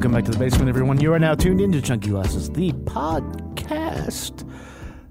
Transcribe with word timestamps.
Welcome 0.00 0.12
back 0.12 0.24
to 0.24 0.30
the 0.30 0.38
basement, 0.38 0.70
everyone. 0.70 0.98
You 0.98 1.12
are 1.12 1.18
now 1.18 1.34
tuned 1.34 1.60
into 1.60 1.82
Chunky 1.82 2.08
Glasses, 2.08 2.48
the 2.48 2.72
podcast. 2.72 4.50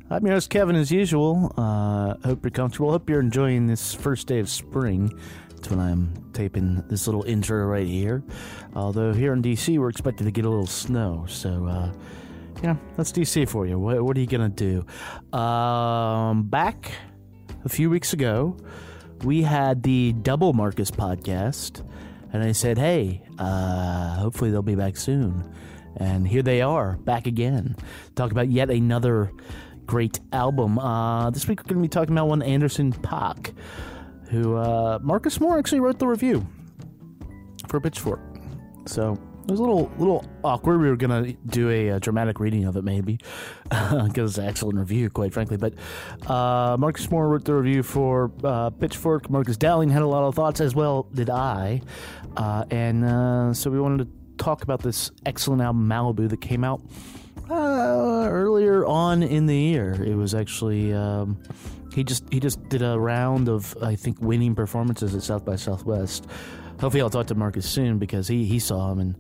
I'm 0.10 0.26
your 0.26 0.34
host, 0.34 0.50
Kevin, 0.50 0.76
as 0.76 0.92
usual. 0.92 1.54
Uh, 1.56 2.16
hope 2.26 2.44
you're 2.44 2.50
comfortable. 2.50 2.90
Hope 2.90 3.08
you're 3.08 3.20
enjoying 3.20 3.68
this 3.68 3.94
first 3.94 4.26
day 4.26 4.40
of 4.40 4.50
spring. 4.50 5.16
That's 5.52 5.70
when 5.70 5.80
I'm 5.80 6.32
taping 6.34 6.84
this 6.90 7.06
little 7.06 7.22
intro 7.22 7.68
right 7.68 7.86
here. 7.86 8.24
Although 8.76 9.14
here 9.14 9.32
in 9.32 9.44
DC, 9.44 9.78
we're 9.78 9.90
expected 9.90 10.24
to 10.24 10.32
get 10.32 10.46
a 10.46 10.50
little 10.50 10.66
snow. 10.66 11.28
So, 11.30 11.68
uh, 11.68 11.94
yeah, 12.64 12.76
that's 12.98 13.12
DC 13.12 13.48
for 13.48 13.68
you. 13.68 13.78
What, 13.78 14.02
what 14.02 14.18
are 14.18 14.22
you 14.22 14.26
going 14.26 14.52
to 14.52 14.84
do? 15.30 15.38
Um, 15.38 16.46
back 16.46 16.94
a 17.64 17.70
few 17.70 17.92
weeks 17.92 18.14
ago, 18.14 18.58
we 19.24 19.44
had 19.44 19.84
the 19.84 20.14
Double 20.14 20.54
Marcus 20.54 20.90
podcast. 20.90 21.88
And 22.32 22.44
I 22.44 22.52
said, 22.52 22.78
hey, 22.78 23.24
uh, 23.38 24.16
hopefully 24.16 24.52
they'll 24.52 24.62
be 24.62 24.76
back 24.76 24.98
soon. 24.98 25.52
And 25.98 26.28
here 26.28 26.44
they 26.44 26.62
are, 26.62 26.94
back 26.98 27.28
again. 27.28 27.76
Talk 28.16 28.32
about 28.32 28.50
yet 28.50 28.70
another 28.70 29.32
great 29.86 30.20
album. 30.32 30.78
Uh, 30.78 31.32
this 31.32 31.48
week 31.48 31.62
we're 31.62 31.70
going 31.74 31.82
to 31.82 31.82
be 31.82 31.90
talking 31.90 32.14
about 32.14 32.28
one 32.28 32.44
Anderson 32.44 32.94
.Paak, 32.94 33.56
who 34.30 34.56
uh, 34.56 35.00
Marcus 35.02 35.40
Moore 35.40 35.58
actually 35.58 35.80
wrote 35.80 35.98
the 35.98 36.08
review 36.08 36.46
for 37.68 37.80
Pitchfork. 37.80 38.22
So 38.86 39.18
it 39.50 39.52
was 39.52 39.60
a 39.60 39.64
little 39.64 39.92
little 39.98 40.26
awkward. 40.44 40.80
We 40.80 40.90
were 40.90 40.96
going 40.96 41.24
to 41.24 41.34
do 41.48 41.70
a, 41.70 41.90
a, 41.90 42.00
dramatic 42.00 42.40
reading 42.40 42.66
of 42.66 42.78
it, 42.78 42.84
maybe, 42.84 43.20
because 43.64 44.32
it's 44.32 44.38
an 44.38 44.46
excellent 44.46 44.78
review, 44.78 45.10
quite 45.10 45.34
frankly. 45.34 45.58
But 45.58 45.74
uh, 46.30 46.78
Marcus 46.78 47.10
Moore 47.10 47.28
wrote 47.28 47.46
the 47.46 47.56
review 47.56 47.82
for 47.82 48.32
uh, 48.44 48.70
Pitchfork. 48.70 49.28
Marcus 49.30 49.58
Dowling 49.58 49.90
had 49.90 50.04
a 50.04 50.08
lot 50.08 50.24
of 50.24 50.36
thoughts, 50.36 50.62
as 50.62 50.76
well 50.76 51.08
did 51.16 51.32
I. 51.32 51.82
Uh, 52.38 52.66
and 52.72 53.04
uh, 53.06 53.54
so 53.54 53.70
we 53.70 53.80
wanted 53.80 54.06
to 54.06 54.44
talk 54.44 54.64
about 54.64 54.82
this 54.82 55.12
excellent 55.26 55.62
album, 55.62 55.88
Malibu, 55.88 56.30
that 56.30 56.42
came 56.42 56.64
out 56.64 56.82
uh, 57.50 58.28
earlier 58.30 58.86
on 58.86 59.24
in 59.24 59.46
the 59.46 59.56
year. 59.56 60.02
It 60.04 60.16
was 60.16 60.34
actually. 60.34 60.94
Um, 60.94 61.42
he 61.94 62.04
just 62.04 62.24
he 62.32 62.40
just 62.40 62.70
did 62.70 62.82
a 62.82 63.00
round 63.00 63.50
of 63.50 63.76
I 63.82 63.96
think 63.96 64.22
winning 64.22 64.56
performances 64.56 65.16
at 65.16 65.24
South 65.24 65.44
by 65.44 65.56
Southwest. 65.56 66.28
Hopefully, 66.80 67.02
I'll 67.02 67.10
talk 67.10 67.28
to 67.28 67.36
Marcus 67.36 67.68
soon 67.68 67.98
because 67.98 68.28
he 68.28 68.46
he 68.46 68.60
saw 68.60 68.92
him 68.92 69.00
and 69.00 69.16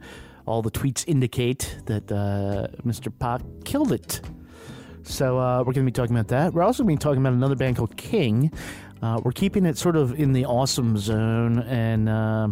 all 0.45 0.61
the 0.61 0.71
tweets 0.71 1.03
indicate 1.07 1.79
that 1.85 2.11
uh, 2.11 2.67
Mr. 2.85 3.11
Paak 3.11 3.65
killed 3.65 3.91
it. 3.91 4.21
So 5.03 5.37
uh, 5.37 5.59
we're 5.59 5.73
going 5.73 5.85
to 5.85 5.91
be 5.91 5.91
talking 5.91 6.15
about 6.15 6.29
that. 6.29 6.53
We're 6.53 6.63
also 6.63 6.83
going 6.83 6.95
to 6.97 6.99
be 6.99 7.03
talking 7.03 7.21
about 7.21 7.33
another 7.33 7.55
band 7.55 7.77
called 7.77 7.95
King. 7.97 8.51
Uh, 9.01 9.21
we're 9.23 9.31
keeping 9.31 9.65
it 9.65 9.77
sort 9.77 9.95
of 9.95 10.19
in 10.19 10.33
the 10.33 10.45
awesome 10.45 10.97
zone 10.97 11.59
and 11.59 12.09
uh, 12.09 12.49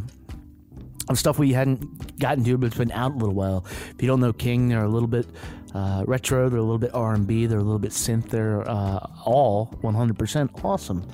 of 1.09 1.17
stuff 1.17 1.39
we 1.39 1.53
hadn't 1.53 2.19
gotten 2.19 2.43
to, 2.43 2.57
but 2.57 2.67
it's 2.67 2.77
been 2.77 2.91
out 2.91 3.13
a 3.13 3.15
little 3.15 3.35
while. 3.35 3.65
If 3.91 4.01
you 4.01 4.07
don't 4.07 4.19
know 4.19 4.33
King, 4.33 4.69
they're 4.69 4.83
a 4.83 4.89
little 4.89 5.07
bit 5.07 5.27
uh, 5.73 6.03
retro, 6.07 6.49
they're 6.49 6.59
a 6.59 6.63
little 6.63 6.77
bit 6.77 6.93
R&B, 6.93 7.45
they're 7.45 7.59
a 7.59 7.63
little 7.63 7.79
bit 7.79 7.91
synth. 7.91 8.29
They're 8.29 8.67
uh, 8.69 9.05
all 9.25 9.67
100% 9.83 10.63
awesome. 10.63 11.07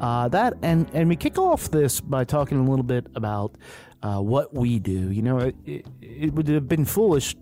Uh, 0.00 0.28
that 0.28 0.54
and 0.62 0.90
and 0.92 1.08
we 1.08 1.16
kick 1.16 1.38
off 1.38 1.70
this 1.70 2.00
by 2.02 2.22
talking 2.22 2.58
a 2.58 2.68
little 2.68 2.84
bit 2.84 3.06
about 3.14 3.54
uh, 4.02 4.20
what 4.20 4.52
we 4.52 4.78
do. 4.78 5.10
You 5.10 5.22
know, 5.22 5.38
it, 5.38 5.56
it, 5.64 5.86
it, 6.02 6.34
would 6.34 6.48
have 6.48 6.68
been 6.68 6.84
foolish 6.84 7.34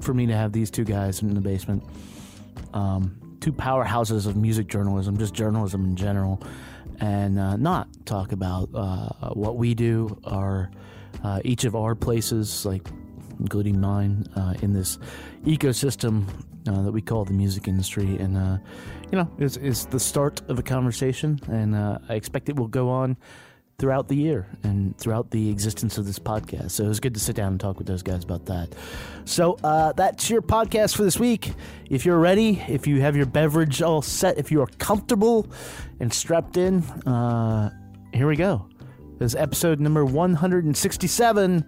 for 0.00 0.14
me 0.14 0.26
to 0.26 0.34
have 0.34 0.52
these 0.52 0.70
two 0.70 0.84
guys 0.84 1.22
in 1.22 1.34
the 1.34 1.40
basement, 1.40 1.82
um, 2.72 3.36
two 3.40 3.52
powerhouses 3.52 4.26
of 4.26 4.36
music 4.36 4.68
journalism, 4.68 5.18
just 5.18 5.34
journalism 5.34 5.84
in 5.84 5.96
general, 5.96 6.40
and 7.00 7.38
uh, 7.38 7.56
not 7.56 7.88
talk 8.06 8.30
about 8.30 8.68
uh, 8.74 9.30
what 9.30 9.56
we 9.56 9.74
do, 9.74 10.16
our 10.22 10.70
uh, 11.24 11.40
each 11.44 11.64
of 11.64 11.74
our 11.74 11.94
places, 11.94 12.64
like 12.64 12.86
including 13.40 13.80
mine, 13.80 14.26
uh, 14.36 14.54
in 14.62 14.72
this 14.72 14.98
ecosystem 15.44 16.26
uh, 16.68 16.82
that 16.82 16.92
we 16.92 17.00
call 17.00 17.24
the 17.24 17.32
music 17.32 17.68
industry. 17.68 18.16
And, 18.18 18.36
uh, 18.36 18.58
you 19.10 19.18
know, 19.18 19.30
it's, 19.38 19.56
it's 19.56 19.84
the 19.86 20.00
start 20.00 20.42
of 20.48 20.58
a 20.58 20.62
conversation, 20.62 21.40
and 21.48 21.74
uh, 21.74 21.98
I 22.08 22.14
expect 22.14 22.48
it 22.48 22.56
will 22.56 22.68
go 22.68 22.88
on 22.88 23.16
throughout 23.78 24.08
the 24.08 24.16
year 24.16 24.48
and 24.64 24.98
throughout 24.98 25.30
the 25.30 25.50
existence 25.50 25.98
of 25.98 26.04
this 26.04 26.18
podcast. 26.18 26.72
So 26.72 26.84
it 26.84 26.88
was 26.88 26.98
good 26.98 27.14
to 27.14 27.20
sit 27.20 27.36
down 27.36 27.52
and 27.52 27.60
talk 27.60 27.78
with 27.78 27.86
those 27.86 28.02
guys 28.02 28.24
about 28.24 28.46
that. 28.46 28.74
So 29.24 29.56
uh, 29.62 29.92
that's 29.92 30.28
your 30.28 30.42
podcast 30.42 30.96
for 30.96 31.04
this 31.04 31.20
week. 31.20 31.52
If 31.88 32.04
you're 32.04 32.18
ready, 32.18 32.60
if 32.68 32.88
you 32.88 33.00
have 33.02 33.14
your 33.14 33.26
beverage 33.26 33.80
all 33.80 34.02
set, 34.02 34.36
if 34.36 34.50
you 34.50 34.60
are 34.62 34.68
comfortable 34.78 35.46
and 36.00 36.12
strapped 36.12 36.56
in, 36.56 36.82
uh, 37.06 37.70
here 38.12 38.26
we 38.26 38.34
go. 38.34 38.68
This 39.18 39.32
is 39.32 39.34
episode 39.34 39.80
number 39.80 40.04
167 40.04 41.64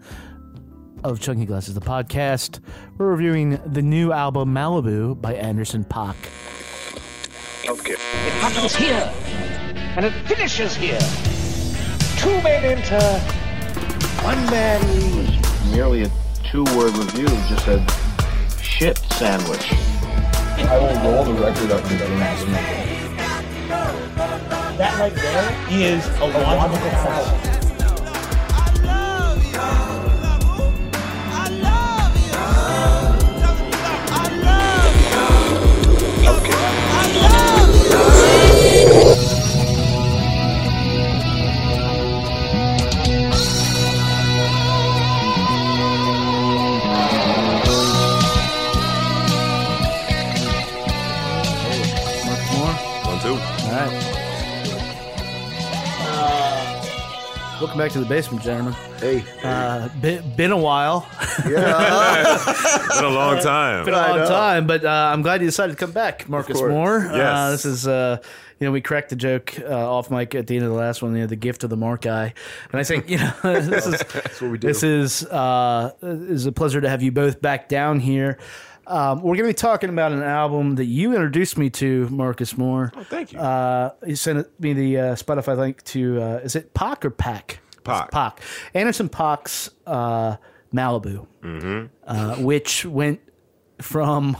of 1.02 1.18
Chunky 1.18 1.46
Glasses, 1.46 1.74
the 1.74 1.80
podcast. 1.80 2.60
We're 2.96 3.10
reviewing 3.10 3.60
the 3.66 3.82
new 3.82 4.12
album 4.12 4.54
Malibu 4.54 5.20
by 5.20 5.34
Anderson 5.34 5.82
.Paak. 5.82 6.14
Okay. 7.68 7.94
It 7.94 8.32
happens 8.34 8.76
here, 8.76 9.12
and 9.96 10.04
it 10.04 10.12
finishes 10.28 10.76
here. 10.76 11.00
Two 12.18 12.40
men 12.44 12.64
enter, 12.64 13.18
one 14.22 14.38
man 14.46 14.80
leaves. 14.94 15.72
Merely 15.72 16.04
a 16.04 16.10
two-word 16.52 16.96
review 16.96 17.26
just 17.26 17.64
said, 17.64 17.90
shit 18.62 18.96
sandwich. 19.14 19.72
I 19.72 20.78
will 20.78 21.12
roll 21.12 21.24
the 21.24 21.34
record 21.42 21.72
up 21.72 21.84
and 21.90 21.98
down. 21.98 22.99
That 24.80 24.98
right 24.98 25.14
there 25.14 25.66
is 25.70 26.06
a 26.20 26.26
logical 26.26 26.78
fallacy. 26.88 27.60
Welcome 57.60 57.76
back 57.78 57.90
to 57.92 58.00
the 58.00 58.06
basement, 58.06 58.42
gentlemen. 58.42 58.72
Hey, 58.98 59.22
Uh, 59.44 59.88
been, 60.00 60.34
been 60.34 60.50
a 60.50 60.56
while. 60.56 61.06
yeah, 61.46 62.42
Been 62.96 63.04
a 63.04 63.08
long 63.10 63.38
time. 63.40 63.84
been 63.84 63.92
a 63.92 63.98
long 64.16 64.26
time, 64.26 64.66
but 64.66 64.82
uh, 64.84 64.88
I'm 65.12 65.20
glad 65.20 65.42
you 65.42 65.46
decided 65.46 65.72
to 65.74 65.78
come 65.78 65.92
back, 65.92 66.26
Marcus 66.28 66.56
course. 66.56 66.70
Moore. 66.70 67.00
Uh, 67.06 67.16
Yes. 67.16 67.50
this 67.50 67.64
is, 67.66 67.86
uh, 67.86 68.16
you 68.58 68.66
know, 68.66 68.72
we 68.72 68.80
cracked 68.80 69.10
the 69.10 69.16
joke 69.16 69.58
uh, 69.60 69.66
off 69.90 70.10
mic 70.10 70.34
at 70.34 70.46
the 70.46 70.56
end 70.56 70.64
of 70.64 70.70
the 70.70 70.76
last 70.78 71.02
one, 71.02 71.14
you 71.14 71.20
know, 71.20 71.26
the 71.26 71.36
gift 71.36 71.62
of 71.62 71.68
the 71.70 71.76
Mark 71.76 72.00
guy. 72.02 72.32
And 72.72 72.80
I 72.80 72.82
think, 72.84 73.10
you 73.10 73.18
know, 73.18 73.32
this 73.42 73.86
is 73.86 74.00
that's 74.12 74.40
what 74.40 74.50
we 74.50 74.56
do. 74.58 74.66
this 74.66 74.82
is 74.82 75.24
uh, 75.26 75.92
is 76.02 76.46
a 76.46 76.52
pleasure 76.52 76.80
to 76.80 76.88
have 76.88 77.02
you 77.02 77.12
both 77.12 77.42
back 77.42 77.68
down 77.68 78.00
here. 78.00 78.38
Um, 78.90 79.18
we're 79.22 79.36
going 79.36 79.46
to 79.48 79.50
be 79.50 79.54
talking 79.54 79.88
about 79.90 80.12
an 80.12 80.22
album 80.22 80.74
that 80.74 80.86
you 80.86 81.12
introduced 81.14 81.56
me 81.56 81.70
to, 81.70 82.08
Marcus 82.08 82.58
Moore. 82.58 82.92
Oh, 82.96 83.04
thank 83.04 83.32
you. 83.32 83.38
Uh, 83.38 83.92
you 84.06 84.16
sent 84.16 84.48
me 84.60 84.72
the 84.72 84.98
uh, 84.98 85.02
Spotify 85.14 85.56
link 85.56 85.82
to, 85.84 86.20
uh, 86.20 86.40
is 86.42 86.56
it 86.56 86.74
Pac 86.74 87.04
or 87.04 87.10
Pack? 87.10 87.60
Pac. 87.84 88.10
Pac. 88.10 88.40
Anderson 88.74 89.08
Paak's 89.08 89.70
uh, 89.86 90.36
Malibu, 90.74 91.26
Mm-hmm. 91.42 91.86
uh, 92.06 92.34
which 92.36 92.84
went 92.84 93.20
from 93.80 94.36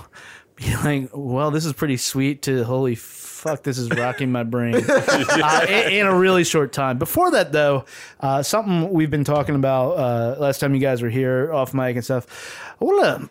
being 0.57 0.77
like, 0.85 1.11
well, 1.15 1.51
this 1.51 1.65
is 1.65 1.73
pretty 1.73 1.97
sweet 1.97 2.43
to 2.43 2.65
holy 2.65 2.95
fuck, 2.97 3.63
this 3.63 3.79
is 3.79 3.89
rocking 3.91 4.31
my 4.31 4.43
brain 4.43 4.75
uh, 4.89 5.67
in, 5.69 5.93
in 5.93 6.07
a 6.07 6.15
really 6.15 6.45
short 6.45 6.73
time. 6.73 6.99
Before 6.99 7.31
that, 7.31 7.53
though, 7.53 7.85
uh, 8.21 8.43
something 8.43 8.91
we've 8.91 9.11
been 9.11 9.25
talking 9.25 9.55
about 9.55 9.93
uh, 9.93 10.37
last 10.41 10.59
time 10.59 10.75
you 10.75 10.81
guys 10.81 11.01
were 11.03 11.09
here 11.09 11.53
off 11.53 11.73
mic 11.73 11.97
and 11.97 12.05
stuff. 12.05 12.77
I 12.81 12.85
want 12.85 13.03
to 13.23 13.31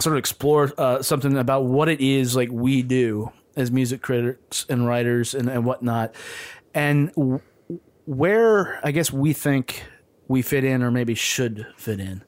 sort 0.00 0.14
of 0.14 0.18
explore 0.18 0.72
uh, 0.78 1.02
something 1.02 1.36
about 1.36 1.64
what 1.64 1.88
it 1.88 2.00
is 2.00 2.34
like 2.34 2.48
we 2.50 2.82
do 2.82 3.30
as 3.56 3.70
music 3.70 4.00
critics 4.02 4.64
and 4.68 4.86
writers 4.86 5.34
and, 5.34 5.48
and 5.48 5.64
whatnot, 5.66 6.14
and 6.74 7.08
w- 7.14 7.40
where 8.06 8.80
I 8.84 8.90
guess 8.92 9.12
we 9.12 9.32
think 9.32 9.84
we 10.28 10.42
fit 10.42 10.64
in 10.64 10.82
or 10.82 10.90
maybe 10.90 11.14
should 11.14 11.66
fit 11.76 12.00
in. 12.00 12.22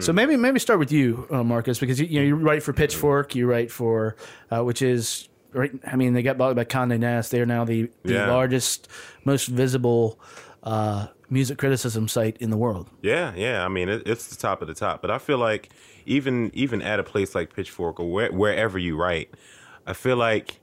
So 0.00 0.12
maybe 0.12 0.36
maybe 0.36 0.60
start 0.60 0.78
with 0.78 0.92
you, 0.92 1.26
uh, 1.28 1.42
Marcus, 1.42 1.80
because 1.80 1.98
you, 1.98 2.06
you 2.06 2.20
know 2.20 2.26
you 2.26 2.36
write 2.36 2.62
for 2.62 2.72
Pitchfork, 2.72 3.34
you 3.34 3.48
write 3.48 3.72
for 3.72 4.14
uh, 4.52 4.62
which 4.62 4.80
is 4.80 5.28
right. 5.52 5.72
I 5.84 5.96
mean, 5.96 6.12
they 6.12 6.22
got 6.22 6.38
bought 6.38 6.54
by 6.54 6.64
Condé 6.64 7.00
Nast. 7.00 7.32
They 7.32 7.40
are 7.40 7.46
now 7.46 7.64
the, 7.64 7.90
the 8.04 8.12
Yeah. 8.14 8.28
largest, 8.30 8.86
most 9.24 9.48
visible 9.48 10.20
uh, 10.62 11.08
music 11.30 11.58
criticism 11.58 12.06
site 12.06 12.36
in 12.36 12.50
the 12.50 12.56
world. 12.56 12.88
Yeah, 13.02 13.32
yeah. 13.34 13.64
I 13.64 13.68
mean, 13.68 13.88
it, 13.88 14.04
it's 14.06 14.28
the 14.28 14.36
top 14.36 14.62
of 14.62 14.68
the 14.68 14.74
top. 14.74 15.02
But 15.02 15.10
I 15.10 15.18
feel 15.18 15.38
like 15.38 15.70
even 16.08 16.50
even 16.54 16.82
at 16.82 16.98
a 16.98 17.04
place 17.04 17.34
like 17.34 17.54
Pitchfork 17.54 18.00
or 18.00 18.10
where, 18.10 18.32
wherever 18.32 18.78
you 18.78 18.96
write, 18.96 19.30
I 19.86 19.92
feel 19.92 20.16
like 20.16 20.60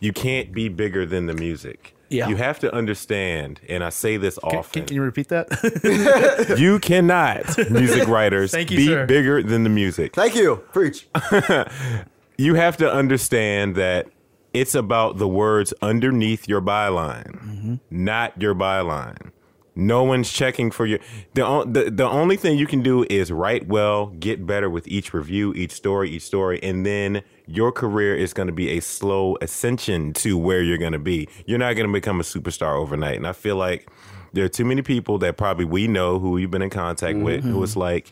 you 0.00 0.12
can't 0.12 0.52
be 0.52 0.68
bigger 0.68 1.06
than 1.06 1.26
the 1.26 1.34
music. 1.34 1.94
Yeah. 2.10 2.28
You 2.28 2.36
have 2.36 2.58
to 2.60 2.74
understand, 2.74 3.60
and 3.68 3.84
I 3.84 3.90
say 3.90 4.16
this 4.16 4.38
Can, 4.38 4.58
often. 4.58 4.86
can 4.86 4.94
you 4.94 5.02
repeat 5.02 5.28
that? 5.28 6.56
you 6.58 6.78
cannot, 6.78 7.70
music 7.70 8.08
writers, 8.08 8.50
Thank 8.50 8.70
you, 8.70 8.78
be 8.78 8.86
sir. 8.86 9.04
bigger 9.04 9.42
than 9.42 9.62
the 9.62 9.68
music. 9.68 10.14
Thank 10.14 10.34
you. 10.34 10.64
Preach. 10.72 11.06
You 12.40 12.54
have 12.54 12.76
to 12.76 12.90
understand 12.90 13.74
that 13.74 14.06
it's 14.54 14.76
about 14.76 15.18
the 15.18 15.26
words 15.26 15.74
underneath 15.82 16.48
your 16.48 16.60
byline, 16.60 17.32
mm-hmm. 17.32 17.74
not 17.90 18.40
your 18.40 18.54
byline. 18.54 19.32
No 19.78 20.02
one's 20.02 20.32
checking 20.32 20.72
for 20.72 20.86
you. 20.86 20.98
The, 21.34 21.64
the 21.64 21.88
the 21.88 22.08
only 22.08 22.36
thing 22.36 22.58
you 22.58 22.66
can 22.66 22.82
do 22.82 23.06
is 23.08 23.30
write 23.30 23.68
well, 23.68 24.06
get 24.06 24.44
better 24.44 24.68
with 24.68 24.88
each 24.88 25.14
review, 25.14 25.54
each 25.54 25.70
story, 25.70 26.10
each 26.10 26.22
story, 26.22 26.60
and 26.64 26.84
then 26.84 27.22
your 27.46 27.70
career 27.70 28.16
is 28.16 28.34
going 28.34 28.48
to 28.48 28.52
be 28.52 28.70
a 28.70 28.80
slow 28.80 29.38
ascension 29.40 30.12
to 30.14 30.36
where 30.36 30.62
you're 30.62 30.78
going 30.78 30.94
to 30.94 30.98
be. 30.98 31.28
You're 31.46 31.60
not 31.60 31.74
going 31.74 31.86
to 31.86 31.92
become 31.92 32.18
a 32.18 32.24
superstar 32.24 32.74
overnight. 32.74 33.18
And 33.18 33.26
I 33.26 33.32
feel 33.32 33.54
like 33.54 33.88
there 34.32 34.44
are 34.44 34.48
too 34.48 34.64
many 34.64 34.82
people 34.82 35.16
that 35.18 35.36
probably 35.36 35.64
we 35.64 35.86
know 35.86 36.18
who 36.18 36.38
you've 36.38 36.50
been 36.50 36.60
in 36.60 36.70
contact 36.70 37.14
mm-hmm. 37.14 37.24
with 37.24 37.44
who 37.44 37.62
is 37.62 37.76
like, 37.76 38.10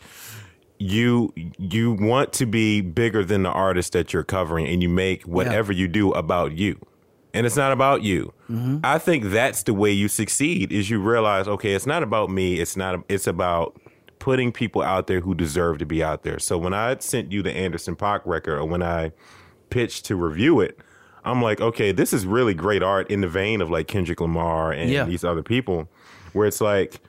you 0.79 1.33
you 1.57 1.91
want 1.91 2.31
to 2.33 2.45
be 2.45 2.79
bigger 2.79 3.25
than 3.25 3.43
the 3.43 3.49
artist 3.49 3.91
that 3.91 4.13
you're 4.13 4.23
covering 4.23 4.67
and 4.67 4.81
you 4.81 4.87
make 4.87 5.23
whatever 5.23 5.73
you 5.73 5.87
do 5.87 6.11
about 6.11 6.53
you 6.53 6.79
and 7.37 7.45
it's 7.45 7.55
not 7.55 7.71
about 7.71 8.01
you. 8.01 8.33
Mm-hmm. 8.49 8.79
I 8.83 8.97
think 8.97 9.25
that's 9.25 9.63
the 9.63 9.73
way 9.73 9.91
you 9.91 10.07
succeed 10.07 10.71
is 10.71 10.89
you 10.89 10.99
realize 10.99 11.47
okay 11.47 11.73
it's 11.73 11.85
not 11.85 12.03
about 12.03 12.29
me. 12.29 12.59
It's 12.59 12.75
not 12.75 13.03
it's 13.07 13.27
about 13.27 13.79
putting 14.19 14.51
people 14.51 14.81
out 14.81 15.07
there 15.07 15.21
who 15.21 15.35
deserve 15.35 15.77
to 15.77 15.85
be 15.85 16.03
out 16.03 16.23
there. 16.23 16.39
So 16.39 16.57
when 16.57 16.73
i 16.73 16.97
sent 16.99 17.31
you 17.31 17.41
the 17.43 17.51
anderson 17.51 17.95
Paak 17.95 18.21
record 18.25 18.57
or 18.57 18.65
when 18.65 18.83
i 18.83 19.11
pitched 19.69 20.05
to 20.05 20.15
review 20.15 20.59
it 20.61 20.79
i'm 21.25 21.41
like 21.41 21.59
okay 21.61 21.91
this 21.91 22.13
is 22.13 22.25
really 22.25 22.53
great 22.53 22.81
art 22.81 23.11
in 23.11 23.21
the 23.21 23.27
vein 23.27 23.61
of 23.61 23.69
like 23.69 23.87
kendrick 23.87 24.21
lamar 24.21 24.71
and 24.71 24.89
Yeah. 24.89 25.03
these 25.03 25.23
other 25.25 25.43
people 25.43 25.89
where 26.33 26.47
it's 26.47 26.61
like 26.61 27.01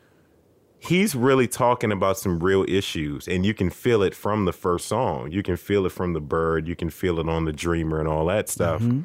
he's 0.79 1.15
really 1.15 1.49
talking 1.49 1.93
about 1.93 2.19
some 2.19 2.39
real 2.41 2.65
issues 2.69 3.27
and 3.29 3.45
you 3.45 3.55
can 3.55 3.71
feel 3.71 4.03
it 4.03 4.15
from 4.15 4.45
the 4.45 4.53
first 4.53 4.87
song. 4.87 5.31
You 5.33 5.43
can 5.43 5.57
feel 5.57 5.87
it 5.87 5.93
from 5.93 6.13
the 6.13 6.21
bird. 6.21 6.69
You 6.69 6.77
can 6.77 6.89
feel 6.89 7.19
it 7.19 7.29
on 7.29 7.45
the 7.47 7.53
dreamer 7.53 7.99
and 7.99 8.09
all 8.09 8.27
that 8.27 8.49
stuff 8.49 8.81
mm-hmm. 8.81 9.03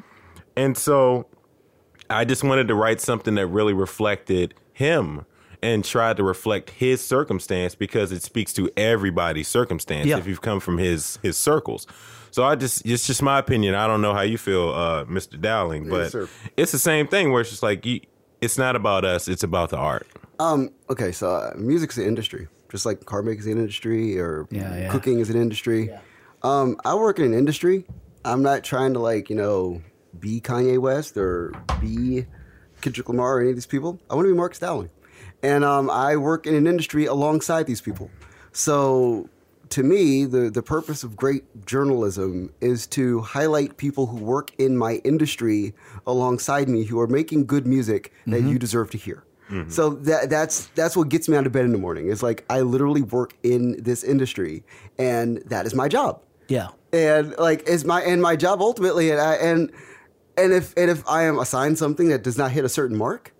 And 0.56 0.76
so 0.76 1.26
i 2.10 2.24
just 2.24 2.44
wanted 2.44 2.68
to 2.68 2.74
write 2.74 3.00
something 3.00 3.34
that 3.34 3.46
really 3.46 3.72
reflected 3.72 4.54
him 4.72 5.24
and 5.62 5.84
tried 5.84 6.16
to 6.18 6.22
reflect 6.22 6.70
his 6.70 7.02
circumstance 7.04 7.74
because 7.74 8.12
it 8.12 8.22
speaks 8.22 8.52
to 8.52 8.70
everybody's 8.76 9.48
circumstance 9.48 10.06
Yeah. 10.06 10.18
if 10.18 10.26
you've 10.26 10.42
come 10.42 10.60
from 10.60 10.78
his 10.78 11.18
his 11.22 11.36
circles 11.38 11.86
so 12.30 12.44
i 12.44 12.54
just 12.54 12.84
it's 12.86 13.06
just 13.06 13.22
my 13.22 13.38
opinion 13.38 13.74
i 13.74 13.86
don't 13.86 14.00
know 14.02 14.12
how 14.14 14.22
you 14.22 14.36
feel 14.38 14.70
uh 14.70 15.04
mr 15.06 15.40
dowling 15.40 15.88
but 15.88 16.10
sir. 16.12 16.28
it's 16.56 16.72
the 16.72 16.78
same 16.78 17.06
thing 17.06 17.32
where 17.32 17.40
it's 17.40 17.50
just 17.50 17.62
like 17.62 17.84
you, 17.86 18.00
it's 18.40 18.58
not 18.58 18.76
about 18.76 19.04
us 19.04 19.26
it's 19.28 19.42
about 19.42 19.70
the 19.70 19.76
art 19.78 20.06
Um, 20.40 20.70
okay, 20.90 21.12
so 21.12 21.30
uh, 21.30 21.52
music's 21.56 21.96
an 21.96 22.04
industry, 22.06 22.48
just 22.68 22.84
like 22.84 23.04
car 23.06 23.22
making 23.22 23.38
is 23.40 23.46
an 23.46 23.52
industry 23.58 24.18
or 24.18 24.48
Yeah, 24.50 24.76
yeah. 24.76 24.88
cooking 24.90 25.20
is 25.20 25.30
an 25.30 25.40
industry. 25.40 25.90
Um, 26.42 26.76
I 26.84 26.96
work 26.96 27.20
in 27.20 27.24
an 27.26 27.34
industry. 27.34 27.86
I'm 28.24 28.42
not 28.42 28.64
trying 28.64 28.94
to 28.94 28.98
like 28.98 29.30
you 29.30 29.36
know 29.36 29.80
be 30.20 30.40
Kanye 30.40 30.78
West 30.78 31.16
or 31.16 31.52
be 31.80 32.26
Kendrick 32.80 33.08
Lamar 33.08 33.36
or 33.36 33.40
any 33.40 33.50
of 33.50 33.56
these 33.56 33.66
people. 33.66 33.98
I 34.10 34.14
want 34.14 34.26
to 34.26 34.32
be 34.32 34.36
Mark 34.36 34.58
Dowling, 34.58 34.90
and 35.42 35.64
um, 35.64 35.90
I 35.90 36.16
work 36.16 36.46
in 36.46 36.54
an 36.54 36.66
industry 36.66 37.06
alongside 37.06 37.66
these 37.66 37.80
people. 37.80 38.10
So 38.52 39.28
to 39.70 39.82
me, 39.82 40.24
the 40.24 40.50
the 40.50 40.62
purpose 40.62 41.04
of 41.04 41.16
great 41.16 41.66
journalism 41.66 42.52
is 42.60 42.86
to 42.88 43.20
highlight 43.20 43.76
people 43.76 44.06
who 44.06 44.16
work 44.16 44.52
in 44.58 44.76
my 44.76 44.94
industry 45.04 45.74
alongside 46.06 46.68
me 46.68 46.84
who 46.84 47.00
are 47.00 47.08
making 47.08 47.46
good 47.46 47.66
music 47.66 48.12
that 48.26 48.42
you 48.42 48.58
deserve 48.58 48.90
to 48.90 48.98
hear. 48.98 49.24
So 49.68 49.90
that 49.90 50.30
that's 50.30 50.66
that's 50.74 50.96
what 50.96 51.10
gets 51.10 51.28
me 51.28 51.36
out 51.36 51.46
of 51.46 51.52
bed 51.52 51.64
in 51.64 51.72
the 51.72 51.78
morning. 51.78 52.10
It's 52.10 52.22
like 52.22 52.44
I 52.50 52.62
literally 52.62 53.02
work 53.02 53.36
in 53.42 53.82
this 53.82 54.02
industry, 54.02 54.64
and 54.98 55.38
that 55.46 55.66
is 55.66 55.74
my 55.74 55.86
job 55.86 56.20
yeah. 56.48 56.68
and 56.92 57.34
like 57.38 57.68
is 57.68 57.84
my 57.84 58.02
and 58.02 58.20
my 58.22 58.36
job 58.36 58.60
ultimately 58.60 59.10
and 59.10 59.20
I, 59.20 59.34
and 59.34 59.72
and 60.36 60.52
if 60.52 60.74
and 60.76 60.90
if 60.90 61.06
I 61.08 61.24
am 61.24 61.38
assigned 61.38 61.78
something 61.78 62.08
that 62.08 62.22
does 62.22 62.36
not 62.38 62.50
hit 62.52 62.64
a 62.64 62.68
certain 62.68 62.96
mark, 62.96 63.32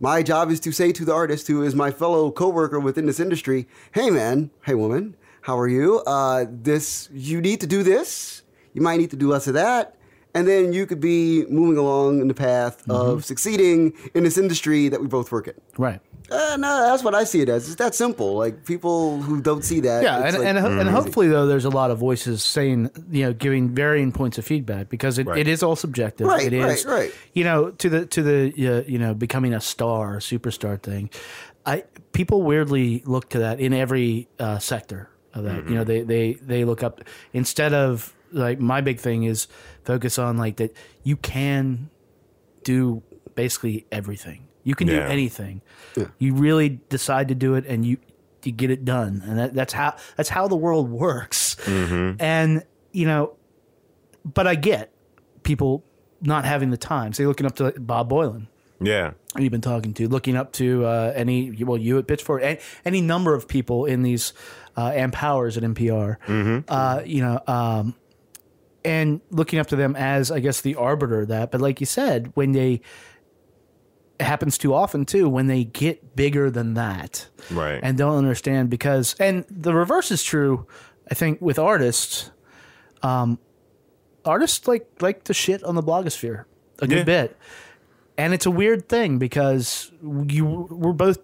my 0.00 0.22
job 0.22 0.50
is 0.50 0.60
to 0.60 0.72
say 0.72 0.92
to 0.92 1.04
the 1.04 1.12
artist 1.14 1.46
who 1.48 1.62
is 1.62 1.74
my 1.74 1.90
fellow 1.90 2.30
coworker 2.30 2.78
within 2.80 3.06
this 3.06 3.20
industry, 3.20 3.66
"Hey 3.92 4.10
man, 4.10 4.50
hey 4.64 4.74
woman, 4.74 5.16
how 5.42 5.58
are 5.58 5.68
you? 5.68 6.00
Uh, 6.06 6.46
this 6.50 7.08
you 7.12 7.40
need 7.40 7.60
to 7.60 7.66
do 7.66 7.82
this. 7.82 8.42
You 8.74 8.82
might 8.82 8.98
need 8.98 9.10
to 9.10 9.16
do 9.16 9.28
less 9.28 9.46
of 9.46 9.54
that." 9.54 9.96
And 10.34 10.48
then 10.48 10.72
you 10.72 10.86
could 10.86 11.00
be 11.00 11.44
moving 11.50 11.76
along 11.76 12.20
in 12.22 12.28
the 12.28 12.34
path 12.34 12.88
of 12.88 13.22
succeeding 13.24 13.92
in 14.14 14.24
this 14.24 14.38
industry 14.38 14.88
that 14.88 14.98
we 15.00 15.06
both 15.06 15.30
work 15.30 15.46
in. 15.46 15.54
Right. 15.76 16.00
Uh, 16.32 16.56
no, 16.56 16.80
that's 16.88 17.04
what 17.04 17.14
I 17.14 17.24
see 17.24 17.40
it 17.42 17.48
as. 17.48 17.66
It's 17.66 17.76
that 17.76 17.94
simple. 17.94 18.34
Like 18.34 18.64
people 18.64 19.20
who 19.20 19.40
don't 19.42 19.64
see 19.64 19.80
that. 19.80 20.02
Yeah, 20.02 20.24
and, 20.24 20.38
like 20.38 20.46
and, 20.46 20.58
ho- 20.58 20.78
and 20.80 20.88
hopefully 20.88 21.28
though, 21.28 21.46
there's 21.46 21.64
a 21.66 21.70
lot 21.70 21.90
of 21.90 21.98
voices 21.98 22.42
saying, 22.42 22.90
you 23.10 23.24
know, 23.24 23.32
giving 23.32 23.74
varying 23.74 24.12
points 24.12 24.38
of 24.38 24.44
feedback 24.44 24.88
because 24.88 25.18
it, 25.18 25.26
Right. 25.26 25.38
it 25.38 25.48
is 25.48 25.62
all 25.62 25.76
subjective. 25.76 26.26
Right, 26.26 26.46
it 26.46 26.52
is, 26.52 26.84
right, 26.86 26.92
right. 26.94 27.14
You 27.34 27.44
know, 27.44 27.70
to 27.70 27.88
the 27.90 28.06
to 28.06 28.22
the 28.22 28.68
uh, 28.68 28.82
you 28.90 28.98
know 28.98 29.14
becoming 29.14 29.52
a 29.54 29.60
star, 29.60 30.16
superstar 30.18 30.80
thing. 30.82 31.10
I 31.66 31.84
people 32.12 32.42
weirdly 32.42 33.02
look 33.06 33.28
to 33.30 33.38
that 33.40 33.60
in 33.60 33.72
every 33.72 34.28
uh, 34.38 34.58
sector 34.58 35.10
of 35.34 35.44
that. 35.44 35.68
You 35.68 35.74
know, 35.76 35.84
they 35.84 36.02
they 36.02 36.32
they 36.34 36.64
look 36.64 36.82
up 36.82 37.02
instead 37.32 37.72
of 37.74 38.12
like 38.32 38.58
my 38.58 38.80
big 38.80 38.98
thing 38.98 39.24
is 39.24 39.46
focus 39.84 40.18
on 40.18 40.38
like 40.38 40.56
that 40.56 40.74
you 41.02 41.16
can 41.16 41.90
do 42.64 43.02
basically 43.34 43.86
everything. 43.92 44.48
You 44.64 44.74
can 44.74 44.86
do 44.86 44.94
Yeah. 44.94 45.08
anything. 45.08 45.60
You 46.18 46.34
really 46.34 46.80
decide 46.88 47.28
to 47.28 47.34
do 47.34 47.54
it, 47.54 47.64
and 47.66 47.84
you 47.84 47.98
you 48.44 48.50
get 48.52 48.70
it 48.70 48.84
done, 48.84 49.22
and 49.24 49.38
that, 49.38 49.54
that's 49.54 49.72
how 49.72 49.94
that's 50.16 50.28
how 50.28 50.48
the 50.48 50.56
world 50.56 50.90
works. 51.06 51.56
And 51.68 52.64
you 52.92 53.06
know, 53.06 53.36
but 54.24 54.46
I 54.46 54.54
get 54.54 54.92
people 55.42 55.84
not 56.20 56.44
having 56.44 56.70
the 56.70 56.76
time. 56.76 57.12
Say 57.12 57.26
looking 57.26 57.46
up 57.46 57.56
to 57.56 57.72
Bob 57.78 58.10
Boilen, 58.10 58.46
yeah 58.80 59.12
who 59.36 59.42
you've 59.42 59.50
been 59.52 59.60
talking 59.62 59.94
to, 59.94 60.08
looking 60.08 60.36
up 60.36 60.52
to 60.52 60.84
uh, 60.84 61.12
any 61.16 61.50
well, 61.64 61.78
you 61.78 61.98
at 61.98 62.06
Pitchfork, 62.06 62.42
any, 62.42 62.58
any 62.84 63.00
number 63.00 63.34
of 63.34 63.48
people 63.48 63.86
in 63.86 64.02
these 64.02 64.32
uh, 64.76 64.92
and 64.94 65.12
powers 65.12 65.56
at 65.56 65.62
NPR. 65.62 66.16
Uh, 66.68 67.02
you 67.04 67.22
know, 67.22 67.40
um, 67.46 67.94
and 68.84 69.20
looking 69.30 69.58
up 69.58 69.68
to 69.68 69.76
them 69.76 69.94
as 69.96 70.30
I 70.30 70.40
guess 70.40 70.60
the 70.60 70.74
arbiter 70.74 71.20
of 71.22 71.28
that. 71.28 71.50
But 71.50 71.60
like 71.60 71.80
you 71.80 71.86
said, 71.86 72.32
when 72.34 72.52
they 72.52 72.72
it 72.74 72.80
happens 74.22 74.56
too 74.58 74.72
often 74.74 75.04
too 75.04 75.28
when 75.28 75.46
they 75.46 75.64
get 75.64 76.14
bigger 76.16 76.50
than 76.50 76.74
that 76.74 77.28
Right. 77.50 77.80
and 77.82 77.96
don't 77.98 78.16
understand 78.16 78.70
because 78.70 79.14
and 79.18 79.44
the 79.50 79.74
reverse 79.74 80.10
is 80.10 80.22
true 80.22 80.66
i 81.10 81.14
think 81.14 81.40
with 81.40 81.58
artists 81.58 82.30
um 83.02 83.38
artists 84.24 84.68
like 84.68 84.86
like 85.00 85.24
to 85.24 85.34
shit 85.34 85.62
on 85.64 85.74
the 85.74 85.82
blogosphere 85.82 86.44
a 86.80 86.86
good 86.86 86.98
Yeah. 86.98 87.04
bit 87.04 87.36
and 88.18 88.34
it's 88.34 88.46
a 88.46 88.50
weird 88.50 88.88
thing 88.88 89.18
because 89.18 89.90
you 90.02 90.44
we're 90.70 90.92
both 90.92 91.18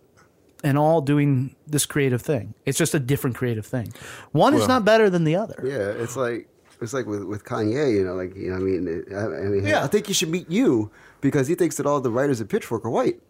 and 0.64 0.76
all 0.76 1.00
doing 1.00 1.54
this 1.66 1.86
creative 1.86 2.20
thing 2.22 2.54
it's 2.66 2.78
just 2.78 2.94
a 2.94 2.98
different 2.98 3.36
creative 3.36 3.64
thing 3.66 3.92
one 4.32 4.54
is 4.54 4.66
not 4.66 4.84
better 4.84 5.08
than 5.10 5.24
the 5.24 5.36
other 5.36 5.60
Yeah, 5.64 6.02
it's 6.02 6.16
like 6.16 6.48
it's 6.80 6.92
like 6.94 7.06
with, 7.06 7.24
with 7.24 7.44
Kanye, 7.44 7.92
you 7.92 8.04
know, 8.04 8.14
like 8.14 8.36
you 8.36 8.50
know, 8.50 8.54
I 8.56 8.58
mean, 8.60 9.04
I, 9.12 9.24
I 9.24 9.48
mean, 9.50 9.66
Yeah. 9.66 9.82
I 9.82 9.88
think 9.88 10.06
you 10.06 10.14
should 10.14 10.28
meet 10.28 10.48
you 10.48 10.92
because 11.20 11.48
he 11.48 11.54
thinks 11.54 11.76
that 11.76 11.86
all 11.86 12.00
the 12.00 12.10
writers 12.10 12.40
at 12.40 12.48
Pitchfork 12.48 12.84
are 12.84 12.90
white. 12.90 13.20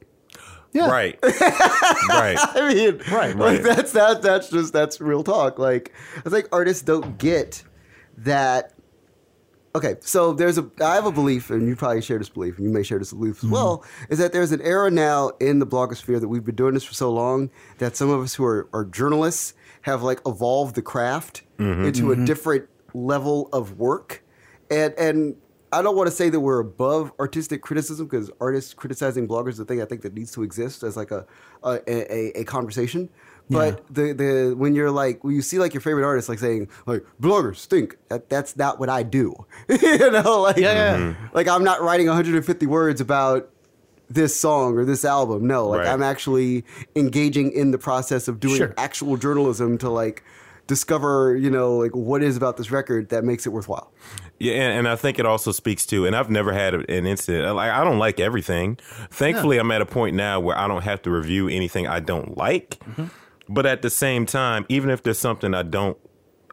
yeah 0.73 0.89
right 0.89 1.19
right 1.23 2.37
I 2.39 2.73
mean, 2.75 3.01
Right, 3.11 3.35
like 3.35 3.39
right. 3.39 3.63
that's 3.63 3.93
that 3.93 4.23
that's 4.23 4.51
just 4.51 4.73
that's 4.73 5.01
real 5.01 5.25
talk. 5.25 5.59
Like 5.59 5.93
I 6.25 6.29
think 6.29 6.49
artists 6.53 6.83
don't 6.83 7.19
get 7.19 7.63
that. 8.19 8.75
Okay, 9.75 9.97
so 10.01 10.33
there's 10.33 10.59
a 10.59 10.69
I 10.81 10.95
have 10.95 11.07
a 11.07 11.13
belief, 11.13 11.51
and 11.51 11.69
you 11.69 11.77
probably 11.77 12.03
share 12.03 12.19
this 12.19 12.29
belief, 12.29 12.57
and 12.57 12.67
you 12.67 12.73
may 12.73 12.83
share 12.83 12.99
this 12.99 13.13
belief 13.13 13.37
as 13.37 13.45
mm-hmm. 13.45 13.53
well, 13.53 13.85
is 14.09 14.19
that 14.19 14.33
there's 14.33 14.51
an 14.51 14.61
era 14.63 14.91
now 14.91 15.31
in 15.41 15.59
the 15.59 15.67
blogosphere 15.67 16.21
that 16.21 16.29
we've 16.29 16.45
been 16.45 16.57
doing 16.57 16.75
this 16.75 16.85
for 16.85 16.95
so 16.95 17.11
long 17.13 17.51
that 17.79 17.97
some 17.97 18.11
of 18.11 18.21
us 18.23 18.35
who 18.35 18.45
are, 18.45 18.69
are 18.73 18.85
journalists 18.85 19.55
have 19.83 20.03
like 20.03 20.21
evolved 20.27 20.75
the 20.75 20.83
craft 20.83 21.43
mm-hmm. 21.59 21.85
into 21.85 22.13
a 22.13 22.17
mm-hmm. 22.17 22.25
different 22.25 22.69
level 22.95 23.49
of 23.53 23.79
work, 23.79 24.25
and 24.71 24.95
and 24.95 25.37
I 25.73 25.83
don't 25.83 25.97
want 25.97 26.09
to 26.09 26.15
say 26.15 26.29
that 26.31 26.41
we're 26.41 26.61
above 26.61 27.13
artistic 27.21 27.63
criticism 27.63 28.07
because 28.07 28.31
artists 28.41 28.73
criticizing 28.75 29.29
bloggers 29.29 29.51
is 29.51 29.61
a 29.61 29.65
thing 29.65 29.83
I 29.83 29.85
think 29.85 30.03
that 30.03 30.15
needs 30.15 30.33
to 30.33 30.43
exist 30.43 30.83
as 30.83 30.97
like 30.97 31.11
a 31.11 31.27
a, 31.63 31.81
a, 31.87 32.41
a 32.41 32.45
conversation. 32.45 33.09
But 33.51 33.83
the 33.93 34.13
the 34.13 34.55
when 34.57 34.75
you're 34.75 34.91
like 34.91 35.25
when 35.25 35.35
you 35.35 35.41
see 35.43 35.59
like 35.59 35.73
your 35.73 35.81
favorite 35.81 36.05
artist 36.05 36.29
like 36.29 36.39
saying 36.39 36.69
like 36.87 37.03
bloggers 37.21 37.57
stink 37.57 37.97
that 38.09 38.29
that's 38.29 38.57
not 38.59 38.79
what 38.79 38.91
I 38.91 39.03
do 39.03 39.47
you 39.69 40.11
know 40.11 40.43
like 40.43 40.59
Yeah, 40.59 40.73
yeah. 40.73 40.97
Mm-hmm. 40.99 41.27
like 41.35 41.49
I'm 41.49 41.65
not 41.65 41.81
writing 41.81 42.09
150 42.09 42.67
words 42.67 43.01
about 43.01 43.49
this 44.11 44.39
song 44.39 44.77
or 44.77 44.85
this 44.85 45.03
album 45.03 45.47
no 45.47 45.67
like 45.67 45.81
Right. 45.81 45.89
I'm 45.89 46.03
actually 46.03 46.63
engaging 46.95 47.51
in 47.53 47.71
the 47.71 47.79
process 47.79 48.29
of 48.29 48.39
doing 48.39 48.57
Sure. 48.57 48.75
actual 48.77 49.17
journalism 49.17 49.79
to 49.79 49.89
like 49.89 50.23
discover, 50.69 51.37
you 51.37 51.51
know, 51.51 51.77
like 51.79 51.97
what 51.97 52.23
is 52.23 52.37
about 52.37 52.57
this 52.57 52.71
record 52.71 53.09
that 53.09 53.25
makes 53.25 53.45
it 53.47 53.49
worthwhile. 53.51 53.93
Yeah, 54.39 54.53
and, 54.55 54.79
and 54.79 54.89
I 54.89 54.95
think 54.95 55.19
it 55.19 55.27
also 55.27 55.51
speaks 55.51 55.85
to, 55.87 56.07
and 56.07 56.15
I've 56.15 56.31
never 56.31 56.53
had 56.53 56.75
an 56.75 57.07
incident. 57.07 57.57
Like 57.57 57.73
I 57.73 57.83
don't 57.83 57.99
like 57.99 58.21
everything. 58.21 58.79
Thankfully, 59.11 59.59
I'm 59.59 59.73
at 59.73 59.83
a 59.83 59.87
point 59.87 60.15
now 60.15 60.39
where 60.39 60.57
I 60.57 60.69
don't 60.69 60.83
have 60.83 61.03
to 61.03 61.11
review 61.11 61.49
anything 61.49 61.89
I 61.89 61.99
don't 61.99 62.37
like. 62.39 62.79
Mm-hmm. 62.81 63.07
But 63.49 63.67
at 63.67 63.83
the 63.83 63.91
same 63.91 64.27
time, 64.27 64.65
even 64.69 64.91
if 64.91 65.03
there's 65.03 65.19
something 65.19 65.55
I 65.55 65.65
don't, 65.65 65.97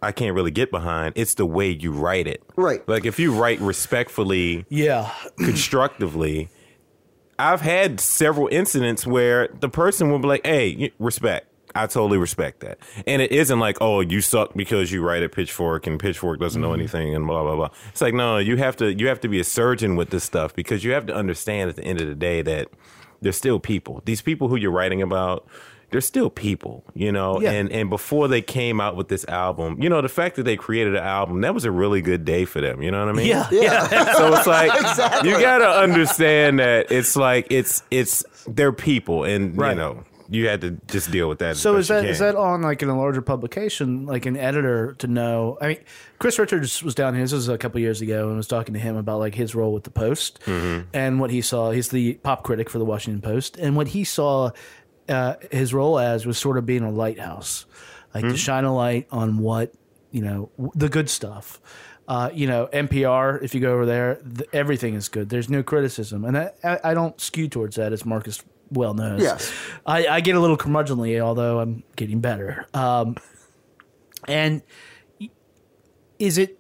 I 0.02 0.12
can't 0.12 0.34
really 0.34 0.50
get 0.52 0.72
behind. 0.72 1.14
It's 1.16 1.36
the 1.36 1.46
way 1.46 1.70
you 1.70 1.92
write 1.92 2.26
it. 2.26 2.42
Right. 2.56 2.88
Like 2.88 3.06
if 3.06 3.20
you 3.20 3.36
write 3.40 3.60
respectfully, 3.60 4.66
Yeah. 4.70 5.12
constructively. 5.38 6.50
I've 7.38 7.60
had 7.62 8.00
several 8.00 8.48
incidents 8.48 9.06
where 9.06 9.50
the 9.60 9.68
person 9.68 10.10
will 10.10 10.20
be 10.20 10.28
like, 10.30 10.46
"Hey, 10.46 10.94
respect." 11.00 11.48
I 11.76 11.88
totally 11.88 12.18
respect 12.18 12.62
that, 12.62 12.80
and 13.06 13.22
it 13.22 13.32
isn't 13.32 13.60
like, 13.60 13.78
"Oh, 13.82 14.00
you 14.00 14.22
suck 14.22 14.54
because 14.56 14.92
you 14.92 15.04
write 15.04 15.24
at 15.24 15.32
Pitchfork 15.34 15.86
and 15.88 16.00
Pitchfork 16.00 16.40
doesn't 16.40 16.62
know 16.62 16.70
mm-hmm. 16.70 16.80
anything," 16.80 17.14
and 17.16 17.28
blah 17.28 17.44
blah 17.44 17.56
blah. 17.56 17.70
It's 17.90 18.02
like, 18.02 18.14
no, 18.14 18.38
you 18.38 18.58
have 18.58 18.76
to 18.78 18.94
you 18.94 19.08
have 19.08 19.20
to 19.22 19.28
be 19.28 19.40
a 19.40 19.44
surgeon 19.44 19.96
with 19.96 20.10
this 20.10 20.24
stuff 20.24 20.56
because 20.56 20.84
you 20.84 20.92
have 20.94 21.06
to 21.08 21.16
understand 21.16 21.70
at 21.70 21.76
the 21.76 21.84
end 21.84 22.00
of 22.02 22.08
the 22.08 22.16
day 22.16 22.42
that 22.42 22.70
they're 23.22 23.32
still 23.32 23.60
people. 23.60 24.02
These 24.06 24.22
people 24.22 24.48
who 24.48 24.56
you're 24.56 24.72
writing 24.72 25.02
about, 25.02 25.48
they're 25.92 26.02
still 26.02 26.30
people, 26.30 26.84
you 26.94 27.12
know. 27.12 27.40
Yeah. 27.42 27.52
And 27.52 27.72
and 27.72 27.90
before 27.90 28.28
they 28.28 28.42
came 28.42 28.80
out 28.80 28.96
with 28.96 29.08
this 29.08 29.26
album, 29.28 29.82
you 29.82 29.90
know, 29.90 30.02
the 30.02 30.10
fact 30.10 30.36
that 30.38 30.44
they 30.44 30.56
created 30.58 30.96
an 30.96 31.04
album 31.04 31.42
that 31.42 31.54
was 31.54 31.66
a 31.66 31.72
really 31.72 32.02
good 32.02 32.26
day 32.26 32.46
for 32.46 32.62
them. 32.62 32.82
You 32.82 32.92
know 32.92 33.00
what 33.06 33.10
I 33.10 33.18
mean? 33.18 33.28
Yeah. 33.28 33.48
Yeah. 33.52 34.14
So 34.18 34.34
it's 34.34 34.48
like 34.48 34.72
Exactly. 34.80 35.30
you 35.30 35.40
gotta 35.40 35.68
understand 35.70 36.60
that 36.60 36.92
it's 36.92 37.16
like 37.16 37.48
it's 37.50 37.84
it's 37.92 38.24
they're 38.48 38.72
people, 38.74 39.24
and 39.24 39.58
Right. 39.58 39.72
you 39.72 39.76
know 39.76 40.04
you 40.30 40.48
had 40.48 40.62
to 40.62 40.72
just 40.88 41.12
deal 41.12 41.30
with 41.30 41.40
that. 41.40 41.58
So 41.58 41.76
is 41.78 41.88
that 41.90 42.06
you 42.06 42.14
that 42.16 42.36
on 42.36 42.62
like 42.62 42.82
in 42.82 42.90
a 42.90 42.98
larger 42.98 43.22
publication, 43.22 44.06
like 44.06 44.26
an 44.26 44.36
editor 44.38 44.94
to 45.00 45.08
know? 45.08 45.58
I 45.62 45.68
mean, 45.68 45.78
Chris 46.20 46.40
Richards 46.40 46.82
was 46.84 46.96
down 46.96 47.14
here. 47.14 47.24
This 47.24 47.32
was 47.34 47.48
a 47.50 47.58
couple 47.58 47.80
years 47.82 48.02
ago, 48.02 48.28
and 48.30 48.38
was 48.38 48.48
talking 48.48 48.74
to 48.74 48.80
him 48.80 48.96
about 48.96 49.20
like 49.20 49.36
his 49.36 49.54
role 49.56 49.74
with 49.74 49.84
the 49.84 49.92
Post 49.92 50.40
Mm-hmm. 50.46 50.88
and 50.94 51.20
what 51.20 51.32
he 51.32 51.42
saw. 51.42 51.72
He's 51.72 51.90
the 51.90 52.16
pop 52.16 52.44
critic 52.44 52.70
for 52.70 52.80
the 52.80 52.86
Washington 52.86 53.22
Post, 53.22 53.58
and 53.58 53.76
what 53.76 53.90
he 53.90 54.04
saw 54.04 54.52
uh, 55.10 55.36
his 55.52 55.74
role 55.74 56.00
as 56.00 56.26
was 56.26 56.38
sort 56.38 56.58
of 56.58 56.66
being 56.66 56.84
a 56.84 56.92
lighthouse, 56.92 57.66
like 58.14 58.24
Mm-hmm. 58.24 58.32
to 58.34 58.38
shine 58.38 58.64
a 58.64 58.74
light 58.74 59.08
on 59.12 59.38
what 59.40 59.74
you 60.12 60.22
know 60.22 60.50
the 60.76 60.90
good 60.90 61.10
stuff. 61.10 61.60
Uh, 62.08 62.30
you 62.34 62.46
know, 62.46 62.68
NPR. 62.72 63.42
If 63.42 63.56
you 63.56 63.62
go 63.62 63.74
over 63.74 63.86
there, 63.88 64.16
th- 64.16 64.48
everything 64.54 64.94
is 64.94 65.10
good. 65.10 65.30
There's 65.30 65.50
no 65.50 65.64
criticism, 65.64 66.24
and 66.24 66.38
I, 66.38 66.52
I, 66.64 66.80
I 66.84 66.94
don't 66.94 67.20
skew 67.20 67.48
towards 67.48 67.78
that, 67.78 67.94
as 67.94 68.06
Marcus 68.06 68.44
well 68.76 68.94
knows. 68.94 69.22
Yes. 69.22 69.52
I, 69.86 70.08
I 70.08 70.22
get 70.22 70.36
a 70.36 70.40
little 70.40 70.58
curmudgeonly, 70.58 71.20
although 71.20 71.60
I'm 71.60 71.84
getting 71.96 72.20
better. 72.20 72.68
Um, 72.74 73.16
and 74.28 74.62
is 76.20 76.38
it? 76.38 76.60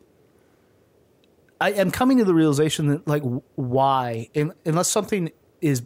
I 1.61 1.71
am 1.71 1.91
coming 1.91 2.17
to 2.17 2.25
the 2.25 2.33
realization 2.33 2.87
that, 2.87 3.07
like, 3.07 3.23
why, 3.55 4.29
in, 4.33 4.53
unless 4.65 4.89
something 4.89 5.31
is, 5.61 5.83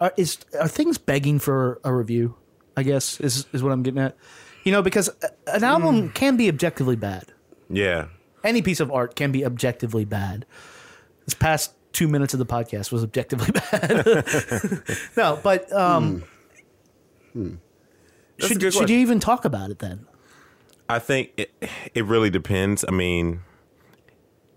are, 0.00 0.12
is 0.16 0.38
are 0.60 0.68
things 0.68 0.98
begging 0.98 1.38
for 1.38 1.80
a 1.84 1.94
review? 1.94 2.34
I 2.76 2.82
guess 2.82 3.20
is 3.20 3.46
is 3.52 3.62
what 3.62 3.72
I'm 3.72 3.82
getting 3.82 4.00
at. 4.00 4.16
You 4.64 4.72
know, 4.72 4.82
because 4.82 5.08
an 5.46 5.62
album 5.62 6.10
can 6.10 6.36
be 6.36 6.48
objectively 6.48 6.96
bad. 6.96 7.24
yeah. 7.70 8.06
Any 8.42 8.60
piece 8.60 8.80
of 8.80 8.90
art 8.90 9.16
can 9.16 9.32
be 9.32 9.42
objectively 9.42 10.04
bad. 10.04 10.44
This 11.24 11.32
past 11.32 11.72
two 11.94 12.08
minutes 12.08 12.34
of 12.34 12.38
the 12.38 12.46
podcast 12.46 12.92
was 12.92 13.02
objectively 13.02 13.50
bad. 13.70 14.06
no, 15.16 15.40
but 15.42 15.72
um, 15.72 16.24
That's 17.34 17.48
a 18.38 18.48
should, 18.48 18.60
should 18.60 18.60
question. 18.60 18.88
you 18.88 18.98
even 18.98 19.20
talk 19.20 19.44
about 19.46 19.70
it 19.70 19.78
then? 19.78 20.06
I 20.88 20.98
think 20.98 21.30
it, 21.38 21.54
it 21.94 22.04
really 22.04 22.28
depends. 22.28 22.84
I 22.86 22.90
mean, 22.90 23.40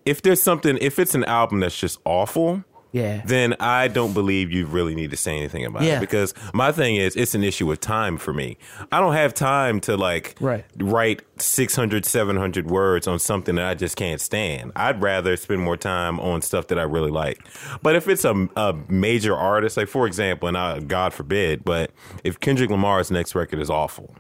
if 0.06 0.22
there's 0.22 0.42
something, 0.42 0.78
if 0.82 1.00
it's 1.00 1.16
an 1.16 1.24
album 1.24 1.62
that's 1.62 1.78
just 1.78 2.00
awful, 2.04 2.66
Yeah. 2.94 3.22
then 3.26 3.54
I 3.60 3.90
don't 3.90 4.14
believe 4.14 4.52
you 4.52 4.66
really 4.66 4.96
need 4.96 5.12
to 5.12 5.18
say 5.18 5.36
anything 5.38 5.66
about 5.66 5.84
Yeah. 5.84 5.98
it 5.98 6.00
because 6.00 6.34
my 6.54 6.72
thing 6.72 6.96
is 6.96 7.16
it's 7.16 7.36
an 7.36 7.44
issue 7.44 7.66
with 7.68 7.80
time 7.82 8.18
for 8.18 8.34
me. 8.34 8.58
I 8.92 9.00
don't 9.00 9.14
have 9.14 9.34
time 9.34 9.80
to 9.82 9.98
like 9.98 10.36
Right. 10.40 10.66
write 10.78 11.22
600 11.38 12.06
700 12.06 12.68
words 12.72 13.08
on 13.08 13.20
something 13.20 13.56
that 13.56 13.66
I 13.66 13.74
just 13.76 13.96
can't 13.98 14.22
stand. 14.22 14.72
I'd 14.76 15.02
rather 15.02 15.36
spend 15.38 15.62
more 15.62 15.78
time 15.78 16.20
on 16.20 16.42
stuff 16.42 16.68
that 16.68 16.80
I 16.80 16.84
really 16.84 17.12
like. 17.12 17.40
But 17.84 17.96
if 17.96 18.08
it's 18.08 18.24
a, 18.26 18.48
a 18.56 18.74
major 18.88 19.36
artist 19.36 19.78
like 19.78 19.88
for 19.90 20.08
example 20.08 20.48
and 20.48 20.58
I, 20.58 20.80
God 20.80 21.14
forbid, 21.14 21.66
but 21.66 21.92
if 22.24 22.40
Kendrick 22.40 22.70
Lamar's 22.70 23.12
next 23.12 23.36
record 23.36 23.60
is 23.60 23.70
awful, 23.70 24.16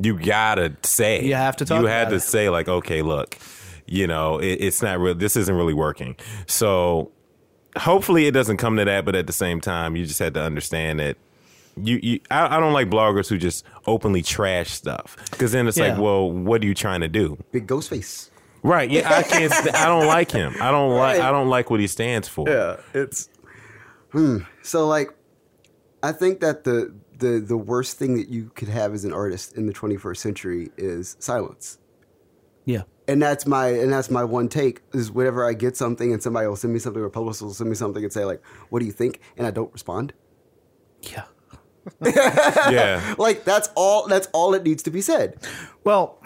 you 0.00 0.18
gotta 0.18 0.74
say 0.82 1.22
You 1.24 1.34
have 1.34 1.56
to 1.58 1.64
talk 1.64 1.80
You 1.80 1.86
had 1.86 2.08
to 2.10 2.16
it. 2.16 2.20
say 2.20 2.48
like, 2.50 2.68
okay, 2.68 3.02
look, 3.02 3.38
you 3.86 4.06
know, 4.06 4.38
it, 4.38 4.56
it's 4.60 4.82
not 4.82 4.98
real. 4.98 5.14
This 5.14 5.36
isn't 5.36 5.54
really 5.54 5.74
working. 5.74 6.16
So 6.46 7.12
hopefully 7.76 8.26
it 8.26 8.32
doesn't 8.32 8.56
come 8.58 8.76
to 8.76 8.84
that. 8.84 9.04
But 9.04 9.14
at 9.16 9.26
the 9.26 9.32
same 9.32 9.60
time, 9.60 9.96
you 9.96 10.06
just 10.06 10.18
had 10.18 10.34
to 10.34 10.42
understand 10.42 11.00
that. 11.00 11.16
You, 11.80 12.00
you 12.02 12.20
I, 12.30 12.56
I 12.56 12.60
don't 12.60 12.72
like 12.72 12.90
bloggers 12.90 13.28
who 13.28 13.38
just 13.38 13.64
openly 13.86 14.22
trash 14.22 14.70
stuff 14.70 15.16
because 15.30 15.52
then 15.52 15.66
it's 15.68 15.78
Yeah. 15.78 15.92
like, 15.92 16.00
well, 16.00 16.30
what 16.30 16.62
are 16.62 16.66
you 16.66 16.74
trying 16.74 17.00
to 17.00 17.08
do? 17.08 17.38
Big 17.52 17.66
ghost 17.66 17.88
face. 17.88 18.30
Right? 18.62 18.90
Yeah, 18.90 19.08
I 19.10 19.22
can't. 19.22 19.52
st- 19.52 19.74
I 19.74 19.86
don't 19.86 20.06
like 20.06 20.30
him. 20.30 20.54
I 20.60 20.70
don't 20.70 20.90
like. 20.94 21.18
Right. 21.18 21.26
I 21.28 21.30
don't 21.30 21.48
like 21.48 21.70
what 21.70 21.80
he 21.80 21.86
stands 21.86 22.28
for. 22.28 22.46
Yeah, 22.48 22.76
it's 22.92 23.30
hmm. 24.10 24.38
So 24.62 24.86
like, 24.86 25.14
I 26.02 26.12
think 26.12 26.40
that 26.40 26.64
the 26.64 26.94
the 27.16 27.40
the 27.40 27.56
worst 27.56 27.98
thing 27.98 28.16
that 28.16 28.28
you 28.28 28.50
could 28.54 28.68
have 28.68 28.92
as 28.92 29.04
an 29.04 29.12
artist 29.14 29.54
in 29.56 29.66
the 29.66 29.72
21st 29.72 30.16
century 30.18 30.70
is 30.76 31.16
silence. 31.20 31.78
Yeah. 32.66 32.82
And 33.10 33.20
that's 33.20 33.44
my 33.46 33.66
and 33.68 33.92
that's 33.92 34.10
my 34.10 34.22
one 34.24 34.48
take 34.48 34.82
is 34.94 35.10
whenever 35.10 35.44
I 35.48 35.52
get 35.52 35.76
something 35.76 36.12
and 36.12 36.22
somebody 36.22 36.46
will 36.46 36.56
send 36.56 36.72
me 36.72 36.78
something 36.78 37.02
or 37.02 37.06
a 37.06 37.10
publicist 37.10 37.42
will 37.42 37.54
send 37.54 37.68
me 37.70 37.76
something 37.76 38.02
and 38.04 38.12
say 38.12 38.24
like, 38.24 38.40
"What 38.70 38.78
do 38.80 38.86
you 38.86 38.92
think?" 38.92 39.20
and 39.36 39.46
I 39.46 39.50
don't 39.50 39.72
respond. 39.72 40.12
Yeah. 41.02 41.24
Yeah. 42.04 43.14
Like 43.18 43.44
that's 43.44 43.68
all 43.74 44.06
that's 44.06 44.28
all 44.32 44.54
it 44.54 44.62
needs 44.62 44.82
to 44.84 44.90
be 44.90 45.00
said. 45.00 45.38
Well, 45.84 46.22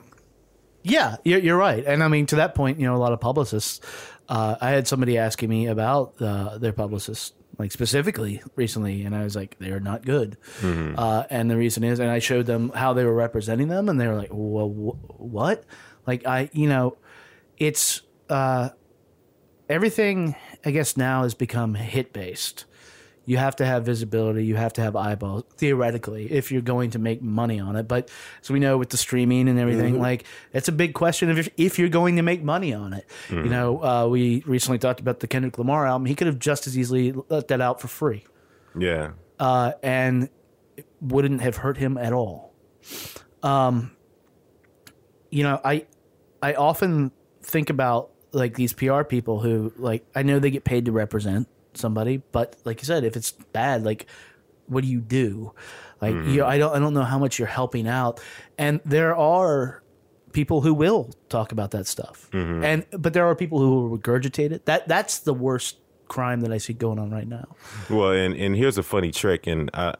yeah, 0.82 1.16
you're, 1.24 1.38
you're 1.38 1.56
right. 1.56 1.82
And 1.86 2.02
I 2.02 2.08
mean, 2.08 2.26
to 2.26 2.36
that 2.36 2.54
point, 2.54 2.78
you 2.78 2.86
know, 2.86 2.94
a 2.94 2.98
lot 2.98 3.12
of 3.12 3.20
publicists, 3.20 3.80
uh, 4.28 4.56
I 4.60 4.70
had 4.70 4.86
somebody 4.86 5.16
asking 5.16 5.48
me 5.48 5.66
about 5.68 6.20
uh, 6.20 6.58
their 6.58 6.72
publicist, 6.74 7.34
like 7.58 7.72
specifically 7.72 8.42
recently, 8.56 9.04
and 9.04 9.14
I 9.16 9.24
was 9.24 9.34
like, 9.36 9.56
they're 9.58 9.80
not 9.80 10.04
good. 10.04 10.36
Uh, 10.62 11.24
and 11.30 11.50
the 11.50 11.56
reason 11.56 11.84
is, 11.84 12.00
and 12.00 12.10
I 12.10 12.18
showed 12.18 12.44
them 12.46 12.70
how 12.74 12.92
they 12.92 13.04
were 13.04 13.14
representing 13.14 13.68
them, 13.68 13.88
and 13.88 13.98
they 13.98 14.06
were 14.06 14.16
like, 14.16 14.30
well, 14.32 14.68
wh- 14.68 15.20
what? 15.20 15.64
Like, 16.06 16.26
I, 16.26 16.50
you 16.52 16.68
know, 16.68 16.96
it's 17.58 18.02
uh, 18.28 18.70
everything, 19.68 20.34
I 20.64 20.70
guess, 20.70 20.96
now 20.96 21.22
has 21.22 21.34
become 21.34 21.74
hit 21.74 22.12
based. 22.12 22.64
You 23.26 23.38
have 23.38 23.56
to 23.56 23.64
have 23.64 23.86
visibility. 23.86 24.44
You 24.44 24.56
have 24.56 24.74
to 24.74 24.82
have 24.82 24.94
eyeballs, 24.96 25.44
theoretically, 25.56 26.30
if 26.30 26.52
you're 26.52 26.60
going 26.60 26.90
to 26.90 26.98
make 26.98 27.22
money 27.22 27.58
on 27.58 27.74
it. 27.74 27.88
But 27.88 28.10
as 28.42 28.50
we 28.50 28.58
know 28.58 28.76
with 28.76 28.90
the 28.90 28.98
streaming 28.98 29.48
and 29.48 29.58
everything, 29.58 29.98
like 29.98 30.24
it's 30.52 30.68
a 30.68 30.72
big 30.72 30.92
question 30.92 31.30
of 31.30 31.38
if, 31.38 31.48
if 31.56 31.78
you're 31.78 31.88
going 31.88 32.16
to 32.16 32.22
make 32.22 32.42
money 32.42 32.74
on 32.74 32.92
it. 32.92 33.06
You 33.30 33.44
know, 33.44 33.82
uh, 33.82 34.06
we 34.08 34.42
recently 34.46 34.78
talked 34.78 35.00
about 35.00 35.20
the 35.20 35.26
Kendrick 35.26 35.56
Lamar 35.56 35.86
album. 35.86 36.04
He 36.04 36.14
could 36.14 36.26
have 36.26 36.38
just 36.38 36.66
as 36.66 36.76
easily 36.76 37.14
let 37.30 37.48
that 37.48 37.62
out 37.62 37.80
for 37.80 37.88
free, 37.88 38.26
Yeah. 38.78 39.12
uh, 39.40 39.72
and 39.82 40.28
it 40.76 40.86
wouldn't 41.00 41.40
have 41.40 41.56
hurt 41.56 41.78
him 41.78 41.96
at 41.96 42.12
all. 42.12 42.52
Um, 43.42 43.92
you 45.30 45.44
know, 45.44 45.62
I 45.64 45.86
I 46.44 46.52
often 46.52 47.10
think 47.40 47.70
about 47.70 48.10
like 48.32 48.54
these 48.54 48.74
PR 48.74 49.02
people 49.02 49.40
who 49.40 49.72
like 49.78 50.04
I 50.14 50.22
know 50.22 50.38
they 50.38 50.50
get 50.50 50.64
paid 50.64 50.84
to 50.84 50.92
represent 50.92 51.48
somebody, 51.72 52.18
but 52.32 52.56
like 52.66 52.82
you 52.82 52.84
said, 52.84 53.02
if 53.02 53.16
it's 53.16 53.32
bad, 53.32 53.82
like 53.82 54.04
what 54.66 54.82
do 54.82 54.90
you 54.90 55.00
do? 55.00 55.54
Like 56.02 56.12
you, 56.12 56.42
mm. 56.42 56.44
I 56.44 56.58
don't 56.58 56.76
I 56.76 56.78
don't 56.80 56.92
know 56.92 57.04
how 57.04 57.18
much 57.18 57.38
you're 57.38 57.48
helping 57.48 57.88
out, 57.88 58.20
and 58.58 58.80
there 58.84 59.16
are 59.16 59.82
people 60.32 60.60
who 60.60 60.74
will 60.74 61.08
talk 61.30 61.50
about 61.50 61.70
that 61.70 61.86
stuff, 61.86 62.28
mm-hmm. 62.32 62.62
and 62.62 62.84
but 62.90 63.14
there 63.14 63.24
are 63.24 63.34
people 63.34 63.58
who 63.58 63.88
will 63.88 63.98
regurgitate 63.98 64.52
it. 64.52 64.66
That 64.66 64.86
that's 64.86 65.20
the 65.20 65.32
worst 65.32 65.78
crime 66.14 66.40
that 66.42 66.52
I 66.52 66.58
see 66.58 66.72
going 66.72 66.98
on 67.00 67.10
right 67.10 67.26
now. 67.26 67.44
Well, 67.90 68.12
and, 68.12 68.34
and 68.36 68.54
here's 68.56 68.78
a 68.78 68.82
funny 68.82 69.10
trick, 69.10 69.46
and 69.48 69.68
uh, 69.74 69.92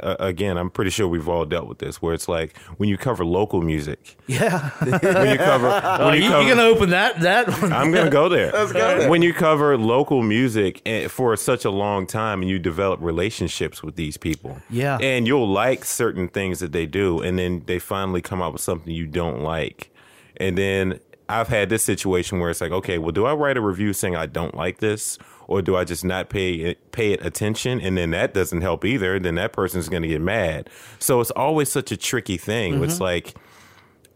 uh, 0.00 0.16
again, 0.18 0.56
I'm 0.56 0.70
pretty 0.70 0.90
sure 0.90 1.06
we've 1.06 1.28
all 1.28 1.44
dealt 1.44 1.68
with 1.68 1.78
this, 1.78 2.00
where 2.00 2.14
it's 2.14 2.26
like 2.28 2.56
when 2.78 2.88
you 2.88 2.96
cover 2.96 3.24
local 3.24 3.60
music, 3.60 4.16
Yeah, 4.26 4.70
when 4.80 5.30
you 5.30 5.36
cover, 5.38 5.68
when 6.04 6.14
you 6.14 6.22
you, 6.24 6.30
cover, 6.30 6.42
are 6.44 6.48
gonna 6.48 6.62
open 6.68 6.90
that 6.90 7.20
that 7.20 7.48
one. 7.60 7.72
I'm 7.72 7.92
gonna 7.92 8.08
go 8.10 8.28
there. 8.28 8.50
go 8.52 8.66
there. 8.72 9.10
When 9.10 9.20
you 9.22 9.34
cover 9.34 9.76
local 9.76 10.22
music 10.22 10.80
eh, 10.86 11.08
for 11.08 11.36
such 11.36 11.64
a 11.66 11.70
long 11.70 12.06
time, 12.06 12.40
and 12.40 12.50
you 12.50 12.58
develop 12.58 13.00
relationships 13.02 13.82
with 13.82 13.96
these 13.96 14.16
people, 14.16 14.58
Yeah. 14.70 14.96
and 15.02 15.26
you'll 15.26 15.48
like 15.48 15.84
certain 15.84 16.28
things 16.28 16.60
that 16.60 16.72
they 16.72 16.86
do, 16.86 17.20
and 17.20 17.38
then 17.38 17.62
they 17.66 17.78
finally 17.78 18.22
come 18.22 18.40
out 18.40 18.52
with 18.54 18.62
something 18.62 18.92
you 18.92 19.06
don't 19.06 19.42
like, 19.42 19.90
and 20.38 20.56
then 20.56 21.00
I've 21.30 21.48
had 21.48 21.68
this 21.68 21.82
situation 21.82 22.38
where 22.40 22.48
it's 22.48 22.62
like, 22.62 22.72
okay, 22.72 22.96
well, 22.96 23.12
do 23.12 23.26
I 23.26 23.34
write 23.34 23.58
a 23.58 23.60
review 23.60 23.92
saying 23.92 24.16
I 24.16 24.24
don't 24.24 24.54
like 24.54 24.78
this, 24.78 25.18
or 25.48 25.62
do 25.62 25.74
I 25.74 25.82
just 25.82 26.04
not 26.04 26.28
pay 26.28 26.52
it, 26.52 26.92
pay 26.92 27.12
it 27.12 27.24
attention, 27.26 27.80
and 27.80 27.98
then 27.98 28.10
that 28.10 28.34
doesn't 28.34 28.60
help 28.60 28.84
either. 28.84 29.18
Then 29.18 29.34
that 29.34 29.52
person's 29.52 29.88
going 29.88 30.02
to 30.02 30.08
get 30.08 30.20
mad. 30.20 30.70
So 31.00 31.20
it's 31.20 31.32
always 31.32 31.72
such 31.72 31.90
a 31.90 31.96
tricky 31.96 32.36
thing. 32.36 32.84
It's 32.84 33.00
like 33.00 33.34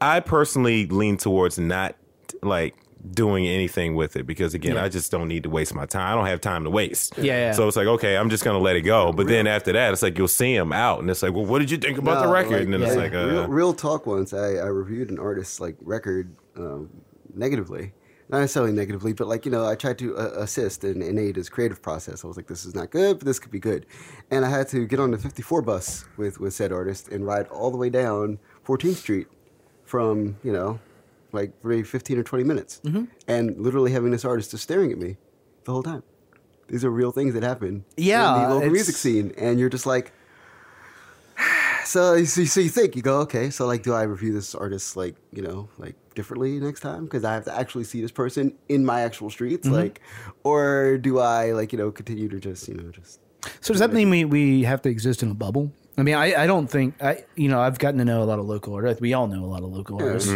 I 0.01 0.21
personally 0.21 0.87
lean 0.87 1.17
towards 1.17 1.59
not 1.59 1.97
like 2.43 2.77
doing 3.11 3.47
anything 3.47 3.95
with 3.95 4.15
it 4.17 4.27
because 4.27 4.55
again, 4.55 4.77
I 4.77 4.89
just 4.89 5.11
don't 5.11 5.27
need 5.27 5.43
to 5.45 5.51
waste 5.51 5.75
my 5.75 5.87
time. 5.87 6.13
I 6.13 6.15
don't 6.15 6.27
have 6.27 6.41
time 6.41 6.65
to 6.65 6.71
waste. 6.71 7.15
Yeah, 7.17 7.23
yeah. 7.25 7.53
So 7.53 7.67
it's 7.67 7.77
like, 7.77 7.87
okay, 7.87 8.17
I'm 8.17 8.31
just 8.31 8.45
gonna 8.45 8.59
let 8.59 8.77
it 8.77 8.83
go. 8.83 9.13
But 9.13 9.27
then 9.27 9.47
after 9.47 9.73
that, 9.73 9.93
it's 9.93 10.03
like 10.03 10.19
you'll 10.19 10.29
see 10.29 10.55
him 10.55 10.73
out, 10.73 11.01
and 11.01 11.11
it's 11.11 11.23
like, 11.23 11.33
well, 11.33 11.45
what 11.45 11.61
did 11.61 11.71
you 11.71 11.79
think 11.79 11.99
about 11.99 12.25
the 12.25 12.33
record? 12.33 12.53
like, 12.53 12.63
and 12.63 12.75
then 12.75 12.83
it's 12.83 12.97
like, 12.97 13.15
uh, 13.15 13.27
real, 13.27 13.49
real 13.49 13.75
talk. 13.75 14.07
Once 14.07 14.33
I, 14.33 14.55
I 14.55 14.67
reviewed 14.67 15.11
an 15.11 15.19
artist's 15.19 15.61
like 15.61 15.77
record 15.81 16.35
um, 16.57 16.91
negatively, 17.35 17.93
not 18.33 18.41
necessarily 18.41 18.73
negatively, 18.73 19.13
but 19.13 19.29
like 19.29 19.45
you 19.45 19.53
know, 19.53 19.67
I 19.67 19.75
tried 19.77 19.99
to 19.99 20.17
uh, 20.17 20.31
assist 20.39 20.83
and, 20.83 21.03
and 21.03 21.19
aid 21.19 21.37
his 21.37 21.49
creative 21.49 21.81
process. 21.83 22.25
I 22.25 22.27
was 22.27 22.37
like, 22.37 22.49
this 22.49 22.65
is 22.65 22.75
not 22.75 22.91
good, 22.91 23.19
but 23.19 23.27
this 23.27 23.39
could 23.39 23.53
be 23.53 23.61
good, 23.61 23.87
and 24.31 24.45
I 24.45 24.49
had 24.49 24.67
to 24.69 24.87
get 24.87 24.99
on 24.99 25.11
the 25.13 25.19
54 25.19 25.63
bus 25.63 26.07
with 26.17 26.41
with 26.41 26.55
said 26.55 26.73
artist 26.73 27.09
and 27.09 27.25
ride 27.27 27.47
all 27.49 27.71
the 27.71 27.77
way 27.77 27.91
down 27.91 28.39
14th 28.67 28.97
Street 28.97 29.29
from 29.85 30.37
you 30.43 30.53
know, 30.53 30.81
like 31.33 31.53
maybe 31.63 31.83
15 31.83 32.19
or 32.19 32.23
20 32.23 32.45
minutes, 32.45 32.81
Mm-hmm. 32.85 33.05
and 33.29 33.59
literally 33.61 33.93
having 33.93 34.11
this 34.11 34.25
artist 34.25 34.51
just 34.51 34.63
staring 34.65 34.91
at 34.91 34.99
me 34.99 35.17
the 35.65 35.73
whole 35.73 35.83
time. 35.83 36.03
These 36.69 36.85
are 36.87 36.91
real 36.91 37.13
things 37.13 37.35
that 37.35 37.43
happen 37.43 37.85
Yeah, 37.99 38.35
in 38.45 38.49
the 38.49 38.55
local 38.55 38.71
music 38.71 38.97
scene, 38.97 39.33
and 39.37 39.61
you're 39.61 39.69
just 39.69 39.85
like. 39.87 40.13
So, 41.85 42.15
you- 42.15 42.27
so, 42.27 42.45
so 42.45 42.61
you 42.61 42.69
think 42.69 42.95
you 42.97 43.03
go 43.03 43.19
okay? 43.23 43.51
So 43.51 43.67
like, 43.67 43.83
do 43.83 43.93
I 43.93 44.03
review 44.05 44.33
this 44.33 44.55
artist 44.55 44.97
like 44.97 45.17
you 45.33 45.43
know 45.43 45.69
like 45.79 45.97
differently 46.15 46.59
next 46.61 46.81
time 46.81 47.05
because 47.05 47.25
I 47.25 47.35
have 47.35 47.45
to 47.45 47.55
actually 47.59 47.85
see 47.85 48.01
this 48.01 48.11
person 48.13 48.55
in 48.69 48.85
my 48.85 49.01
actual 49.03 49.31
streets, 49.31 49.67
Mm-hmm. 49.67 49.77
like, 49.77 50.01
or 50.45 50.99
do 50.99 51.19
I 51.19 51.53
like 51.53 51.73
you 51.73 51.79
know 51.79 51.91
continue 51.91 52.29
to 52.29 52.39
just 52.41 52.69
you 52.69 52.75
know 52.75 52.91
just 52.91 53.21
So 53.61 53.73
does 53.75 53.81
that 53.81 53.93
mean 53.93 54.11
we, 54.11 54.25
we 54.25 54.63
have 54.65 54.83
to 54.83 54.89
exist 54.89 55.23
in 55.23 55.31
a 55.31 55.35
bubble? 55.35 55.73
I 55.99 56.03
mean, 56.03 56.15
I, 56.15 56.45
I 56.45 56.47
don't 56.47 56.69
think 56.69 57.03
I 57.03 57.25
you 57.37 57.49
know 57.49 57.61
I've 57.61 57.79
gotten 57.79 57.99
to 57.99 58.05
know 58.05 58.23
a 58.23 58.25
lot 58.25 58.39
of 58.39 58.47
local 58.47 58.73
artists. 58.75 59.01
We 59.01 59.13
all 59.13 59.27
know 59.27 59.45
a 59.45 59.51
lot 59.55 59.63
of 59.63 59.71
local 59.71 60.03
artists, 60.03 60.33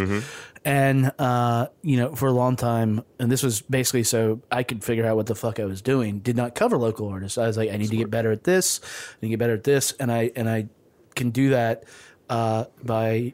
and 0.63 1.11
uh, 1.17 1.67
you 1.81 1.97
know 1.97 2.13
for 2.15 2.27
a 2.27 2.31
long 2.31 2.55
time, 2.55 3.03
and 3.19 3.31
this 3.31 3.41
was 3.41 3.61
basically 3.61 4.03
so 4.03 4.41
I 4.51 4.61
could 4.63 4.83
figure 4.83 5.05
out 5.05 5.15
what 5.15 5.25
the 5.25 5.33
fuck 5.35 5.59
I 5.59 5.65
was 5.65 5.81
doing. 5.81 6.19
Did 6.19 6.35
not 6.35 6.53
cover 6.53 6.77
local 6.77 7.09
artists. 7.09 7.37
I 7.39 7.47
was 7.47 7.57
like, 7.57 7.71
I 7.71 7.77
need 7.77 7.89
to 7.89 7.97
get 7.97 8.11
better 8.11 8.31
at 8.31 8.43
this. 8.43 8.81
I 8.83 9.15
need 9.25 9.29
to 9.29 9.33
get 9.33 9.39
better 9.39 9.53
at 9.55 9.63
this, 9.63 9.93
and 9.99 10.11
I 10.11 10.31
and 10.35 10.47
I 10.47 10.67
can 11.15 11.31
do 11.31 11.49
that 11.49 11.85
uh, 12.29 12.65
by 12.83 13.33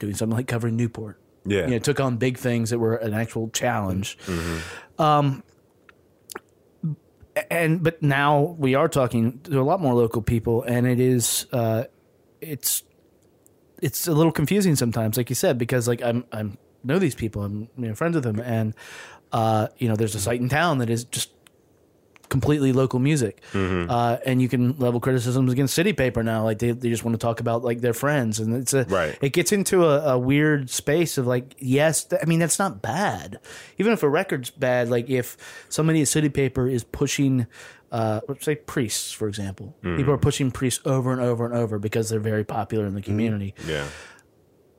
doing 0.00 0.14
something 0.14 0.36
like 0.36 0.46
covering 0.48 0.76
Newport. 0.76 1.20
Yeah. 1.48 1.66
you 1.66 1.70
know, 1.70 1.78
took 1.78 2.00
on 2.00 2.16
big 2.16 2.38
things 2.38 2.70
that 2.70 2.78
were 2.78 2.96
an 2.96 3.14
actual 3.14 3.48
challenge. 3.50 4.18
Um, 4.98 5.42
and 7.50 7.82
but 7.82 8.02
now 8.02 8.56
we 8.58 8.74
are 8.74 8.88
talking 8.88 9.40
to 9.44 9.60
a 9.60 9.62
lot 9.62 9.80
more 9.80 9.94
local 9.94 10.22
people, 10.22 10.62
and 10.64 10.86
it 10.86 11.00
is 11.00 11.46
uh, 11.52 11.84
it's 12.40 12.82
it's 13.80 14.08
a 14.08 14.12
little 14.12 14.32
confusing 14.32 14.76
sometimes, 14.76 15.16
like 15.16 15.28
you 15.30 15.36
said, 15.36 15.58
because 15.58 15.86
like 15.86 16.02
I'm 16.02 16.24
I'm 16.32 16.58
know 16.84 16.98
these 16.98 17.14
people, 17.14 17.42
I'm 17.42 17.68
you 17.76 17.88
know, 17.88 17.94
friends 17.94 18.14
with 18.14 18.24
them, 18.24 18.40
and 18.40 18.74
uh, 19.32 19.68
you 19.78 19.88
know 19.88 19.96
there's 19.96 20.14
a 20.14 20.20
site 20.20 20.40
in 20.40 20.48
town 20.48 20.78
that 20.78 20.90
is 20.90 21.04
just 21.04 21.30
completely 22.28 22.72
local 22.72 22.98
music, 22.98 23.42
uh, 23.54 24.18
and 24.26 24.40
you 24.42 24.48
can 24.48 24.76
level 24.78 25.00
criticisms 25.00 25.52
against 25.52 25.74
City 25.74 25.92
Paper 25.92 26.22
now. 26.22 26.44
Like 26.44 26.58
they, 26.58 26.70
they 26.72 26.88
just 26.90 27.04
want 27.04 27.14
to 27.14 27.18
talk 27.18 27.40
about 27.40 27.64
like 27.64 27.80
their 27.80 27.94
friends, 27.94 28.38
and 28.40 28.54
it's 28.54 28.74
a 28.74 28.84
Right. 28.84 29.16
It 29.20 29.32
gets 29.32 29.52
into 29.52 29.84
a, 29.84 30.14
a 30.14 30.18
weird 30.18 30.70
space 30.70 31.18
of 31.18 31.26
like, 31.26 31.54
yes, 31.58 32.04
th- 32.04 32.20
I 32.22 32.26
mean 32.26 32.38
that's 32.38 32.58
not 32.58 32.82
bad. 32.82 33.38
Even 33.78 33.92
if 33.92 34.02
a 34.02 34.08
record's 34.08 34.50
bad, 34.50 34.88
like 34.90 35.08
if 35.10 35.36
somebody 35.68 36.02
at 36.02 36.08
City 36.08 36.28
Paper 36.28 36.68
is 36.68 36.84
pushing. 36.84 37.46
Uh, 37.90 38.20
let's 38.28 38.44
say 38.44 38.54
priests, 38.54 39.12
for 39.12 39.28
example. 39.28 39.74
People 39.82 40.12
are 40.12 40.18
pushing 40.18 40.50
priests 40.50 40.82
over 40.84 41.10
and 41.10 41.22
over 41.22 41.46
and 41.46 41.54
over 41.54 41.78
because 41.78 42.10
they're 42.10 42.20
very 42.20 42.44
popular 42.44 42.84
in 42.84 42.94
the 42.94 43.00
community. 43.00 43.54
yeah, 43.66 43.86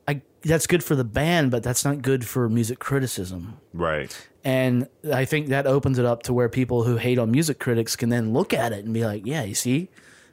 I, 0.06 0.22
that's 0.42 0.68
good 0.68 0.84
for 0.84 0.94
the 0.94 1.02
band, 1.02 1.50
but 1.50 1.64
that's 1.64 1.84
not 1.84 2.02
good 2.02 2.24
for 2.24 2.48
music 2.48 2.78
criticism. 2.78 3.58
right. 3.72 4.28
And 4.44 4.88
I 5.12 5.24
think 5.24 5.48
that 5.48 5.66
opens 5.66 5.98
it 5.98 6.04
up 6.04 6.22
to 6.24 6.32
where 6.32 6.48
people 6.48 6.84
who 6.84 6.96
hate 6.96 7.18
on 7.18 7.30
music 7.30 7.58
critics 7.58 7.96
can 7.96 8.08
then 8.08 8.32
look 8.32 8.54
at 8.54 8.72
it 8.72 8.84
and 8.84 8.94
be 8.94 9.04
like, 9.04 9.26
yeah, 9.26 9.42
you 9.42 9.54
see, 9.54 9.88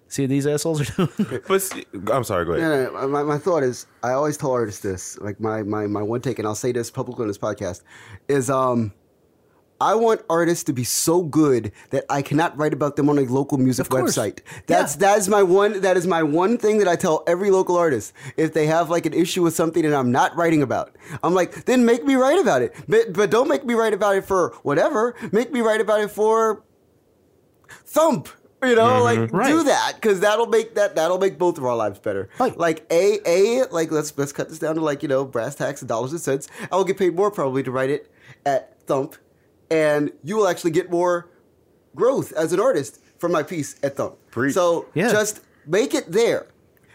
see 0.07 0.23
what 0.23 0.29
these 0.29 0.47
assholes 0.47 0.81
are 0.81 1.07
doing. 1.07 1.41
But 1.47 1.61
see, 1.61 1.85
I'm 2.11 2.23
sorry. 2.23 2.45
Go 2.45 2.53
ahead. 2.53 2.69
No, 2.69 2.91
no, 2.91 3.01
no, 3.01 3.07
my, 3.09 3.23
my 3.23 3.37
thought 3.37 3.63
is 3.63 3.85
I 4.03 4.11
always 4.11 4.37
tell 4.37 4.51
artists 4.51 4.81
this, 4.81 5.17
like 5.19 5.39
my, 5.39 5.63
my, 5.63 5.87
my 5.87 6.01
one 6.01 6.21
take, 6.21 6.39
and 6.39 6.47
I'll 6.47 6.55
say 6.55 6.71
this 6.71 6.89
publicly 6.89 7.23
on 7.23 7.27
this 7.27 7.37
podcast, 7.37 7.83
is 8.29 8.49
um 8.49 8.93
I 9.79 9.95
want 9.95 10.21
artists 10.29 10.63
to 10.65 10.73
be 10.73 10.83
so 10.83 11.21
good 11.23 11.71
that 11.91 12.05
I 12.09 12.21
cannot 12.21 12.57
write 12.57 12.73
about 12.73 12.95
them 12.95 13.09
on 13.09 13.17
a 13.17 13.21
local 13.23 13.57
music 13.57 13.87
website. 13.87 14.39
That's 14.65 14.95
that 14.97 15.17
is 15.17 15.29
my 15.29 15.43
one 15.43 15.81
that 15.81 15.97
is 15.97 16.07
my 16.07 16.23
one 16.23 16.57
thing 16.57 16.79
that 16.79 16.87
I 16.87 16.95
tell 16.95 17.23
every 17.27 17.51
local 17.51 17.75
artist. 17.75 18.13
If 18.37 18.53
they 18.53 18.67
have 18.67 18.89
like 18.89 19.05
an 19.05 19.13
issue 19.13 19.43
with 19.43 19.55
something 19.55 19.83
that 19.83 19.93
I'm 19.93 20.11
not 20.11 20.35
writing 20.35 20.61
about, 20.61 20.95
I'm 21.23 21.33
like, 21.33 21.65
then 21.65 21.85
make 21.85 22.03
me 22.03 22.15
write 22.15 22.39
about 22.39 22.61
it. 22.61 22.75
But 22.87 23.13
but 23.13 23.29
don't 23.29 23.47
make 23.47 23.65
me 23.65 23.73
write 23.73 23.93
about 23.93 24.15
it 24.15 24.25
for 24.25 24.55
whatever. 24.63 25.15
Make 25.31 25.51
me 25.51 25.61
write 25.61 25.81
about 25.81 26.01
it 26.01 26.11
for 26.11 26.63
thump. 27.85 28.29
You 28.63 28.73
know, 28.73 29.03
mm-hmm. 29.03 29.35
like 29.35 29.47
do 29.47 29.63
that 29.63 29.93
because 29.95 30.19
that'll 30.21 30.47
make 30.47 30.73
that 30.75 30.95
that'll 30.95 31.19
make 31.19 31.37
both 31.37 31.59
of 31.59 31.65
our 31.65 31.75
lives 31.75 31.99
better. 31.99 32.29
Right. 32.39 32.57
Like 32.57 32.87
a 32.89 33.19
a 33.27 33.65
like 33.69 33.91
let's 33.91 34.17
let's 34.17 34.33
cut 34.33 34.49
this 34.49 34.57
down 34.57 34.75
to 34.75 34.81
like 34.81 35.03
you 35.03 35.09
know 35.09 35.25
brass 35.25 35.53
tacks 35.53 35.81
and 35.83 35.87
dollars 35.87 36.11
and 36.11 36.19
cents. 36.19 36.47
I 36.71 36.75
will 36.75 36.83
get 36.83 36.97
paid 36.97 37.15
more 37.15 37.29
probably 37.29 37.61
to 37.61 37.69
write 37.69 37.91
it 37.91 38.11
at 38.47 38.81
Thump, 38.87 39.15
and 39.69 40.11
you 40.23 40.37
will 40.37 40.47
actually 40.47 40.71
get 40.71 40.89
more 40.89 41.29
growth 41.95 42.31
as 42.33 42.53
an 42.53 42.59
artist 42.59 42.99
from 43.17 43.31
my 43.31 43.43
piece 43.43 43.75
at 43.83 43.95
Thump. 43.97 44.15
Preach. 44.31 44.53
So 44.53 44.85
Yeah. 44.93 45.11
just 45.11 45.41
make 45.65 45.93
it 45.93 46.11
there, 46.11 46.47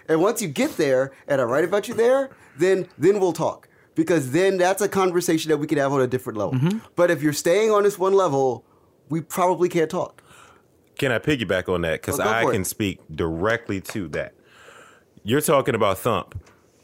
and 0.09 0.21
once 0.23 0.41
you 0.43 0.49
get 0.49 0.77
there 0.77 1.13
and 1.29 1.41
I 1.41 1.45
write 1.45 1.65
about 1.65 1.89
you 1.89 1.95
there, 1.95 2.31
then 2.59 2.87
then 2.99 3.19
we'll 3.21 3.33
talk 3.33 3.69
because 3.95 4.31
then 4.33 4.57
that's 4.59 4.81
a 4.83 4.89
conversation 4.89 5.49
that 5.51 5.59
we 5.59 5.67
can 5.67 5.79
have 5.79 5.93
on 5.93 6.01
a 6.01 6.07
different 6.07 6.39
level. 6.39 6.55
Mm-hmm. 6.55 6.79
But 6.97 7.11
if 7.11 7.23
you're 7.23 7.33
staying 7.33 7.71
on 7.71 7.83
this 7.83 7.99
one 7.99 8.15
level, 8.15 8.65
we 9.09 9.21
probably 9.21 9.69
can't 9.69 9.91
talk. 9.91 10.23
Can 10.99 11.11
I 11.13 11.19
piggyback 11.19 11.69
on 11.69 11.81
that? 11.83 12.01
Because 12.01 12.21
Oh, 12.21 12.23
I 12.25 12.45
can 12.45 12.61
it. 12.63 12.67
speak 12.67 13.01
directly 13.15 13.81
to 13.81 14.09
that. 14.09 14.35
You're 15.25 15.41
talking 15.41 15.75
about 15.75 15.99
Thump. 15.99 16.35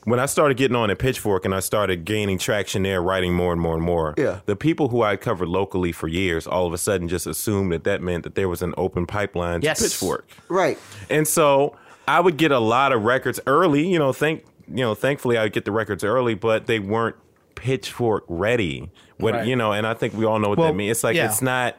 When 0.08 0.18
I 0.20 0.26
started 0.26 0.56
getting 0.56 0.76
on 0.76 0.90
at 0.90 0.98
Pitchfork 0.98 1.44
and 1.44 1.54
I 1.54 1.60
started 1.60 2.04
gaining 2.04 2.38
traction 2.38 2.82
there, 2.82 3.02
writing 3.02 3.34
more 3.34 3.52
and 3.52 3.60
more 3.60 3.74
and 3.74 3.82
more, 3.82 4.14
Yeah. 4.16 4.40
the 4.46 4.56
people 4.56 4.88
who 4.88 5.02
I 5.02 5.16
covered 5.16 5.48
locally 5.48 5.92
for 5.92 6.08
years 6.08 6.46
all 6.46 6.66
of 6.66 6.72
a 6.72 6.78
sudden 6.78 7.08
just 7.08 7.26
assumed 7.26 7.72
that 7.72 7.84
that 7.84 8.00
meant 8.02 8.24
that 8.24 8.34
there 8.34 8.48
was 8.48 8.62
an 8.62 8.72
open 8.76 9.06
pipeline 9.06 9.60
Yes. 9.62 9.78
to 9.78 9.84
Pitchfork. 9.84 10.26
Right. 10.48 10.78
And 11.10 11.28
so 11.28 11.74
I 12.06 12.20
would 12.20 12.36
get 12.38 12.52
a 12.52 12.58
lot 12.58 12.92
of 12.92 13.04
records 13.04 13.38
early. 13.46 13.86
You 13.86 13.98
know, 13.98 14.12
thank 14.12 14.44
you 14.66 14.82
know, 14.84 14.94
thankfully 14.94 15.36
I 15.38 15.44
would 15.44 15.52
get 15.54 15.64
the 15.64 15.72
records 15.72 16.04
early, 16.04 16.34
but 16.34 16.66
they 16.66 16.78
weren't 16.78 17.16
pitchfork 17.54 18.24
ready. 18.28 18.90
What 19.18 19.34
Right. 19.34 19.46
you 19.46 19.56
know, 19.56 19.72
and 19.72 19.86
I 19.86 19.94
think 19.94 20.14
we 20.14 20.24
all 20.24 20.38
know 20.38 20.48
what 20.50 20.58
Well, 20.58 20.68
that 20.68 20.74
means. 20.74 20.92
It's 20.92 21.04
like 21.04 21.16
yeah. 21.16 21.24
it's 21.26 21.42
not. 21.42 21.76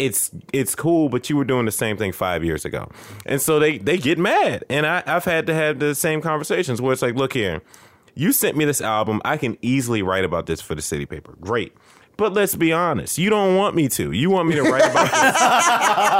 It's 0.00 0.30
it's 0.52 0.74
cool, 0.74 1.08
but 1.08 1.28
you 1.28 1.36
were 1.36 1.44
doing 1.44 1.66
the 1.66 1.72
same 1.72 1.96
thing 1.96 2.12
five 2.12 2.42
years 2.44 2.64
ago, 2.64 2.90
and 3.26 3.40
so 3.40 3.58
they 3.58 3.78
they 3.78 3.98
get 3.98 4.18
mad. 4.18 4.64
And 4.70 4.86
I, 4.86 5.02
I've 5.06 5.24
had 5.24 5.46
to 5.48 5.54
have 5.54 5.78
the 5.78 5.94
same 5.94 6.22
conversations 6.22 6.80
where 6.80 6.92
it's 6.92 7.02
like, 7.02 7.14
look 7.14 7.34
here, 7.34 7.60
you 8.14 8.32
sent 8.32 8.56
me 8.56 8.64
this 8.64 8.80
album. 8.80 9.20
I 9.24 9.36
can 9.36 9.58
easily 9.62 10.02
write 10.02 10.24
about 10.24 10.46
this 10.46 10.60
for 10.60 10.74
the 10.74 10.82
city 10.82 11.06
paper. 11.06 11.34
Great. 11.40 11.74
But 12.16 12.34
let's 12.34 12.54
be 12.54 12.70
honest, 12.70 13.16
you 13.16 13.30
don't 13.30 13.56
want 13.56 13.74
me 13.74 13.88
to. 13.88 14.12
You 14.12 14.28
want 14.28 14.46
me 14.46 14.54
to 14.56 14.62
write 14.62 14.90
about 14.90 15.10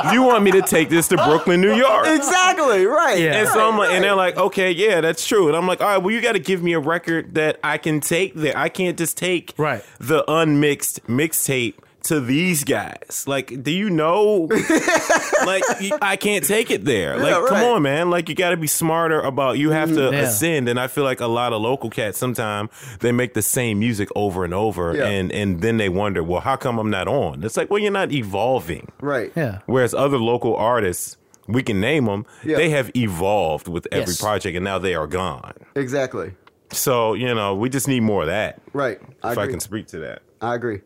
this. 0.05 0.13
you 0.15 0.23
want 0.23 0.43
me 0.43 0.51
to 0.53 0.63
take 0.63 0.89
this 0.89 1.09
to 1.09 1.17
Brooklyn, 1.17 1.61
New 1.61 1.75
York. 1.75 2.07
Exactly. 2.07 2.87
Right. 2.87 3.19
Yeah. 3.21 3.35
And 3.41 3.49
so 3.49 3.69
I'm 3.69 3.77
like, 3.77 3.91
and 3.91 4.03
they're 4.03 4.15
like, 4.15 4.35
okay, 4.39 4.71
yeah, 4.73 5.03
that's 5.03 5.27
true. 5.27 5.49
And 5.49 5.57
I'm 5.57 5.67
like, 5.67 5.83
all 5.83 5.89
right, 5.89 5.99
well, 5.99 6.15
you 6.15 6.23
got 6.23 6.33
to 6.33 6.39
give 6.39 6.63
me 6.63 6.73
a 6.73 6.81
record 6.81 7.35
that 7.35 7.61
I 7.63 7.77
can 7.77 8.01
take 8.01 8.33
there. 8.35 8.57
I 8.57 8.71
can't 8.71 8.97
just 8.97 9.19
take 9.19 9.53
Right. 9.59 9.85
the 9.99 10.25
unmixed 10.31 11.07
mixtape 11.07 11.75
to 12.05 12.21
these 12.21 12.65
guys. 12.65 13.25
Like, 13.27 13.63
do 13.63 13.71
you 13.71 13.91
know? 13.91 14.49
like, 15.47 15.63
I 16.03 16.17
can't 16.21 16.45
take 16.45 16.71
it 16.71 16.85
there. 16.85 17.17
Like, 17.19 17.35
right. 17.35 17.49
come 17.49 17.63
on, 17.65 17.83
man. 17.83 18.11
Like, 18.11 18.29
you 18.29 18.35
got 18.35 18.51
to 18.51 18.57
be 18.57 18.67
smarter 18.67 19.21
about. 19.21 19.59
You 19.59 19.71
have 19.71 19.91
to 19.91 20.11
Yeah. 20.11 20.21
ascend. 20.23 20.69
And 20.69 20.79
I 20.81 20.87
feel 20.87 21.05
like 21.05 21.21
a 21.21 21.27
lot 21.27 21.53
of 21.53 21.61
local 21.61 21.91
cats 21.91 22.19
sometimes 22.19 22.71
they 23.01 23.13
make 23.13 23.35
the 23.35 23.43
same 23.43 23.79
music 23.79 24.09
over 24.15 24.45
and 24.45 24.55
over, 24.55 24.95
Yeah. 24.97 25.07
and 25.07 25.31
and 25.33 25.61
then 25.61 25.77
they 25.77 25.89
wonder, 25.89 26.23
well, 26.23 26.41
how 26.41 26.57
come 26.57 26.79
I'm 26.79 26.91
not 26.91 27.09
on? 27.09 27.43
It's 27.45 27.57
like, 27.57 27.71
well, 27.71 27.79
you're 27.81 27.93
not 27.93 28.13
evolving. 28.13 28.91
Right. 29.01 29.33
yeah. 29.37 29.59
Whereas 29.67 29.95
other 29.95 30.19
local 30.19 30.57
artists, 30.57 31.17
we 31.47 31.63
can 31.63 31.81
name 31.81 32.05
them, 32.07 32.25
Yeah. 32.45 32.57
they 32.57 32.71
have 32.71 32.91
evolved 32.97 33.69
with 33.69 33.87
every 33.93 34.13
Yes. 34.13 34.21
project 34.21 34.57
and 34.57 34.65
now 34.65 34.79
they 34.79 34.95
are 34.95 35.07
gone. 35.07 35.53
Exactly. 35.75 36.33
So, 36.73 37.15
you 37.15 37.35
know, 37.35 37.55
we 37.57 37.69
just 37.69 37.89
need 37.89 38.01
more 38.01 38.23
of 38.23 38.29
that. 38.29 38.61
Right. 38.73 39.01
I 39.23 39.33
if 39.33 39.39
I 39.39 39.47
can 39.49 39.59
speak 39.61 39.89
to 39.89 39.99
that. 40.01 40.23
I 40.41 40.55
agree. 40.55 40.81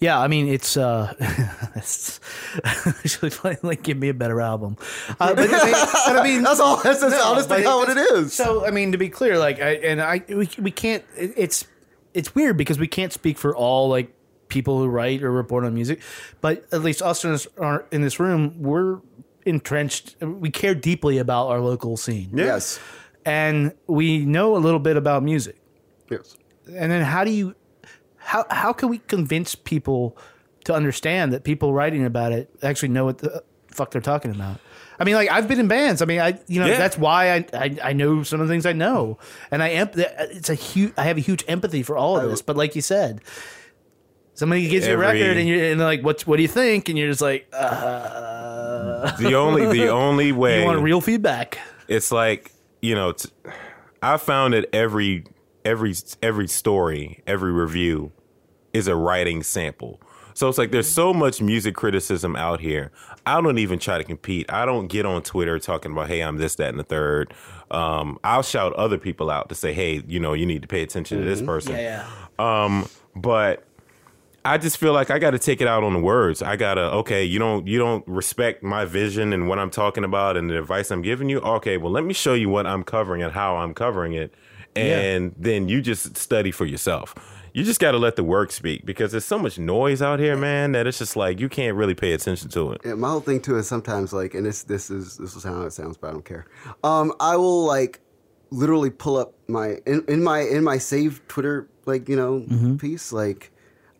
Yeah, 0.00 0.18
I 0.20 0.28
mean 0.28 0.48
it's 0.48 0.76
uh, 0.76 1.12
it's 1.76 2.20
actually 2.64 3.30
funny, 3.30 3.56
like 3.62 3.82
give 3.82 3.96
me 3.98 4.08
a 4.08 4.14
better 4.14 4.40
album. 4.40 4.76
Uh, 5.20 5.34
but, 5.34 5.38
I 5.38 5.64
mean, 5.64 5.72
but 6.06 6.16
I 6.16 6.22
mean 6.24 6.42
That's 6.44 6.60
all. 6.60 6.76
That's 6.82 7.00
just 7.00 7.24
honestly 7.26 7.62
but 7.62 7.64
how 7.64 7.82
it 7.82 7.90
it's- 7.96 8.32
So 8.32 8.64
I 8.66 8.70
mean, 8.70 8.92
to 8.92 8.98
be 8.98 9.08
clear, 9.08 9.38
like, 9.38 9.60
I, 9.60 9.74
and 9.76 10.00
I 10.00 10.22
we, 10.28 10.48
we 10.58 10.70
can't. 10.70 11.04
It's 11.16 11.66
it's 12.14 12.34
weird 12.34 12.56
because 12.56 12.78
we 12.78 12.88
can't 12.88 13.12
speak 13.12 13.38
for 13.38 13.54
all 13.54 13.88
like 13.88 14.12
people 14.48 14.78
who 14.78 14.86
write 14.88 15.22
or 15.22 15.30
report 15.32 15.64
on 15.64 15.74
music, 15.74 16.00
but 16.40 16.64
at 16.72 16.82
least 16.82 17.02
us 17.02 17.24
in 17.24 17.32
this, 17.32 17.46
are 17.58 17.84
in 17.90 18.00
this 18.02 18.18
room, 18.20 18.62
we're 18.62 19.00
entrenched. 19.44 20.16
We 20.22 20.50
care 20.50 20.74
deeply 20.74 21.18
about 21.18 21.48
our 21.48 21.60
local 21.60 21.96
scene, 21.96 22.30
Yes. 22.32 22.78
and 23.24 23.72
we 23.86 24.24
know 24.24 24.56
a 24.56 24.58
little 24.58 24.78
bit 24.80 24.96
about 24.96 25.22
music. 25.22 25.56
Yes. 26.10 26.36
and 26.68 26.90
then 26.92 27.02
how 27.02 27.24
do 27.24 27.30
you 27.32 27.54
how 28.26 28.44
how 28.50 28.72
can 28.72 28.88
we 28.88 28.98
convince 28.98 29.54
people 29.54 30.16
to 30.64 30.74
understand 30.74 31.32
that 31.32 31.44
people 31.44 31.72
writing 31.72 32.04
about 32.04 32.32
it 32.32 32.50
actually 32.62 32.88
know 32.90 33.04
what 33.04 33.18
the 33.18 33.42
fuck 33.70 33.90
they're 33.92 34.00
talking 34.00 34.30
about? 34.32 34.58
I 34.98 35.04
mean, 35.04 35.14
like 35.14 35.30
I've 35.30 35.46
been 35.46 35.60
in 35.60 35.68
bands. 35.68 36.00
I 36.02 36.06
mean, 36.06 36.20
I 36.20 36.38
you 36.48 36.58
know 36.60 36.66
Yeah. 36.66 36.78
that's 36.78 36.96
why 36.98 37.32
I, 37.34 37.46
I 37.52 37.76
I 37.84 37.92
know 37.92 38.22
some 38.22 38.40
of 38.40 38.48
the 38.48 38.52
things 38.52 38.64
I 38.66 38.72
know, 38.72 39.18
and 39.50 39.62
I 39.62 39.70
emp- 39.70 39.94
it's 39.96 40.48
a 40.50 40.54
huge. 40.54 40.92
I 40.96 41.02
have 41.04 41.16
a 41.18 41.20
huge 41.20 41.44
empathy 41.48 41.82
for 41.82 41.96
all 41.96 42.16
of 42.18 42.28
this. 42.30 42.40
But 42.42 42.56
like 42.56 42.74
you 42.74 42.82
said, 42.82 43.20
somebody 44.34 44.66
gives 44.68 44.86
you 44.86 44.94
a 44.94 44.96
record 44.96 45.36
and 45.36 45.46
you're 45.48 45.70
and 45.70 45.78
they're 45.80 45.86
like, 45.86 46.02
what 46.02 46.22
what 46.26 46.36
do 46.36 46.42
you 46.42 46.48
think? 46.48 46.88
And 46.88 46.96
you're 46.98 47.10
just 47.10 47.20
like, 47.20 47.46
uh, 47.52 49.16
The 49.18 49.34
only 49.34 49.66
the 49.66 49.88
only 50.04 50.32
way 50.32 50.60
you 50.60 50.66
want 50.66 50.80
real 50.82 51.00
feedback. 51.00 51.58
it's 51.88 52.10
like 52.10 52.52
you 52.82 52.94
know 52.94 53.12
t- 53.12 53.28
i 54.02 54.16
found 54.16 54.52
that 54.54 54.68
every 54.74 55.24
every 55.64 55.94
every 56.22 56.46
story 56.48 57.22
every 57.26 57.50
review 57.52 58.12
is 58.76 58.86
a 58.88 58.94
writing 58.94 59.42
sample. 59.42 60.00
So 60.34 60.50
it's 60.50 60.58
like 60.58 60.70
there's 60.70 60.88
so 60.88 61.14
much 61.14 61.40
music 61.40 61.74
criticism 61.74 62.36
out 62.36 62.60
here. 62.60 62.92
I 63.24 63.40
don't 63.40 63.56
even 63.56 63.78
try 63.78 63.96
to 63.96 64.04
compete. 64.04 64.52
I 64.52 64.66
don't 64.66 64.86
get 64.88 65.06
on 65.06 65.22
twitter 65.22 65.58
talking 65.58 65.92
about 65.92 66.08
hey 66.08 66.20
i'm 66.20 66.36
this 66.36 66.56
that 66.56 66.68
and 66.68 66.78
the 66.78 66.84
third. 66.84 67.32
Um, 67.70 68.18
i'll 68.22 68.42
shout 68.42 68.74
other 68.74 68.98
people 68.98 69.30
out 69.30 69.48
to 69.48 69.54
say 69.54 69.72
hey 69.72 70.02
you 70.06 70.20
know 70.20 70.34
you 70.34 70.44
need 70.44 70.60
to 70.62 70.68
pay 70.68 70.82
attention 70.82 71.18
to 71.18 71.24
this 71.24 71.40
person. 71.40 71.72
Yeah, 71.72 72.06
um, 72.38 72.86
but 73.14 73.64
I 74.44 74.58
just 74.58 74.76
feel 74.76 74.92
like 74.92 75.10
I 75.10 75.18
got 75.18 75.30
to 75.30 75.40
take 75.40 75.60
it 75.60 75.66
out 75.66 75.82
on 75.82 75.94
the 75.94 75.98
words. 75.98 76.42
I 76.42 76.56
gotta 76.56 76.82
okay, 76.82 77.24
you 77.24 77.38
don't 77.38 77.66
you 77.66 77.78
don't 77.78 78.06
respect 78.06 78.62
my 78.62 78.84
vision 78.84 79.32
and 79.32 79.48
what 79.48 79.58
I'm 79.58 79.70
talking 79.70 80.04
about 80.04 80.36
and 80.36 80.50
the 80.50 80.58
advice 80.58 80.90
I'm 80.90 81.02
giving 81.02 81.28
you. 81.28 81.40
Okay, 81.40 81.78
well 81.78 81.90
let 81.90 82.04
me 82.04 82.12
show 82.12 82.34
you 82.34 82.48
what 82.50 82.66
I'm 82.66 82.84
covering 82.84 83.22
and 83.22 83.32
how 83.32 83.56
I'm 83.56 83.72
covering 83.74 84.12
it, 84.12 84.34
and 84.76 85.34
then 85.38 85.68
you 85.68 85.80
just 85.80 86.16
study 86.16 86.50
for 86.50 86.66
yourself. 86.66 87.14
You 87.56 87.64
just 87.64 87.80
got 87.80 87.92
to 87.92 87.98
let 87.98 88.16
the 88.16 88.22
work 88.22 88.52
speak 88.52 88.84
because 88.84 89.12
there's 89.12 89.24
so 89.24 89.38
much 89.38 89.58
noise 89.58 90.02
out 90.02 90.20
here, 90.20 90.36
man, 90.36 90.72
that 90.72 90.86
it's 90.86 90.98
just 90.98 91.16
like 91.16 91.40
you 91.40 91.48
can't 91.48 91.74
really 91.74 91.94
pay 91.94 92.12
attention 92.12 92.50
to 92.50 92.72
it. 92.72 92.82
Yeah, 92.84 92.92
my 92.92 93.08
whole 93.08 93.20
thing 93.20 93.40
too 93.40 93.56
is 93.56 93.66
sometimes 93.66 94.12
like, 94.12 94.34
and 94.34 94.44
this 94.44 94.64
this 94.64 94.90
is 94.90 95.16
this 95.16 95.32
will 95.32 95.40
sound 95.40 95.56
how 95.56 95.62
it 95.62 95.72
sounds, 95.72 95.96
but 95.96 96.08
I 96.08 96.10
don't 96.10 96.24
care. 96.24 96.44
Um, 96.84 97.14
I 97.18 97.36
will 97.36 97.64
like 97.64 98.00
literally 98.50 98.90
pull 98.90 99.16
up 99.16 99.32
my 99.48 99.76
in, 99.86 100.04
in 100.06 100.22
my 100.22 100.40
in 100.40 100.64
my 100.64 100.76
saved 100.76 101.26
Twitter 101.30 101.66
like 101.86 102.10
you 102.10 102.16
know 102.16 102.44
piece 102.76 103.10
like 103.10 103.50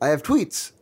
I 0.02 0.08
have 0.08 0.22
tweets 0.22 0.72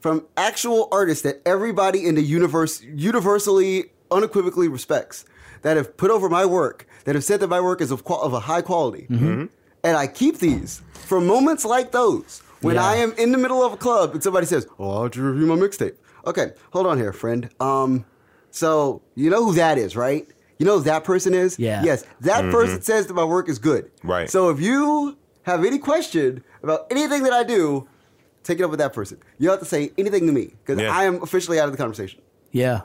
from 0.00 0.26
actual 0.36 0.88
artists 0.90 1.22
that 1.22 1.40
everybody 1.46 2.04
in 2.04 2.16
the 2.16 2.22
universe 2.22 2.82
universally 2.82 3.92
unequivocally 4.10 4.66
respects 4.66 5.24
that 5.62 5.76
have 5.76 5.96
put 5.96 6.10
over 6.10 6.28
my 6.28 6.44
work 6.44 6.88
that 7.04 7.14
have 7.14 7.22
said 7.22 7.38
that 7.38 7.48
my 7.48 7.60
work 7.60 7.80
is 7.80 7.92
of, 7.92 8.02
qual- 8.02 8.22
of 8.22 8.32
a 8.32 8.40
high 8.40 8.60
quality 8.60 9.06
and 9.08 9.48
I 9.84 10.08
keep 10.08 10.38
these 10.38 10.82
for 11.04 11.20
moments 11.20 11.64
like 11.64 11.92
those 11.92 12.42
when 12.60 12.76
Yeah. 12.76 12.84
I 12.86 12.94
am 12.96 13.12
in 13.12 13.32
the 13.32 13.38
middle 13.38 13.62
of 13.64 13.72
a 13.72 13.76
club 13.76 14.12
and 14.14 14.22
somebody 14.22 14.46
says, 14.46 14.66
"Oh, 14.78 15.02
how'd 15.02 15.16
you 15.16 15.22
review 15.22 15.46
my 15.46 15.56
mixtape?" 15.56 15.94
Okay, 16.26 16.52
hold 16.72 16.86
on 16.86 16.98
here, 16.98 17.12
friend. 17.12 17.48
Um, 17.60 18.04
so 18.50 19.02
you 19.14 19.30
know 19.30 19.44
who 19.44 19.52
that 19.54 19.78
is, 19.78 19.96
right? 19.96 20.26
You 20.58 20.66
know 20.66 20.78
who 20.78 20.84
that 20.84 21.04
person 21.04 21.34
is? 21.34 21.58
Yeah. 21.58 21.82
Yes, 21.84 22.04
that 22.20 22.50
person 22.50 22.80
says 22.82 23.06
that 23.08 23.14
my 23.14 23.24
work 23.24 23.48
is 23.48 23.58
good. 23.58 23.90
Right. 24.02 24.30
So 24.30 24.48
if 24.50 24.60
you 24.60 25.16
have 25.42 25.64
any 25.64 25.78
question 25.78 26.42
about 26.62 26.86
anything 26.90 27.24
that 27.24 27.32
I 27.32 27.42
do, 27.44 27.86
take 28.44 28.60
it 28.60 28.62
up 28.62 28.70
with 28.70 28.78
that 28.78 28.92
person. 28.92 29.18
You 29.38 29.48
don't 29.48 29.54
have 29.54 29.60
to 29.60 29.66
say 29.66 29.92
anything 29.98 30.26
to 30.26 30.32
me 30.32 30.54
because 30.64 30.80
Yeah. 30.80 30.96
I 30.96 31.04
am 31.04 31.22
officially 31.22 31.58
out 31.60 31.66
of 31.66 31.72
the 31.72 31.78
conversation. 31.78 32.20
yeah. 32.52 32.82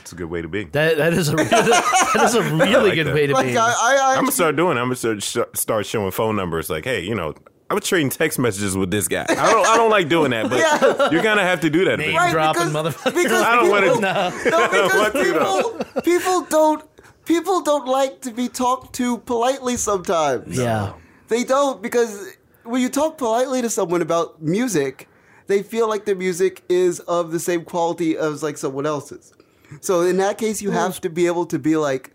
It's 0.00 0.12
a 0.12 0.14
good 0.16 0.30
way 0.30 0.42
to 0.42 0.48
be. 0.48 0.64
That 0.64 0.96
that 0.98 1.12
is 1.14 1.28
a 1.28 1.36
that 1.36 2.22
is 2.24 2.34
a 2.34 2.42
really 2.56 2.88
like 2.88 2.94
good 2.94 3.06
that. 3.08 3.14
way 3.14 3.26
to 3.26 3.32
Like 3.34 3.46
be. 3.48 3.56
I, 3.56 3.66
I, 3.70 3.98
I 4.02 4.10
I'm 4.14 4.20
gonna 4.24 4.32
start 4.32 4.56
doing. 4.56 4.76
it. 4.76 4.80
I'm 4.80 4.86
gonna 4.86 4.96
start 4.96 5.22
sh- 5.22 5.58
start 5.58 5.86
showing 5.86 6.10
phone 6.10 6.36
numbers. 6.36 6.68
Like, 6.70 6.84
hey, 6.84 7.02
you 7.04 7.14
know, 7.14 7.34
I 7.70 7.74
was 7.74 7.84
trading 7.84 8.10
text 8.10 8.38
messages 8.38 8.76
with 8.76 8.90
this 8.90 9.08
guy. 9.08 9.26
I 9.28 9.34
don't. 9.52 9.66
I 9.66 9.76
don't 9.76 9.90
like 9.90 10.08
doing 10.08 10.30
that, 10.32 10.48
but 10.50 10.58
Yeah. 10.98 11.10
you're 11.10 11.22
gonna 11.22 11.42
have 11.42 11.60
to 11.60 11.70
do 11.70 11.84
that. 11.84 11.98
Name 11.98 12.10
eventually. 12.10 12.32
dropping 12.32 12.68
because- 12.68 12.94
motherfucker. 12.94 13.14
because 13.14 13.42
I 13.42 13.54
don't 13.56 13.70
want 13.70 13.84
people- 13.84 14.00
to. 14.00 14.50
No, 14.50 14.68
because 14.68 14.94
What 14.94 15.12
do 15.12 15.24
people, 15.24 16.02
people 16.02 16.40
don't 16.42 16.84
people 17.26 17.60
don't 17.62 17.86
like 17.86 18.22
to 18.22 18.32
be 18.32 18.48
talked 18.48 18.94
to 18.96 19.18
politely 19.18 19.76
sometimes. 19.76 20.56
yeah. 20.58 20.94
They 21.28 21.44
don't 21.44 21.80
because 21.82 22.36
when 22.64 22.80
you 22.82 22.88
talk 22.88 23.18
politely 23.18 23.62
to 23.62 23.70
someone 23.70 24.02
about 24.02 24.42
music, 24.42 25.08
they 25.46 25.62
feel 25.62 25.88
like 25.88 26.04
their 26.06 26.16
music 26.16 26.62
is 26.68 26.98
of 27.00 27.30
the 27.32 27.38
same 27.38 27.64
quality 27.64 28.16
as 28.16 28.42
like 28.42 28.56
someone 28.58 28.84
else's. 28.86 29.32
So 29.80 30.02
in 30.02 30.16
that 30.18 30.38
case, 30.38 30.60
you 30.62 30.70
have 30.70 31.00
to 31.02 31.10
be 31.10 31.26
able 31.26 31.46
to 31.46 31.58
be 31.58 31.76
like, 31.76 32.12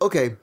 okay, 0.00 0.36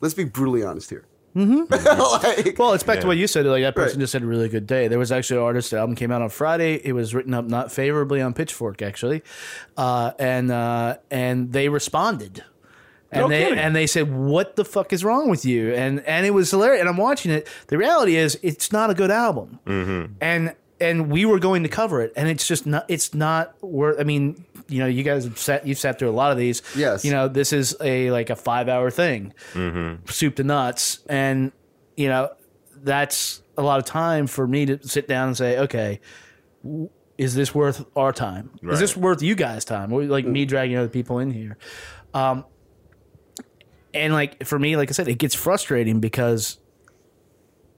let's 0.00 0.14
be 0.14 0.24
brutally 0.24 0.62
honest 0.64 0.90
here. 0.90 1.04
Mm-hmm. 1.36 1.72
like, 2.46 2.58
Well, 2.58 2.74
it's 2.74 2.82
back 2.82 3.00
to 3.00 3.06
what 3.06 3.16
you 3.16 3.26
said. 3.26 3.46
Like 3.46 3.62
that 3.62 3.74
person 3.74 3.98
Right. 3.98 4.02
just 4.02 4.12
had 4.12 4.22
a 4.22 4.26
really 4.26 4.48
good 4.50 4.66
day. 4.66 4.88
There 4.88 4.98
was 4.98 5.10
actually 5.10 5.38
an 5.38 5.44
artist. 5.44 5.70
The 5.70 5.78
album 5.78 5.96
came 5.96 6.10
out 6.12 6.20
on 6.20 6.28
Friday. 6.28 6.74
It 6.84 6.92
was 6.92 7.14
written 7.14 7.32
up 7.32 7.46
not 7.46 7.72
favorably 7.72 8.20
on 8.20 8.34
Pitchfork, 8.34 8.82
actually, 8.82 9.22
uh, 9.78 10.12
and 10.18 10.50
uh, 10.50 10.98
and 11.10 11.52
they 11.52 11.68
responded. 11.70 12.44
And 13.10 13.22
No 13.22 13.28
they 13.28 13.44
kidding. 13.44 13.58
and 13.58 13.74
they 13.76 13.86
said, 13.86 14.12
"What 14.12 14.56
the 14.56 14.64
fuck 14.64 14.92
is 14.92 15.04
wrong 15.04 15.30
with 15.30 15.44
you?" 15.46 15.72
And 15.74 16.00
and 16.06 16.26
it 16.26 16.30
was 16.32 16.50
hilarious. 16.50 16.80
And 16.80 16.88
I'm 16.88 16.96
watching 16.98 17.30
it. 17.32 17.46
The 17.68 17.78
reality 17.78 18.16
is, 18.16 18.38
it's 18.42 18.70
not 18.72 18.90
a 18.90 18.94
good 18.94 19.10
album. 19.10 19.58
Mm-hmm. 19.66 20.12
And 20.20 20.54
and 20.80 21.10
we 21.10 21.24
were 21.24 21.38
going 21.38 21.62
to 21.62 21.68
cover 21.70 22.02
it, 22.02 22.12
and 22.16 22.28
it's 22.28 22.46
just 22.46 22.66
not. 22.66 22.84
It's 22.88 23.14
not 23.14 23.54
worth. 23.62 23.98
I 24.00 24.04
mean, 24.04 24.44
you 24.68 24.78
know, 24.78 24.86
you 24.86 25.02
guys 25.02 25.24
have 25.24 25.38
sat. 25.38 25.66
You've 25.66 25.78
sat 25.78 25.98
through 25.98 26.10
a 26.10 26.12
lot 26.12 26.32
of 26.32 26.38
these. 26.38 26.62
Yes. 26.76 27.04
You 27.04 27.12
know, 27.12 27.28
this 27.28 27.52
is 27.52 27.76
a 27.80 28.10
like 28.10 28.30
a 28.30 28.36
five 28.36 28.68
hour 28.68 28.90
thing 28.90 29.34
soup 30.06 30.36
to 30.36 30.44
nuts. 30.44 31.00
And 31.08 31.52
you 31.96 32.08
know 32.08 32.30
that's 32.76 33.42
a 33.56 33.62
lot 33.62 33.78
of 33.78 33.84
time 33.84 34.26
for 34.26 34.46
me 34.46 34.66
to 34.66 34.86
sit 34.86 35.06
down 35.06 35.28
and 35.28 35.36
say 35.36 35.58
okay 35.58 36.00
is 37.18 37.34
this 37.34 37.54
worth 37.54 37.84
our 37.94 38.12
time? 38.12 38.50
Is 38.62 38.80
this 38.80 38.96
worth 38.96 39.22
you 39.22 39.34
guys 39.34 39.64
time? 39.64 39.92
Or 39.92 40.02
like 40.04 40.24
me 40.24 40.44
dragging 40.44 40.76
other 40.76 40.88
people 40.88 41.18
in 41.18 41.30
here. 41.30 41.58
Um 42.14 42.44
and 43.94 44.12
like 44.14 44.44
for 44.46 44.58
me 44.58 44.76
like 44.76 44.88
i 44.88 44.92
said 44.92 45.06
it 45.06 45.18
gets 45.18 45.34
frustrating 45.34 46.00
because 46.00 46.58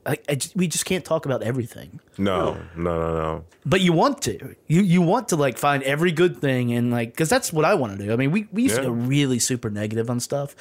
I, 0.07 0.19
I 0.29 0.35
just, 0.35 0.55
we 0.55 0.67
just 0.69 0.85
can't 0.85 1.05
talk 1.05 1.25
about 1.25 1.43
everything 1.43 1.99
No, 2.19 2.59
no, 2.77 2.99
no, 3.01 3.15
no. 3.17 3.45
but 3.65 3.81
you 3.81 3.93
want 3.95 4.21
to 4.23 4.55
you 4.67 4.83
you 4.83 5.01
want 5.01 5.29
to 5.31 5.37
like 5.37 5.57
find 5.57 5.83
every 5.83 6.13
good 6.13 6.39
thing 6.43 6.73
and 6.75 6.91
like 6.91 7.13
because 7.13 7.31
that's 7.31 7.53
what 7.53 7.65
i 7.65 7.75
want 7.75 7.99
to 7.99 8.05
do 8.05 8.13
i 8.13 8.17
mean 8.17 8.31
we, 8.31 8.47
we 8.53 8.65
used 8.65 8.77
to 8.77 8.83
Yeah. 8.83 8.89
go 8.89 8.93
really 8.95 9.39
super 9.39 9.71
negative 9.71 10.11
on 10.11 10.21
stuff 10.21 10.55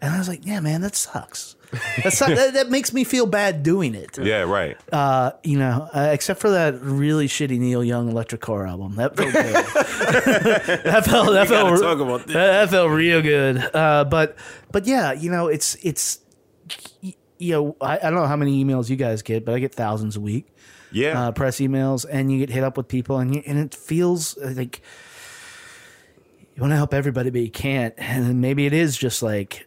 and 0.00 0.12
i 0.12 0.18
was 0.18 0.26
like 0.28 0.44
yeah 0.44 0.58
man 0.60 0.80
that 0.80 0.96
sucks 0.96 1.54
that, 2.02 2.12
sucks. 2.12 2.34
that, 2.34 2.54
that 2.54 2.70
makes 2.70 2.92
me 2.92 3.04
feel 3.04 3.26
bad 3.26 3.62
doing 3.62 3.94
it 3.94 4.18
Yeah, 4.22 4.42
right. 4.42 4.76
uh, 4.92 5.30
you 5.44 5.58
know 5.58 5.88
uh, 5.94 6.08
except 6.12 6.40
for 6.40 6.50
that 6.50 6.80
really 6.82 7.28
shitty 7.28 7.58
neil 7.60 7.84
young 7.84 8.08
electric 8.08 8.40
car 8.40 8.66
album 8.66 8.96
that 8.96 9.16
felt 9.16 9.32
good 9.32 9.44
that 10.84 11.04
felt 11.04 11.32
that 11.32 11.46
felt, 11.46 11.80
talk 11.80 12.00
about 12.00 12.26
that, 12.26 12.32
that 12.32 12.70
felt 12.70 12.90
real 12.90 13.22
good 13.22 13.58
uh, 13.74 14.04
but 14.04 14.36
but 14.72 14.86
yeah 14.86 15.12
you 15.12 15.30
know 15.30 15.46
it's 15.46 15.76
it's 15.82 16.18
you 17.38 17.52
know 17.52 17.76
I, 17.80 17.96
I 17.98 18.02
don't 18.10 18.14
know 18.16 18.26
how 18.26 18.36
many 18.36 18.62
emails 18.64 18.88
you 18.90 18.96
guys 18.96 19.22
get 19.22 19.44
but 19.44 19.54
i 19.54 19.58
get 19.58 19.74
thousands 19.74 20.16
a 20.16 20.20
week 20.20 20.46
Yeah. 20.90 21.28
uh, 21.28 21.32
press 21.32 21.58
emails, 21.58 22.04
and 22.10 22.32
you 22.32 22.38
get 22.38 22.50
hit 22.50 22.64
up 22.64 22.76
with 22.76 22.88
people, 22.88 23.18
and 23.18 23.34
you, 23.34 23.42
and 23.46 23.58
it 23.58 23.74
feels 23.74 24.36
like 24.38 24.80
you 26.54 26.60
want 26.62 26.72
to 26.72 26.76
help 26.76 26.94
everybody, 26.94 27.30
but 27.30 27.40
you 27.40 27.50
can't. 27.50 27.94
And 27.98 28.24
then 28.26 28.40
maybe 28.40 28.66
it 28.66 28.72
is 28.72 28.96
just 28.96 29.22
like, 29.22 29.66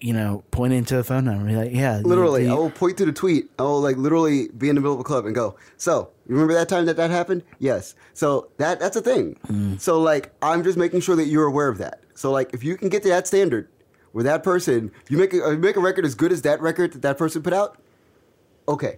you 0.00 0.12
know, 0.12 0.44
point 0.50 0.72
into 0.72 0.98
a 0.98 1.04
phone 1.04 1.24
number, 1.24 1.50
like, 1.52 1.72
yeah, 1.74 1.98
you- 1.98 2.04
literally, 2.04 2.44
you- 2.44 2.50
I 2.52 2.54
will 2.54 2.70
point 2.70 2.96
to 2.98 3.04
the 3.06 3.12
tweet. 3.12 3.50
I 3.58 3.62
will 3.62 3.80
like 3.80 3.96
literally 3.96 4.48
be 4.56 4.68
in 4.68 4.74
the 4.76 4.80
middle 4.80 4.94
of 4.94 5.00
a 5.00 5.04
club 5.04 5.26
and 5.26 5.34
go. 5.34 5.56
So 5.76 6.10
you 6.28 6.34
remember 6.34 6.54
that 6.54 6.68
time 6.68 6.86
that 6.86 6.96
that 6.96 7.10
happened? 7.10 7.42
Yes. 7.58 7.94
So 8.14 8.48
that 8.58 8.78
that's 8.80 8.96
a 8.96 9.02
thing. 9.02 9.36
Mm. 9.48 9.80
So 9.80 10.00
like 10.00 10.32
I'm 10.42 10.62
just 10.62 10.78
making 10.78 11.00
sure 11.00 11.16
that 11.16 11.26
you're 11.26 11.44
aware 11.46 11.68
of 11.68 11.78
that. 11.78 12.02
So 12.14 12.30
like 12.30 12.54
if 12.54 12.62
you 12.64 12.76
can 12.76 12.88
get 12.88 13.02
to 13.02 13.08
that 13.10 13.26
standard 13.26 13.68
where 14.16 14.24
that 14.24 14.42
person 14.42 14.90
you 15.10 15.18
make 15.18 15.34
a, 15.34 15.36
you 15.36 15.58
make 15.58 15.76
a 15.76 15.80
record 15.80 16.06
as 16.06 16.14
good 16.14 16.32
as 16.32 16.40
that 16.40 16.58
record 16.62 16.94
that 16.94 17.02
that 17.02 17.18
person 17.18 17.42
put 17.42 17.52
out, 17.52 17.76
okay. 18.66 18.96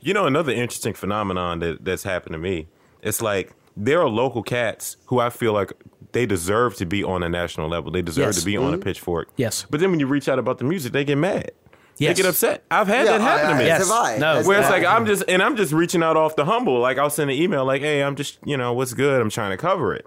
You 0.00 0.14
know, 0.14 0.24
another 0.24 0.52
interesting 0.52 0.94
phenomenon 0.94 1.58
that, 1.58 1.84
that's 1.84 2.02
happened 2.02 2.32
to 2.32 2.38
me. 2.38 2.66
It's 3.02 3.20
like 3.20 3.52
there 3.76 4.00
are 4.00 4.08
local 4.08 4.42
cats 4.42 4.96
who 5.08 5.20
I 5.20 5.28
feel 5.28 5.52
like 5.52 5.74
they 6.12 6.24
deserve 6.24 6.76
to 6.76 6.86
be 6.86 7.04
on 7.04 7.22
a 7.22 7.28
national 7.28 7.68
level. 7.68 7.90
They 7.90 8.00
deserve 8.00 8.28
Yes. 8.28 8.38
to 8.38 8.46
be 8.46 8.56
on 8.56 8.72
a 8.72 8.78
mm-hmm. 8.78 8.84
pitchfork. 8.84 9.28
Yes. 9.36 9.66
But 9.68 9.80
then 9.80 9.90
when 9.90 10.00
you 10.00 10.06
reach 10.06 10.30
out 10.30 10.38
about 10.38 10.56
the 10.56 10.64
music, 10.64 10.94
they 10.94 11.04
get 11.04 11.18
mad. 11.18 11.50
Yes. 11.98 12.16
They 12.16 12.22
get 12.22 12.30
upset. 12.30 12.64
I've 12.70 12.88
had 12.88 13.06
that 13.06 13.20
happen 13.20 13.48
I, 13.48 13.52
to 13.52 13.58
me. 13.58 13.66
Yes. 13.66 13.86
Have 13.86 13.90
I. 13.90 14.16
No. 14.16 14.36
As 14.36 14.46
Where 14.46 14.60
it's 14.60 14.70
like 14.70 14.86
I'm 14.86 15.04
just 15.04 15.24
and 15.28 15.42
I'm 15.42 15.56
just 15.56 15.74
reaching 15.74 16.02
out 16.02 16.16
off 16.16 16.36
the 16.36 16.46
humble. 16.46 16.80
Like 16.80 16.96
I'll 16.96 17.10
send 17.10 17.30
an 17.30 17.36
email 17.36 17.66
like, 17.66 17.82
"Hey, 17.82 18.02
I'm 18.02 18.16
just 18.16 18.38
you 18.46 18.56
know 18.56 18.72
what's 18.72 18.94
good. 18.94 19.20
I'm 19.20 19.28
trying 19.28 19.50
to 19.50 19.58
cover 19.58 19.94
it," 19.94 20.06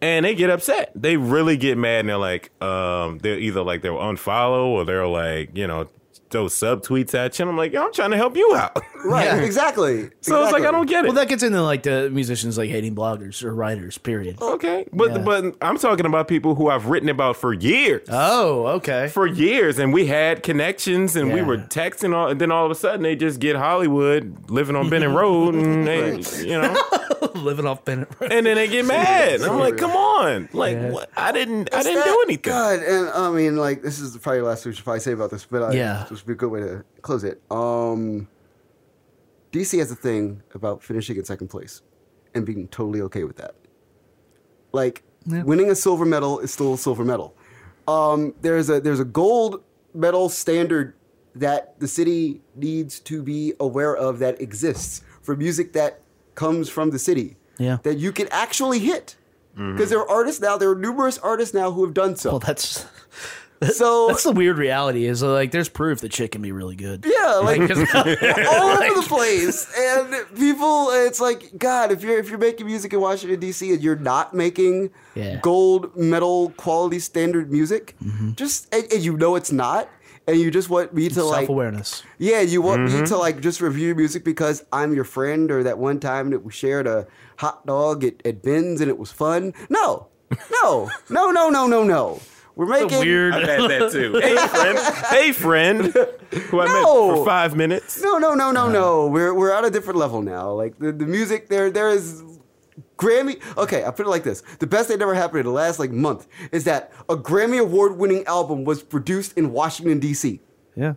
and 0.00 0.24
they 0.24 0.34
get 0.34 0.50
upset. 0.50 0.92
They 0.94 1.16
really 1.16 1.56
get 1.56 1.78
mad 1.78 2.00
and 2.00 2.08
they're 2.08 2.16
like, 2.16 2.50
um, 2.62 3.18
they're 3.18 3.38
either 3.38 3.62
like 3.62 3.82
they'll 3.82 3.96
unfollow 3.96 4.66
or 4.66 4.84
they're 4.84 5.06
like, 5.06 5.56
you 5.56 5.66
know, 5.66 5.88
throw 6.30 6.46
subtweets 6.46 7.14
at 7.14 7.38
you. 7.38 7.42
And 7.44 7.50
I'm 7.50 7.56
like, 7.56 7.74
I'm 7.74 7.92
trying 7.92 8.10
to 8.10 8.16
help 8.16 8.36
you 8.36 8.54
out. 8.56 8.76
Right. 9.06 9.40
Exactly. 9.44 10.10
so 10.20 10.42
it's 10.42 10.50
like 10.52 10.64
I 10.64 10.72
don't 10.72 10.86
get 10.88 11.04
it. 11.04 11.08
Well, 11.08 11.14
that 11.14 11.28
gets 11.28 11.44
into 11.44 11.62
like 11.62 11.84
the 11.84 12.10
musicians 12.10 12.58
like 12.58 12.70
hating 12.70 12.96
bloggers 12.96 13.44
or 13.44 13.54
writers. 13.54 13.98
Period. 13.98 14.42
okay, 14.42 14.84
but 14.92 15.12
Yeah. 15.12 15.18
but 15.18 15.54
I'm 15.62 15.78
talking 15.78 16.06
about 16.06 16.26
people 16.26 16.56
who 16.56 16.68
I've 16.70 16.86
written 16.86 17.08
about 17.08 17.36
for 17.36 17.52
years. 17.52 18.08
Oh, 18.10 18.66
okay. 18.78 19.06
for 19.06 19.24
years, 19.28 19.78
and 19.78 19.92
we 19.92 20.06
had 20.06 20.42
connections, 20.42 21.14
and 21.14 21.32
we 21.32 21.40
were 21.40 21.58
texting, 21.58 22.16
all, 22.16 22.28
and 22.30 22.40
then 22.40 22.50
all 22.50 22.64
of 22.64 22.72
a 22.72 22.74
sudden 22.74 23.02
they 23.02 23.14
just 23.14 23.38
get 23.38 23.54
Hollywood 23.54 24.50
living 24.50 24.74
on 24.74 24.90
Benning 24.90 25.14
Road, 25.14 25.54
and 25.54 25.86
they, 25.86 26.16
you 26.40 26.60
know, 26.60 26.74
Living 27.36 27.66
off 27.66 27.84
Benning. 27.84 28.06
Road. 28.18 28.32
and 28.32 28.44
then 28.44 28.56
they 28.56 28.66
get 28.66 28.86
mad. 28.86 29.40
I'm 29.42 29.60
like, 29.60 29.76
come 29.76 29.92
on, 29.92 30.48
like 30.52 30.78
what? 30.90 31.10
I 31.16 31.30
didn't, 31.30 31.72
I 31.72 31.84
didn't 31.84 32.00
that- 32.00 32.06
do 32.06 32.22
anything. 32.26 32.50
God, 32.50 32.80
and 32.80 33.08
I 33.10 33.30
mean, 33.30 33.56
like, 33.56 33.82
this 33.82 34.00
is 34.00 34.16
probably 34.16 34.40
the 34.40 34.46
last 34.46 34.64
thing 34.64 34.70
we 34.70 34.74
should 34.74 34.84
probably 34.84 35.00
say 35.00 35.12
about 35.12 35.30
this, 35.30 35.44
but 35.44 35.62
I, 35.62 35.72
Yeah. 35.74 36.06
This 36.16 36.26
would 36.26 36.32
be 36.32 36.32
a 36.32 36.36
good 36.36 36.50
way 36.50 36.60
to 36.60 36.84
close 37.02 37.24
it. 37.24 37.42
Um, 37.50 38.28
DC 39.52 39.78
has 39.78 39.90
a 39.90 39.94
thing 39.94 40.42
about 40.54 40.82
finishing 40.82 41.16
in 41.16 41.24
second 41.24 41.48
place 41.48 41.82
and 42.34 42.46
being 42.46 42.68
totally 42.68 43.02
okay 43.02 43.24
with 43.24 43.36
that. 43.36 43.54
Like, 44.72 45.02
winning 45.26 45.70
a 45.70 45.74
silver 45.74 46.06
medal 46.06 46.38
is 46.40 46.52
still 46.52 46.74
a 46.74 46.78
silver 46.78 47.04
medal. 47.04 47.34
Um, 47.86 48.34
there's 48.40 48.68
a 48.68 48.80
there's 48.80 48.98
a 48.98 49.04
gold 49.04 49.62
medal 49.94 50.28
standard 50.28 50.94
that 51.34 51.78
the 51.80 51.86
city 51.86 52.40
needs 52.54 52.98
to 53.00 53.22
be 53.22 53.52
aware 53.60 53.94
of 53.94 54.18
that 54.18 54.40
exists 54.40 55.02
for 55.22 55.36
music 55.36 55.72
that 55.74 56.00
comes 56.34 56.68
from 56.68 56.90
the 56.90 56.98
city. 56.98 57.36
Yeah. 57.58 57.78
That 57.82 57.98
you 57.98 58.10
can 58.12 58.28
actually 58.30 58.78
hit. 58.80 59.16
Because 59.54 59.88
there 59.88 60.00
are 60.00 60.10
artists 60.10 60.38
now, 60.38 60.58
there 60.58 60.68
are 60.68 60.74
numerous 60.74 61.16
artists 61.16 61.54
now 61.54 61.70
who 61.72 61.82
have 61.82 61.94
done 61.94 62.14
so. 62.14 62.32
Well, 62.32 62.40
that's 62.40 62.84
so 63.72 64.06
that's 64.08 64.24
the 64.24 64.32
weird 64.32 64.58
reality. 64.58 65.06
Is 65.06 65.22
like 65.22 65.50
there's 65.50 65.68
proof 65.68 66.00
that 66.00 66.12
shit 66.12 66.32
can 66.32 66.42
be 66.42 66.52
really 66.52 66.76
good. 66.76 67.04
yeah, 67.06 67.34
like 67.42 67.60
all 67.60 67.66
over 67.68 68.94
the 68.94 69.04
place, 69.06 69.66
and 69.78 70.14
people. 70.36 70.90
It's 70.90 71.20
like 71.20 71.56
God, 71.58 71.92
if 71.92 72.02
you're 72.02 72.18
if 72.18 72.28
you're 72.28 72.38
making 72.38 72.66
music 72.66 72.92
in 72.92 73.00
Washington 73.00 73.40
D.C. 73.40 73.72
and 73.72 73.82
you're 73.82 73.96
not 73.96 74.34
making 74.34 74.90
Yeah. 75.14 75.36
gold 75.40 75.96
medal 75.96 76.50
quality 76.56 76.98
standard 76.98 77.50
music, 77.50 77.94
Mm-hmm. 78.04 78.32
just 78.34 78.72
and, 78.74 78.84
and 78.92 79.02
you 79.02 79.16
know 79.16 79.36
it's 79.36 79.52
not, 79.52 79.88
and 80.26 80.38
you 80.40 80.50
just 80.50 80.68
want 80.68 80.92
me 80.94 81.08
to 81.10 81.24
like 81.24 81.40
self 81.40 81.48
awareness. 81.48 82.02
yeah, 82.18 82.40
you 82.40 82.60
want 82.62 82.80
Mm-hmm. 82.82 83.00
me 83.02 83.06
to 83.06 83.16
like 83.16 83.40
just 83.40 83.60
review 83.60 83.94
music 83.94 84.24
because 84.24 84.64
I'm 84.72 84.94
your 84.94 85.04
friend, 85.04 85.50
or 85.50 85.62
that 85.62 85.78
one 85.78 86.00
time 86.00 86.30
that 86.30 86.40
we 86.44 86.52
shared 86.52 86.86
a 86.86 87.06
hot 87.38 87.66
dog 87.66 88.04
at, 88.04 88.14
at 88.26 88.42
Ben's 88.42 88.80
and 88.80 88.88
it 88.90 88.98
was 88.98 89.10
fun. 89.12 89.52
No, 89.70 90.08
no, 90.62 90.90
no, 91.10 91.30
no, 91.30 91.48
no, 91.50 91.66
no, 91.66 91.84
no. 91.84 92.20
We're 92.56 92.66
making 92.66 92.98
Weird. 93.00 93.34
I've 93.34 93.42
had 93.48 93.70
that 93.70 93.92
too. 93.92 94.18
Hey 94.22 94.34
friend, 94.48 94.78
hey 95.10 95.32
friend, 95.32 95.82
who 96.50 96.60
I 96.60 96.66
No. 96.66 97.08
met 97.08 97.16
for 97.18 97.24
five 97.26 97.54
minutes. 97.54 98.00
No, 98.02 98.16
no, 98.18 98.34
no, 98.34 98.48
Uh. 98.48 98.52
no, 98.52 98.68
no. 98.70 99.06
We're 99.08 99.34
we're 99.34 99.52
at 99.52 99.64
a 99.64 99.70
different 99.70 99.98
level 99.98 100.22
now. 100.22 100.50
Like 100.52 100.78
the, 100.78 100.90
the 100.90 101.04
music 101.06 101.48
there 101.48 101.70
there 101.70 101.90
is 101.90 102.22
Grammy. 102.96 103.42
Okay, 103.58 103.84
I 103.84 103.90
put 103.90 104.06
it 104.06 104.08
like 104.08 104.24
this: 104.24 104.42
the 104.58 104.66
best 104.66 104.88
thing 104.88 104.98
that 104.98 105.02
ever 105.04 105.14
happened 105.14 105.40
in 105.40 105.46
the 105.46 105.52
last 105.52 105.78
like 105.78 105.90
month 105.90 106.26
is 106.50 106.64
that 106.64 106.92
a 107.10 107.16
Grammy 107.16 107.60
award 107.60 107.98
winning 107.98 108.24
album 108.26 108.64
was 108.64 108.82
produced 108.82 109.36
in 109.36 109.52
Washington 109.52 109.98
D.C. 110.00 110.40
Yeah. 110.74 110.94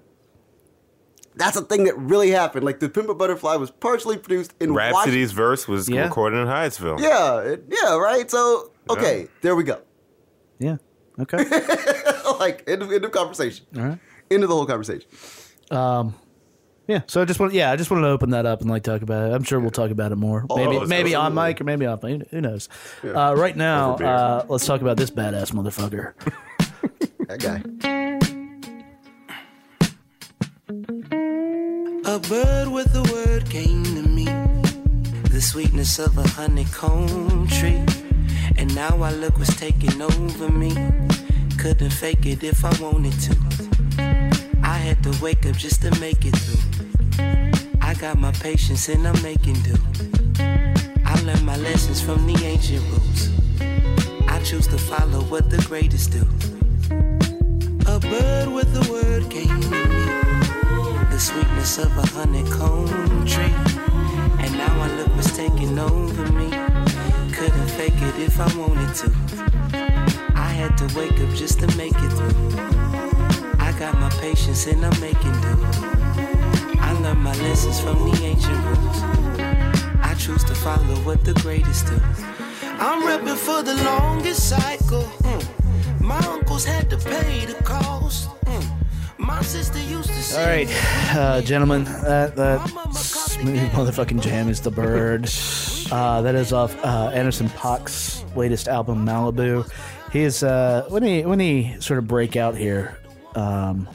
That's 1.35 1.55
a 1.57 1.61
thing 1.61 1.83
that 1.85 1.97
really 1.97 2.31
happened. 2.31 2.65
Like 2.65 2.79
the 2.79 2.89
Pimp 2.89 3.07
a 3.09 3.13
Butterfly 3.13 3.55
was 3.55 3.69
partially 3.71 4.17
produced 4.17 4.53
in 4.61 4.73
Washington. 4.73 4.95
Rapsody's 4.97 5.31
verse 5.33 5.67
was 5.67 5.89
Yeah. 5.89 6.03
recorded 6.05 6.37
in 6.37 6.47
Hyattsville. 6.47 6.99
Yeah, 7.01 7.55
yeah, 7.69 7.97
right. 7.97 8.29
So 8.31 8.71
okay, 8.89 9.27
there 9.41 9.55
we 9.55 9.63
go. 9.63 9.81
Yeah. 10.57 10.77
Okay. 11.19 11.37
like 12.39 12.63
end 12.67 12.81
of, 12.83 12.91
end 12.91 13.03
of 13.05 13.11
conversation. 13.11 13.65
All 13.75 13.81
right. 13.83 13.99
End 14.31 14.43
of 14.43 14.49
the 14.49 14.55
whole 14.55 14.65
conversation. 14.65 15.07
Um. 15.71 16.15
Yeah. 16.87 17.01
So 17.05 17.21
I 17.21 17.25
just 17.25 17.39
want, 17.39 17.53
yeah, 17.53 17.69
I 17.71 17.75
just 17.75 17.91
wanted 17.91 18.03
to 18.03 18.09
open 18.09 18.31
that 18.31 18.47
up 18.47 18.61
and 18.61 18.69
like 18.69 18.81
talk 18.81 19.03
about 19.03 19.29
it. 19.29 19.35
I'm 19.35 19.43
sure 19.43 19.59
we'll 19.59 19.69
talk 19.69 19.91
about 19.91 20.11
it 20.11 20.15
more. 20.15 20.45
Maybe, 20.55 20.77
Oh, 20.77 20.85
maybe 20.87 21.13
on 21.13 21.27
absolutely. 21.27 21.49
mic 21.53 21.61
or 21.61 21.63
maybe 21.65 21.85
off. 21.85 22.01
Who 22.01 22.19
who 22.31 22.41
knows? 22.41 22.67
Uh, 23.03 23.35
right 23.37 23.55
now, 23.55 23.95
uh, 23.97 24.45
let's 24.49 24.65
talk 24.65 24.81
about 24.81 24.97
this 24.97 25.11
badass 25.11 25.51
motherfucker. 25.51 26.13
That 27.27 27.39
guy. 27.41 27.61
A 32.05 32.19
bird 32.19 32.69
with 32.69 32.95
a 32.95 33.03
word 33.13 33.47
came 33.51 33.83
to 33.83 34.01
me. 34.01 34.25
The 35.29 35.39
sweetness 35.39 35.99
of 35.99 36.17
a 36.17 36.27
honeycomb 36.27 37.47
tree. 37.49 37.83
And 38.59 38.75
now 38.75 39.01
I 39.01 39.11
look 39.13 39.37
what's 39.37 39.55
taking 39.55 40.01
over 40.01 40.49
me. 40.49 40.71
Couldn't 41.57 41.91
fake 41.91 42.25
it 42.25 42.43
if 42.43 42.65
I 42.65 42.73
wanted 42.81 43.17
to. 43.21 43.37
I 44.61 44.75
had 44.75 45.01
to 45.03 45.17
wake 45.23 45.45
up 45.45 45.55
just 45.55 45.81
to 45.83 45.91
make 46.01 46.25
it 46.25 46.35
through. 46.35 47.77
I 47.81 47.93
got 47.93 48.17
my 48.19 48.33
patience 48.33 48.89
and 48.89 49.07
I'm 49.07 49.21
making 49.23 49.61
do. 49.61 49.75
I 51.05 51.21
learned 51.21 51.45
my 51.45 51.55
lessons 51.55 52.01
from 52.01 52.27
the 52.27 52.35
ancient 52.43 52.83
rules. 52.91 53.29
I 54.27 54.43
choose 54.43 54.67
to 54.67 54.77
follow 54.77 55.21
what 55.31 55.49
the 55.49 55.63
greatest 55.69 56.11
do. 56.11 56.27
A 57.87 57.97
bird 57.97 58.49
with 58.49 58.75
a 58.75 58.91
word 58.91 59.31
came 59.31 59.61
to 59.61 59.69
me 59.69 60.29
the 61.09 61.17
sweetness 61.17 61.77
of 61.77 61.97
a 61.97 62.05
honeycomb 62.07 63.25
tree. 63.25 63.53
And 64.43 64.51
now 64.57 64.81
I 64.81 64.87
look 64.97 65.07
what's 65.15 65.35
taking 65.35 65.79
over 65.79 66.29
me. 66.33 66.58
Fake 67.79 67.93
it 67.95 68.19
if 68.19 68.37
I 68.41 68.57
wanted 68.57 68.93
to. 68.95 69.07
I 70.35 70.49
had 70.49 70.77
to 70.79 70.99
wake 70.99 71.17
up 71.21 71.33
just 71.33 71.61
to 71.61 71.67
make 71.77 71.95
it 71.95 72.09
through. 72.09 72.59
I 73.57 73.73
got 73.79 73.97
my 73.97 74.09
patience 74.19 74.67
and 74.67 74.85
I'm 74.85 74.99
making 74.99 75.31
do. 75.39 75.55
I 76.81 76.91
learned 77.01 77.21
my 77.21 77.33
lessons 77.37 77.79
from 77.79 77.97
the 78.03 78.21
ancient 78.21 78.59
rules. 78.65 79.01
I 80.03 80.13
choose 80.19 80.43
to 80.43 80.55
follow 80.55 80.95
what 81.07 81.23
the 81.23 81.33
greatest 81.35 81.87
do. 81.87 81.97
I'm 82.81 83.01
repping 83.07 83.37
for 83.37 83.63
the 83.63 83.75
longest 83.85 84.49
cycle. 84.49 85.03
mm. 85.23 86.01
My 86.01 86.19
uncles 86.27 86.65
had 86.65 86.89
to 86.89 86.97
pay 86.97 87.45
the 87.45 87.63
cost. 87.63 88.27
mm. 88.43 88.71
My 89.17 89.41
sister 89.41 89.79
used 89.79 90.09
to. 90.09 90.37
All 90.37 90.45
right, 90.45 90.67
uh, 91.15 91.41
gentlemen, 91.43 91.85
that 91.85 92.35
that 92.35 92.59
smooth 92.91 93.71
motherfucking 93.71 94.19
jam 94.19 94.49
is 94.49 94.59
the 94.59 94.69
bird. 94.71 95.31
Uh, 95.91 96.21
that 96.21 96.35
is 96.35 96.53
off 96.53 96.77
uh, 96.85 97.09
Anderson 97.13 97.49
Paak's 97.49 98.23
latest 98.35 98.67
album, 98.67 99.05
Malibu. 99.05 99.67
He 100.11 100.21
is 100.21 100.43
uh, 100.43 100.85
when 100.89 101.01
he 101.01 101.25
when 101.25 101.39
he 101.39 101.75
sort 101.79 101.97
of 101.97 102.07
break 102.07 102.35
out 102.35 102.55
here. 102.55 102.99
Um, 103.35 103.87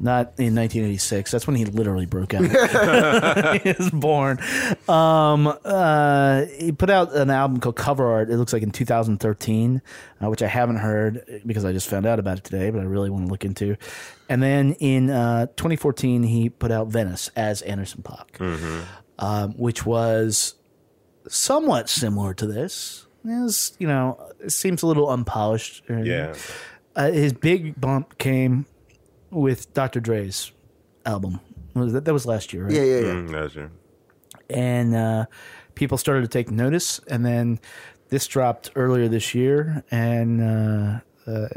not 0.00 0.34
in 0.38 0.54
1986. 0.54 1.30
That's 1.30 1.46
when 1.46 1.56
he 1.56 1.64
literally 1.66 2.06
broke 2.06 2.34
out. 2.34 2.42
he 3.62 3.72
was 3.72 3.90
born. 3.90 4.38
Um, 4.88 5.46
uh, 5.64 6.44
he 6.58 6.72
put 6.72 6.90
out 6.90 7.14
an 7.14 7.30
album 7.30 7.60
called 7.60 7.76
Cover 7.76 8.10
Art. 8.12 8.28
It 8.28 8.36
looks 8.36 8.52
like 8.52 8.62
in 8.62 8.70
2013, 8.70 9.82
uh, 10.22 10.30
which 10.30 10.42
I 10.42 10.46
haven't 10.46 10.76
heard 10.76 11.42
because 11.46 11.64
I 11.64 11.72
just 11.72 11.88
found 11.88 12.06
out 12.06 12.18
about 12.18 12.38
it 12.38 12.44
today, 12.44 12.70
but 12.70 12.80
I 12.80 12.84
really 12.84 13.08
want 13.08 13.26
to 13.26 13.30
look 13.30 13.44
into. 13.44 13.76
And 14.28 14.42
then 14.42 14.72
in 14.74 15.10
uh, 15.10 15.46
2014, 15.46 16.22
he 16.22 16.50
put 16.50 16.70
out 16.70 16.88
Venice 16.88 17.30
as 17.36 17.62
Anderson 17.62 18.02
Pock, 18.02 18.38
um, 19.18 19.52
which 19.52 19.86
was 19.86 20.54
somewhat 21.28 21.88
similar 21.88 22.34
to 22.34 22.46
this. 22.46 23.06
Is 23.26 23.74
you 23.78 23.86
know, 23.88 24.18
it 24.40 24.50
seems 24.50 24.82
a 24.82 24.86
little 24.86 25.08
unpolished. 25.08 25.82
Yeah. 25.88 26.34
Uh, 26.94 27.10
his 27.10 27.32
big 27.32 27.80
bump 27.80 28.18
came 28.18 28.66
with 29.30 29.72
Dr. 29.74 29.98
Dre's 30.00 30.52
album. 31.06 31.40
Was 31.74 31.92
that, 31.94 32.04
that 32.04 32.12
was 32.12 32.26
last 32.26 32.52
year, 32.52 32.64
right? 32.64 32.72
Yeah, 32.72 32.82
yeah, 32.84 32.98
yeah. 33.00 33.12
Mm, 33.14 33.30
that's 33.32 33.52
true. 33.54 33.70
And 34.50 34.94
uh, 34.94 35.26
people 35.74 35.98
started 35.98 36.20
to 36.22 36.28
take 36.28 36.50
notice, 36.50 37.00
and 37.08 37.24
then 37.24 37.58
this 38.10 38.26
dropped 38.26 38.70
earlier 38.76 39.08
this 39.08 39.34
year, 39.34 39.82
and 39.90 40.40
uh, 40.42 41.00
uh, 41.26 41.48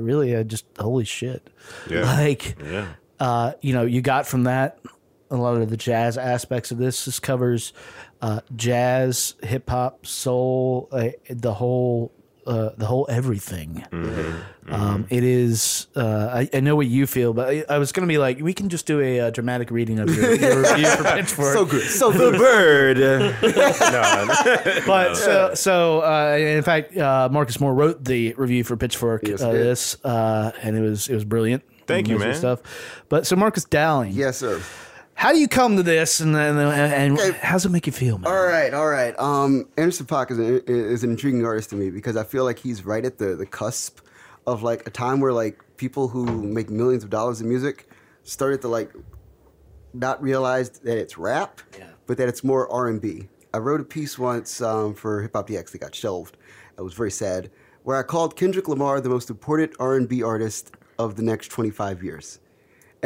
really, 0.00 0.34
uh, 0.34 0.44
just 0.44 0.64
holy 0.78 1.04
shit! 1.04 1.50
Yeah. 1.90 2.02
Like, 2.02 2.56
Yeah. 2.62 2.86
uh, 3.20 3.52
you 3.60 3.74
know, 3.74 3.82
you 3.82 4.00
got 4.00 4.26
from 4.26 4.44
that 4.44 4.78
a 5.30 5.36
lot 5.36 5.60
of 5.60 5.68
the 5.68 5.76
jazz 5.76 6.16
aspects 6.16 6.70
of 6.70 6.78
this. 6.78 7.04
This 7.04 7.18
covers 7.18 7.72
uh, 8.22 8.40
jazz, 8.54 9.34
hip 9.42 9.68
hop, 9.70 10.06
soul, 10.06 10.88
uh, 10.92 11.08
the 11.28 11.54
whole. 11.54 12.12
Uh, 12.46 12.70
the 12.76 12.86
whole 12.86 13.08
everything. 13.10 13.84
Um, 14.68 15.04
it 15.10 15.24
is. 15.24 15.88
Uh, 15.96 16.28
I, 16.32 16.48
I 16.54 16.60
know 16.60 16.76
what 16.76 16.86
you 16.86 17.04
feel, 17.08 17.32
but 17.32 17.48
I, 17.48 17.64
I 17.68 17.78
was 17.78 17.90
going 17.90 18.06
to 18.06 18.12
be 18.12 18.18
like, 18.18 18.38
we 18.38 18.54
can 18.54 18.68
just 18.68 18.86
do 18.86 19.00
a, 19.00 19.18
uh 19.18 19.30
dramatic 19.30 19.72
reading 19.72 19.98
of 19.98 20.14
your, 20.14 20.32
your 20.40 20.62
review 20.62 20.86
for 20.90 21.02
Pitchfork. 21.02 21.54
So 21.54 21.64
good. 21.64 21.82
So 21.82 22.12
The 22.12 22.18
good. 22.30 22.38
bird. 22.38 22.98
no, 23.42 24.82
But 24.86 25.16
so, 25.16 25.54
so 25.54 26.02
uh, 26.02 26.36
in 26.38 26.62
fact, 26.62 26.96
uh, 26.96 27.28
Marcus 27.32 27.58
Moore 27.58 27.74
wrote 27.74 28.04
the 28.04 28.34
review 28.34 28.62
for 28.62 28.76
Pitchfork. 28.76 29.26
Yes, 29.26 29.42
uh, 29.42 29.50
this, 29.50 29.96
uh, 30.04 30.52
and 30.62 30.76
it 30.76 30.80
was 30.82 31.08
it 31.08 31.14
was 31.14 31.24
brilliant. 31.24 31.64
Thank 31.88 32.06
you, 32.08 32.14
Amazing 32.14 32.30
man. 32.30 32.38
Stuff. 32.58 33.04
But 33.08 33.26
so 33.26 33.34
Marcus 33.34 33.64
Dowling, 33.64 34.12
Yes, 34.12 34.38
sir. 34.38 34.60
How 35.16 35.32
do 35.32 35.38
you 35.38 35.48
come 35.48 35.76
to 35.76 35.82
this, 35.82 36.20
and 36.20 36.36
and, 36.36 36.58
and 36.58 37.18
Okay. 37.18 37.36
how 37.42 37.54
does 37.54 37.64
it 37.66 37.70
make 37.70 37.86
you 37.86 37.92
feel, 37.92 38.18
man? 38.18 38.30
All 38.30 38.44
right, 38.44 38.72
all 38.72 38.86
right. 38.88 39.18
Um, 39.18 39.68
Anderson 39.76 40.06
Paak 40.06 40.30
is, 40.30 40.38
a, 40.38 40.64
is 40.70 41.02
an 41.04 41.10
intriguing 41.10 41.44
artist 41.44 41.70
to 41.70 41.76
me 41.76 41.90
because 41.90 42.16
I 42.16 42.22
feel 42.24 42.44
like 42.44 42.58
he's 42.58 42.84
right 42.84 43.04
at 43.04 43.18
the, 43.18 43.34
the 43.34 43.46
cusp 43.46 44.00
of 44.46 44.62
like 44.62 44.86
a 44.86 44.90
time 44.90 45.20
where 45.20 45.32
like 45.32 45.60
people 45.76 46.08
who 46.08 46.24
make 46.42 46.70
millions 46.70 47.02
of 47.02 47.10
dollars 47.10 47.40
in 47.40 47.48
music 47.48 47.88
started 48.22 48.60
to 48.62 48.68
like 48.68 48.92
not 49.94 50.22
realize 50.22 50.70
that 50.70 50.98
it's 50.98 51.16
rap, 51.18 51.60
but 52.06 52.18
that 52.18 52.28
it's 52.28 52.44
more 52.44 52.70
R 52.70 52.88
and 52.88 53.00
B. 53.00 53.28
I 53.54 53.58
wrote 53.58 53.80
a 53.80 53.84
piece 53.84 54.18
once 54.18 54.60
um, 54.60 54.94
for 54.94 55.22
Hip 55.22 55.32
Hop 55.34 55.48
DX 55.48 55.70
that 55.72 55.78
got 55.80 55.94
shelved. 55.94 56.36
It 56.78 56.82
was 56.82 56.92
very 56.92 57.10
sad, 57.10 57.50
where 57.84 57.96
I 57.96 58.02
called 58.02 58.36
Kendrick 58.36 58.68
Lamar 58.68 59.00
the 59.00 59.08
most 59.08 59.30
important 59.30 59.72
R 59.80 59.96
and 59.96 60.06
B 60.06 60.22
artist 60.22 60.72
of 60.98 61.16
the 61.16 61.22
next 61.22 61.48
25 61.48 62.02
years, 62.02 62.38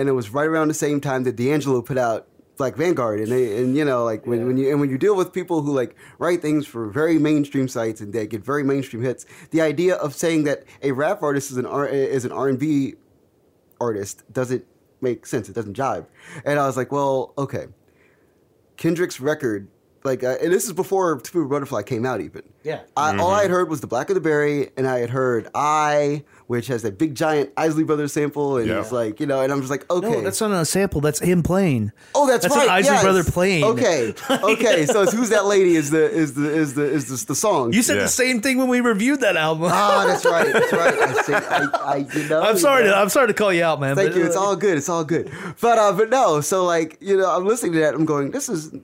and 0.00 0.08
it 0.08 0.12
was 0.12 0.30
right 0.30 0.46
around 0.46 0.68
the 0.68 0.74
same 0.74 1.00
time 1.00 1.24
that 1.24 1.36
D'Angelo 1.36 1.82
put 1.82 1.98
out 1.98 2.26
Black 2.56 2.76
Vanguard, 2.76 3.20
and 3.20 3.30
they, 3.30 3.56
and 3.58 3.76
you 3.76 3.84
know 3.84 4.04
like 4.04 4.26
when, 4.26 4.46
when 4.46 4.56
you 4.56 4.70
and 4.70 4.80
when 4.80 4.90
you 4.90 4.98
deal 4.98 5.16
with 5.16 5.32
people 5.32 5.62
who 5.62 5.72
like 5.72 5.94
write 6.18 6.42
things 6.42 6.66
for 6.66 6.88
very 6.88 7.18
mainstream 7.18 7.68
sites 7.68 8.00
and 8.00 8.12
they 8.12 8.26
get 8.26 8.44
very 8.44 8.64
mainstream 8.64 9.02
hits, 9.02 9.24
the 9.50 9.60
idea 9.60 9.94
of 9.96 10.14
saying 10.14 10.44
that 10.44 10.64
a 10.82 10.92
rap 10.92 11.22
artist 11.22 11.50
is 11.50 11.56
an 11.56 11.66
R 11.66 11.86
is 11.86 12.24
an 12.24 12.32
R 12.32 12.48
and 12.48 12.58
B 12.58 12.94
artist 13.80 14.24
doesn't 14.32 14.64
make 15.00 15.26
sense. 15.26 15.48
It 15.48 15.54
doesn't 15.54 15.76
jive. 15.76 16.06
And 16.44 16.58
I 16.58 16.66
was 16.66 16.76
like, 16.76 16.92
well, 16.92 17.32
okay. 17.38 17.66
Kendrick's 18.76 19.20
record, 19.20 19.68
like, 20.04 20.22
uh, 20.22 20.36
and 20.42 20.52
this 20.52 20.64
is 20.64 20.72
before 20.72 21.18
To 21.18 21.48
Butterfly 21.48 21.82
came 21.82 22.06
out, 22.06 22.20
even. 22.20 22.42
Yeah. 22.62 22.82
I, 22.96 23.16
All 23.16 23.30
I 23.30 23.42
had 23.42 23.50
heard 23.50 23.68
was 23.68 23.80
The 23.80 23.86
Blacker 23.86 24.14
the 24.14 24.20
Berry, 24.20 24.70
and 24.76 24.86
I 24.86 24.98
had 25.00 25.10
heard 25.10 25.48
I, 25.54 26.24
which 26.50 26.66
has 26.66 26.82
that 26.82 26.98
big 26.98 27.14
giant 27.14 27.48
Isley 27.56 27.84
Brothers 27.84 28.12
sample, 28.12 28.56
and 28.56 28.66
Yeah. 28.66 28.80
it's 28.80 28.90
like, 28.90 29.20
you 29.20 29.26
know, 29.26 29.40
and 29.40 29.52
I'm 29.52 29.60
just 29.60 29.70
like, 29.70 29.88
okay. 29.88 30.10
No, 30.10 30.20
that's 30.20 30.40
not 30.40 30.50
a 30.50 30.64
sample. 30.64 31.00
That's 31.00 31.20
him 31.20 31.44
playing. 31.44 31.92
Oh, 32.12 32.26
that's, 32.26 32.42
That's 32.42 32.56
right. 32.56 32.64
an 32.64 32.70
Isley 32.70 32.90
yes. 32.90 33.02
Brother 33.04 33.22
playing. 33.22 33.62
Okay, 33.62 34.12
okay. 34.30 34.84
so 34.86 35.02
it's 35.02 35.12
who's 35.12 35.28
that 35.28 35.46
lady? 35.46 35.76
Is 35.76 35.90
the 35.90 36.10
is 36.10 36.34
the 36.34 36.50
is 36.52 36.74
the 36.74 36.82
is 36.82 37.06
the, 37.06 37.24
the 37.24 37.34
song? 37.36 37.72
You 37.72 37.82
said 37.84 37.98
Yeah. 37.98 38.02
the 38.02 38.08
same 38.08 38.40
thing 38.42 38.58
when 38.58 38.66
we 38.66 38.80
reviewed 38.80 39.20
that 39.20 39.36
album. 39.36 39.68
ah, 39.70 40.04
that's 40.08 40.24
right. 40.24 40.52
That's 40.52 40.72
right. 40.72 40.94
I, 40.94 41.22
said, 41.22 41.44
I, 41.44 41.66
I 41.84 41.96
you 41.98 42.28
know. 42.28 42.42
I'm 42.42 42.54
you 42.54 42.60
sorry. 42.60 42.82
know. 42.82 42.90
To, 42.90 42.96
I'm 42.96 43.10
sorry 43.10 43.28
to 43.28 43.34
call 43.34 43.52
you 43.52 43.62
out, 43.62 43.78
man. 43.80 43.94
Thank 43.94 44.10
but, 44.10 44.18
you. 44.18 44.26
It's 44.26 44.34
all 44.34 44.56
good. 44.56 44.76
It's 44.76 44.88
all 44.88 45.04
good. 45.04 45.30
But 45.60 45.78
uh, 45.78 45.92
but 45.92 46.10
no. 46.10 46.40
So 46.40 46.64
like 46.64 46.98
you 47.00 47.16
know, 47.16 47.30
I'm 47.30 47.46
listening 47.46 47.74
to 47.74 47.78
that. 47.78 47.94
I'm 47.94 48.06
going. 48.06 48.32
This 48.32 48.48
is 48.48 48.74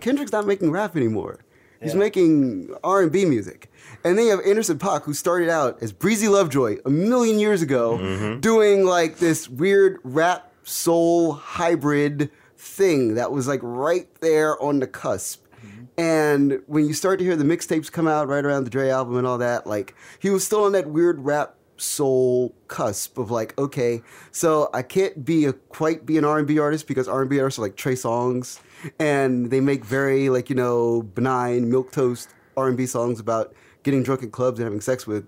Kendrick's 0.00 0.30
not 0.30 0.46
making 0.46 0.70
rap 0.70 0.94
anymore. 0.94 1.40
He's 1.82 1.96
making 1.96 2.72
R 2.84 3.02
and 3.02 3.10
B 3.10 3.24
music. 3.24 3.68
And 4.06 4.16
then 4.16 4.26
you 4.26 4.30
have 4.30 4.46
Anderson 4.46 4.78
Paak, 4.78 5.02
who 5.02 5.12
started 5.12 5.48
out 5.48 5.82
as 5.82 5.92
Breezy 5.92 6.28
Lovejoy 6.28 6.76
a 6.84 6.90
million 6.90 7.40
years 7.40 7.60
ago, 7.60 7.98
mm-hmm. 7.98 8.38
doing 8.38 8.84
like 8.84 9.16
this 9.16 9.48
weird 9.48 9.98
rap 10.04 10.52
soul 10.62 11.32
hybrid 11.32 12.30
thing 12.56 13.14
that 13.14 13.32
was 13.32 13.48
like 13.48 13.58
right 13.64 14.06
there 14.20 14.62
on 14.62 14.78
the 14.78 14.86
cusp. 14.86 15.44
Mm-hmm. 15.56 15.84
And 15.98 16.62
when 16.68 16.86
you 16.86 16.94
start 16.94 17.18
to 17.18 17.24
hear 17.24 17.34
the 17.34 17.42
mixtapes 17.42 17.90
come 17.90 18.06
out 18.06 18.28
right 18.28 18.44
around 18.44 18.62
the 18.62 18.70
Dre 18.70 18.90
album 18.90 19.16
and 19.16 19.26
all 19.26 19.38
that, 19.38 19.66
like 19.66 19.96
he 20.20 20.30
was 20.30 20.46
still 20.46 20.62
on 20.62 20.70
that 20.70 20.86
weird 20.88 21.24
rap 21.24 21.56
soul 21.76 22.54
cusp 22.68 23.18
of 23.18 23.32
like, 23.32 23.58
okay, 23.58 24.02
so 24.30 24.70
I 24.72 24.82
can't 24.82 25.24
be 25.24 25.46
a 25.46 25.52
quite 25.52 26.06
be 26.06 26.16
an 26.16 26.24
R 26.24 26.38
and 26.38 26.46
B 26.46 26.60
artist 26.60 26.86
because 26.86 27.08
R 27.08 27.22
and 27.22 27.28
B 27.28 27.40
artists 27.40 27.58
are 27.58 27.62
like 27.62 27.74
Trey 27.74 27.94
Songz, 27.94 28.60
and 29.00 29.50
they 29.50 29.60
make 29.60 29.84
very 29.84 30.28
like 30.28 30.48
you 30.48 30.54
know 30.54 31.02
benign 31.02 31.68
milk 31.68 31.90
toast 31.90 32.28
R 32.56 32.68
and 32.68 32.76
B 32.76 32.86
songs 32.86 33.18
about 33.18 33.52
getting 33.86 34.02
drunk 34.02 34.22
in 34.22 34.30
clubs 34.30 34.58
and 34.60 34.66
having 34.66 34.82
sex 34.82 35.06
with 35.06 35.24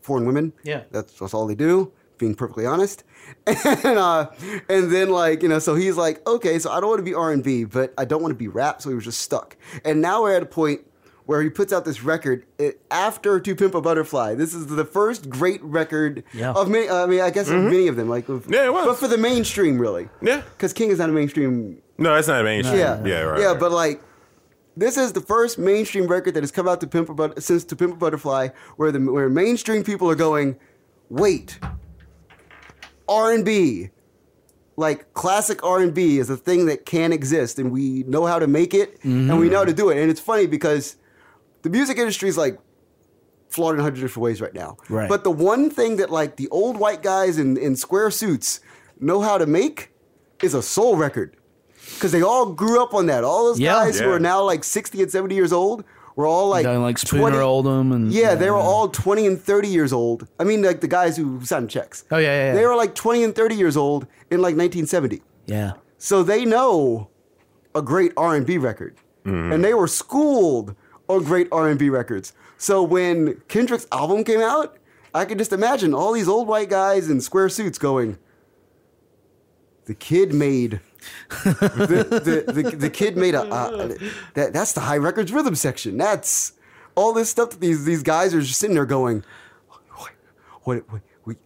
foreign 0.00 0.24
women. 0.24 0.54
Yeah. 0.64 0.84
that's 0.90 1.12
that's 1.18 1.34
all 1.34 1.46
they 1.46 1.54
do. 1.54 1.92
Being 2.16 2.34
perfectly 2.34 2.66
honest, 2.66 3.04
and 3.46 3.84
uh, 3.98 4.28
and 4.68 4.90
then 4.92 5.10
like 5.10 5.40
you 5.42 5.48
know, 5.48 5.60
so 5.60 5.76
he's 5.76 5.96
like, 5.96 6.26
okay, 6.26 6.58
so 6.58 6.68
I 6.72 6.80
don't 6.80 6.88
want 6.88 6.98
to 6.98 7.04
be 7.04 7.14
R 7.14 7.30
and 7.32 7.44
B, 7.44 7.62
but 7.62 7.94
I 7.96 8.04
don't 8.06 8.20
want 8.22 8.32
to 8.32 8.36
be 8.36 8.48
rap, 8.48 8.82
so 8.82 8.88
he 8.88 8.96
was 8.96 9.04
just 9.04 9.20
stuck. 9.20 9.56
And 9.84 10.00
now 10.00 10.22
we're 10.22 10.34
at 10.34 10.42
a 10.42 10.46
point 10.46 10.80
where 11.26 11.42
he 11.42 11.48
puts 11.50 11.72
out 11.72 11.84
this 11.84 12.02
record 12.02 12.44
eh, 12.58 12.72
after 12.90 13.38
To 13.38 13.54
Pimp 13.54 13.74
a 13.76 13.80
Butterfly. 13.80 14.34
This 14.34 14.52
is 14.52 14.66
the 14.66 14.84
first 14.84 15.30
great 15.30 15.62
record 15.62 16.24
Yeah. 16.34 16.52
of 16.54 16.68
many. 16.68 16.88
I 16.90 17.06
mean, 17.06 17.20
I 17.20 17.30
guess 17.30 17.50
of 17.50 17.62
many 17.62 17.86
of 17.86 17.94
them, 17.94 18.08
like 18.08 18.28
of- 18.28 18.42
Mm-hmm. 18.44 18.52
Yeah, 18.54 18.64
it 18.64 18.72
was. 18.72 18.86
but 18.86 18.96
for 18.96 19.06
the 19.06 19.18
mainstream, 19.18 19.78
really. 19.78 20.08
Yeah. 20.20 20.40
because 20.56 20.72
King 20.72 20.90
is 20.90 20.98
not 20.98 21.10
a 21.10 21.12
mainstream 21.12 21.80
No, 21.98 22.14
that's 22.16 22.26
not 22.26 22.40
a 22.40 22.44
mainstream. 22.44 22.80
yeah, 22.80 23.04
yeah, 23.04 23.20
right. 23.20 23.40
Yeah, 23.42 23.46
right. 23.52 23.60
but 23.60 23.70
like, 23.70 24.02
this 24.78 24.96
is 24.96 25.12
the 25.12 25.20
first 25.20 25.58
mainstream 25.58 26.06
record 26.06 26.34
that 26.34 26.42
has 26.42 26.50
come 26.52 26.68
out 26.68 26.80
to 26.80 26.86
Pimp 26.86 27.14
But- 27.16 27.42
since 27.42 27.64
To 27.64 27.76
Pimp 27.76 27.94
a 27.94 27.96
Butterfly, 27.96 28.48
where 28.76 28.92
the 28.92 29.00
where 29.00 29.28
mainstream 29.28 29.82
people 29.82 30.08
are 30.10 30.14
going, 30.14 30.56
wait, 31.10 31.58
R 33.08 33.32
and 33.32 33.44
B, 33.44 33.90
like 34.76 35.12
classic 35.14 35.64
R 35.64 35.80
and 35.80 35.92
B 35.92 36.18
is 36.18 36.30
a 36.30 36.36
thing 36.36 36.66
that 36.66 36.86
can 36.86 37.12
exist, 37.12 37.58
and 37.58 37.72
we 37.72 38.04
know 38.04 38.26
how 38.26 38.38
to 38.38 38.46
make 38.46 38.74
it, 38.74 38.98
and 39.02 39.38
we 39.38 39.48
know 39.48 39.58
how 39.58 39.64
to 39.64 39.72
do 39.74 39.90
it. 39.90 39.98
And 39.98 40.10
it's 40.10 40.20
funny 40.20 40.46
because 40.46 40.96
the 41.62 41.70
music 41.70 41.98
industry 41.98 42.28
is 42.28 42.36
like 42.38 42.58
flawed 43.48 43.74
in 43.74 43.80
a 43.80 43.82
hundred 43.82 44.02
different 44.02 44.22
ways 44.22 44.40
right 44.40 44.54
now. 44.54 44.76
Right. 44.88 45.08
But 45.08 45.24
the 45.24 45.30
one 45.30 45.70
thing 45.70 45.96
that 45.96 46.10
like 46.10 46.36
the 46.36 46.48
old 46.50 46.78
white 46.78 47.02
guys 47.02 47.38
in, 47.38 47.56
in 47.56 47.76
square 47.76 48.10
suits 48.10 48.60
know 49.00 49.20
how 49.22 49.38
to 49.38 49.46
make 49.46 49.90
is 50.42 50.54
a 50.54 50.62
soul 50.62 50.96
record. 50.96 51.34
Because 51.94 52.12
they 52.12 52.22
all 52.22 52.46
grew 52.46 52.82
up 52.82 52.94
on 52.94 53.06
that. 53.06 53.24
All 53.24 53.44
those 53.46 53.58
Yeah. 53.60 53.72
guys 53.72 53.98
who 53.98 54.10
are 54.10 54.20
now 54.20 54.42
like 54.42 54.64
60 54.64 55.02
and 55.02 55.10
70 55.10 55.34
years 55.34 55.52
old 55.52 55.84
were 56.16 56.26
all 56.26 56.48
like, 56.48 56.64
Guy 56.64 56.76
like 56.76 56.98
Spooner 56.98 57.30
20 57.30 57.38
Oldham 57.38 57.92
and 57.92 58.12
Yeah, 58.12 58.34
they 58.34 58.50
were 58.50 58.56
all 58.56 58.88
20 58.88 59.26
and 59.26 59.40
30 59.40 59.68
years 59.68 59.92
old. 59.92 60.26
I 60.38 60.44
mean, 60.44 60.62
like 60.62 60.80
the 60.80 60.88
guys 60.88 61.16
who 61.16 61.44
signed 61.44 61.70
checks. 61.70 62.04
Oh, 62.10 62.18
yeah, 62.18 62.26
yeah, 62.26 62.46
yeah. 62.48 62.54
They 62.54 62.66
were 62.66 62.74
like 62.76 62.94
20 62.94 63.24
and 63.24 63.34
30 63.34 63.54
years 63.54 63.76
old 63.76 64.06
in 64.30 64.38
like 64.40 64.56
1970. 64.56 65.22
Yeah. 65.46 65.72
So 65.98 66.22
they 66.22 66.44
know 66.44 67.08
a 67.74 67.82
great 67.82 68.12
R&B 68.16 68.58
record. 68.58 68.96
Mm-hmm. 69.24 69.52
And 69.52 69.64
they 69.64 69.74
were 69.74 69.88
schooled 69.88 70.74
on 71.08 71.22
great 71.24 71.48
R&B 71.52 71.88
records. 71.90 72.32
So 72.56 72.82
when 72.82 73.40
Kendrick's 73.48 73.86
album 73.92 74.24
came 74.24 74.40
out, 74.40 74.76
I 75.14 75.24
could 75.24 75.38
just 75.38 75.52
imagine 75.52 75.94
all 75.94 76.12
these 76.12 76.28
old 76.28 76.48
white 76.48 76.68
guys 76.70 77.08
in 77.08 77.20
square 77.20 77.48
suits 77.48 77.78
going, 77.78 78.18
the 79.86 79.94
kid 79.94 80.34
made 80.34 80.80
the, 81.44 82.44
the, 82.46 82.52
the, 82.52 82.76
the 82.76 82.90
kid 82.90 83.16
made 83.16 83.34
a, 83.34 83.42
a 83.42 83.88
that 84.34 84.52
that's 84.52 84.72
the 84.72 84.80
Hi 84.80 84.96
Records 84.96 85.32
rhythm 85.32 85.54
section. 85.54 85.96
That's 85.96 86.52
all 86.94 87.12
this 87.12 87.30
stuff 87.30 87.50
that 87.50 87.60
these 87.60 87.84
these 87.84 88.02
guys 88.02 88.34
are 88.34 88.40
just 88.40 88.58
sitting 88.58 88.74
there 88.74 88.86
going, 88.86 89.24
what, 89.68 90.12
what, 90.62 90.90
what 90.90 91.02
we 91.24 91.36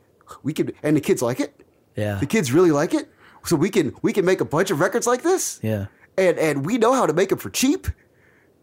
we 0.43 0.53
could 0.53 0.75
and 0.83 0.97
the 0.97 1.01
kids 1.01 1.23
like 1.23 1.41
it. 1.41 1.55
Yeah. 1.97 2.17
The 2.17 2.27
kids 2.27 2.53
really 2.53 2.71
like 2.71 2.95
it. 2.95 3.09
So 3.45 3.57
we 3.57 3.71
can 3.71 3.95
we 4.03 4.13
can 4.13 4.25
make 4.25 4.41
a 4.41 4.45
bunch 4.45 4.71
of 4.71 4.81
records 4.81 5.07
like 5.07 5.23
this. 5.23 5.61
Yeah. 5.63 5.87
And 6.17 6.39
and 6.39 6.65
we 6.65 6.79
know 6.79 6.95
how 6.95 7.07
to 7.07 7.13
make 7.13 7.31
them 7.31 7.39
for 7.39 7.51
cheap. 7.51 7.87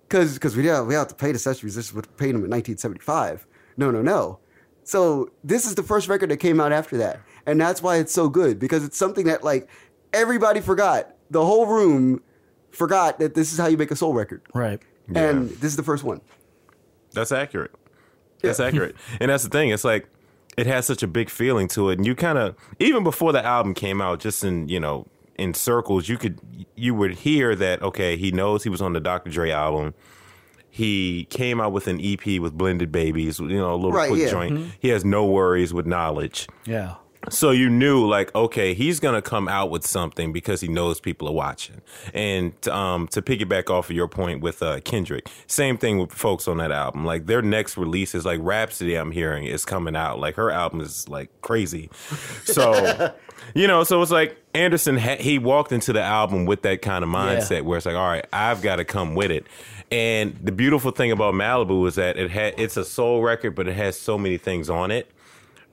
Cause 0.09 0.33
because 0.33 0.55
we 0.55 0.65
have 0.65 0.87
we 0.87 0.95
have 0.95 1.07
to 1.09 1.15
pay 1.15 1.31
the 1.31 1.39
session 1.39 1.67
musicians 1.67 1.93
what 1.93 2.05
paid 2.17 2.29
them 2.29 2.43
in 2.43 2.49
1975. 2.49 3.45
No, 3.77 3.91
no, 3.91 4.01
no. 4.01 4.39
So 4.83 5.31
this 5.43 5.67
is 5.67 5.75
the 5.75 5.83
first 5.83 6.07
record 6.07 6.31
that 6.31 6.37
came 6.37 6.59
out 6.59 6.71
after 6.71 6.97
that. 6.97 7.21
And 7.45 7.61
that's 7.61 7.83
why 7.83 7.97
it's 7.97 8.11
so 8.11 8.27
good. 8.27 8.57
Because 8.57 8.83
it's 8.83 8.97
something 8.97 9.27
that 9.27 9.43
like 9.43 9.69
everybody 10.13 10.61
forgot. 10.61 11.15
The 11.29 11.43
whole 11.45 11.65
room 11.67 12.21
forgot 12.71 13.19
that 13.19 13.33
this 13.35 13.51
is 13.51 13.59
how 13.59 13.67
you 13.67 13.77
make 13.77 13.91
a 13.91 13.95
soul 13.95 14.13
record. 14.13 14.41
Right. 14.53 14.81
And 15.13 15.49
this 15.49 15.71
is 15.71 15.75
the 15.75 15.83
first 15.83 16.03
one. 16.03 16.21
That's 17.13 17.31
accurate. 17.31 17.71
That's 18.41 18.59
accurate. 18.59 18.95
And 19.19 19.31
that's 19.31 19.43
the 19.43 19.49
thing. 19.49 19.69
It's 19.69 19.83
like 19.83 20.07
it 20.57 20.67
has 20.67 20.85
such 20.85 21.01
a 21.03 21.07
big 21.07 21.29
feeling 21.29 21.67
to 21.69 21.89
it. 21.89 21.97
And 21.97 22.05
you 22.05 22.15
kind 22.15 22.37
of 22.37 22.55
even 22.79 23.03
before 23.03 23.31
the 23.33 23.43
album 23.43 23.73
came 23.73 24.01
out, 24.01 24.19
just 24.19 24.43
in 24.43 24.69
you 24.69 24.79
know 24.79 25.07
in 25.37 25.53
circles, 25.53 26.07
you 26.09 26.17
could 26.17 26.39
you 26.75 26.93
would 26.93 27.15
hear 27.15 27.55
that 27.55 27.81
okay, 27.81 28.17
he 28.17 28.31
knows 28.31 28.63
he 28.63 28.69
was 28.69 28.81
on 28.81 28.93
the 28.93 28.99
Dr. 28.99 29.29
Dre 29.31 29.49
album. 29.51 29.93
He 30.71 31.25
came 31.31 31.59
out 31.59 31.71
with 31.71 31.87
an 31.87 31.99
EP 31.99 32.39
with 32.39 32.53
Blended 32.53 32.91
Babies, 32.91 33.39
you 33.39 33.47
know, 33.57 33.73
a 33.73 33.75
little 33.75 33.91
Right, 33.91 34.09
quick 34.09 34.21
yeah. 34.21 34.29
joint. 34.29 34.53
Mm-hmm. 34.53 34.69
He 34.79 34.89
has 34.89 35.03
NxWorries 35.03 35.73
with 35.73 35.87
Knxwledge. 35.87 36.47
Yeah. 36.65 36.95
So 37.29 37.51
you 37.51 37.69
knew, 37.69 38.07
like, 38.07 38.33
okay, 38.33 38.73
he's 38.73 38.99
gonna 38.99 39.21
come 39.21 39.49
out 39.49 39.69
with 39.69 39.85
something 39.85 40.31
because 40.31 40.61
he 40.61 40.69
knows 40.69 40.99
people 41.01 41.27
are 41.27 41.33
watching. 41.33 41.81
And 42.13 42.53
um, 42.69 43.07
to 43.09 43.21
piggyback 43.21 43.69
off 43.69 43.89
of 43.89 43.95
your 43.95 44.07
point 44.07 44.41
with 44.41 44.63
uh, 44.63 44.79
Kendrick, 44.81 45.27
same 45.45 45.77
thing 45.77 45.97
with 45.99 46.13
folks 46.13 46.47
on 46.47 46.57
that 46.57 46.71
album. 46.71 47.05
Like 47.05 47.25
their 47.25 47.41
next 47.41 47.77
release 47.77 48.15
is 48.15 48.25
like 48.25 48.39
Rapsody. 48.41 48.95
I'm 48.95 49.11
hearing 49.11 49.45
is 49.45 49.65
coming 49.65 49.95
out. 49.95 50.19
Like 50.19 50.35
her 50.35 50.49
album 50.49 50.79
is 50.79 51.09
like 51.09 51.29
crazy. 51.41 51.89
So 52.45 53.13
you 53.53 53.67
know, 53.67 53.83
so 53.83 54.01
it's 54.01 54.11
like 54.11 54.37
Anderson. 54.53 54.97
He 54.97 55.39
walked 55.39 55.71
into 55.71 55.91
the 55.91 56.01
album 56.01 56.45
with 56.45 56.61
that 56.61 56.81
kind 56.81 57.03
of 57.03 57.09
mindset 57.09 57.63
where 57.63 57.77
it's 57.77 57.85
like, 57.85 57.95
all 57.95 58.07
right, 58.07 58.25
I've 58.31 58.61
got 58.61 58.77
to 58.77 58.85
come 58.85 59.15
with 59.15 59.31
it. 59.31 59.45
And 59.91 60.37
the 60.41 60.51
beautiful 60.51 60.91
thing 60.91 61.11
about 61.11 61.33
Malibu 61.33 61.87
is 61.87 61.95
that 61.95 62.17
it 62.17 62.31
had 62.31 62.53
it's 62.57 62.77
a 62.77 62.85
soul 62.85 63.21
record, 63.21 63.55
but 63.55 63.67
it 63.67 63.75
has 63.75 63.99
so 63.99 64.17
many 64.17 64.37
things 64.37 64.69
on 64.69 64.91
it 64.91 65.11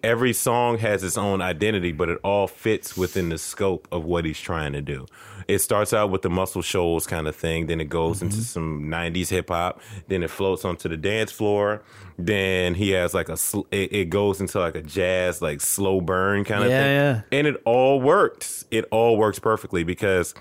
every 0.06 0.32
song 0.32 0.78
has 0.78 1.02
its 1.02 1.18
own 1.18 1.42
identity, 1.42 1.90
but 1.92 2.08
it 2.08 2.18
all 2.22 2.46
fits 2.46 2.96
within 2.96 3.28
the 3.28 3.38
scope 3.38 3.88
of 3.90 4.04
what 4.04 4.24
he's 4.24 4.40
trying 4.40 4.72
to 4.72 4.80
do. 4.80 5.04
It 5.48 5.58
starts 5.58 5.92
out 5.92 6.10
with 6.10 6.22
the 6.22 6.30
Muscle 6.30 6.62
Shoals 6.62 7.06
kind 7.06 7.26
of 7.28 7.34
thing, 7.36 7.66
then 7.66 7.80
it 7.80 7.88
goes 7.88 8.22
into 8.22 8.36
some 8.38 8.84
'90s 8.84 9.28
hip 9.30 9.48
hop, 9.48 9.80
then 10.08 10.22
it 10.22 10.30
floats 10.30 10.64
onto 10.64 10.88
the 10.88 10.96
dance 10.96 11.30
floor. 11.32 11.82
Then 12.18 12.74
he 12.74 12.90
has 12.90 13.12
like 13.14 13.28
a 13.28 13.36
sl- 13.36 13.66
it, 13.70 13.92
it 13.92 14.10
goes 14.10 14.40
into 14.40 14.58
like 14.58 14.74
a 14.74 14.82
jazz 14.82 15.42
like 15.42 15.60
slow 15.60 16.00
burn 16.00 16.44
kind 16.44 16.64
of 16.64 16.70
Yeah, 16.70 16.82
thing, 16.82 16.94
yeah. 16.96 17.38
and 17.38 17.46
it 17.46 17.60
all 17.64 18.00
works. 18.00 18.64
It 18.70 18.86
all 18.90 19.16
works 19.16 19.38
perfectly 19.38 19.84
because 19.84 20.34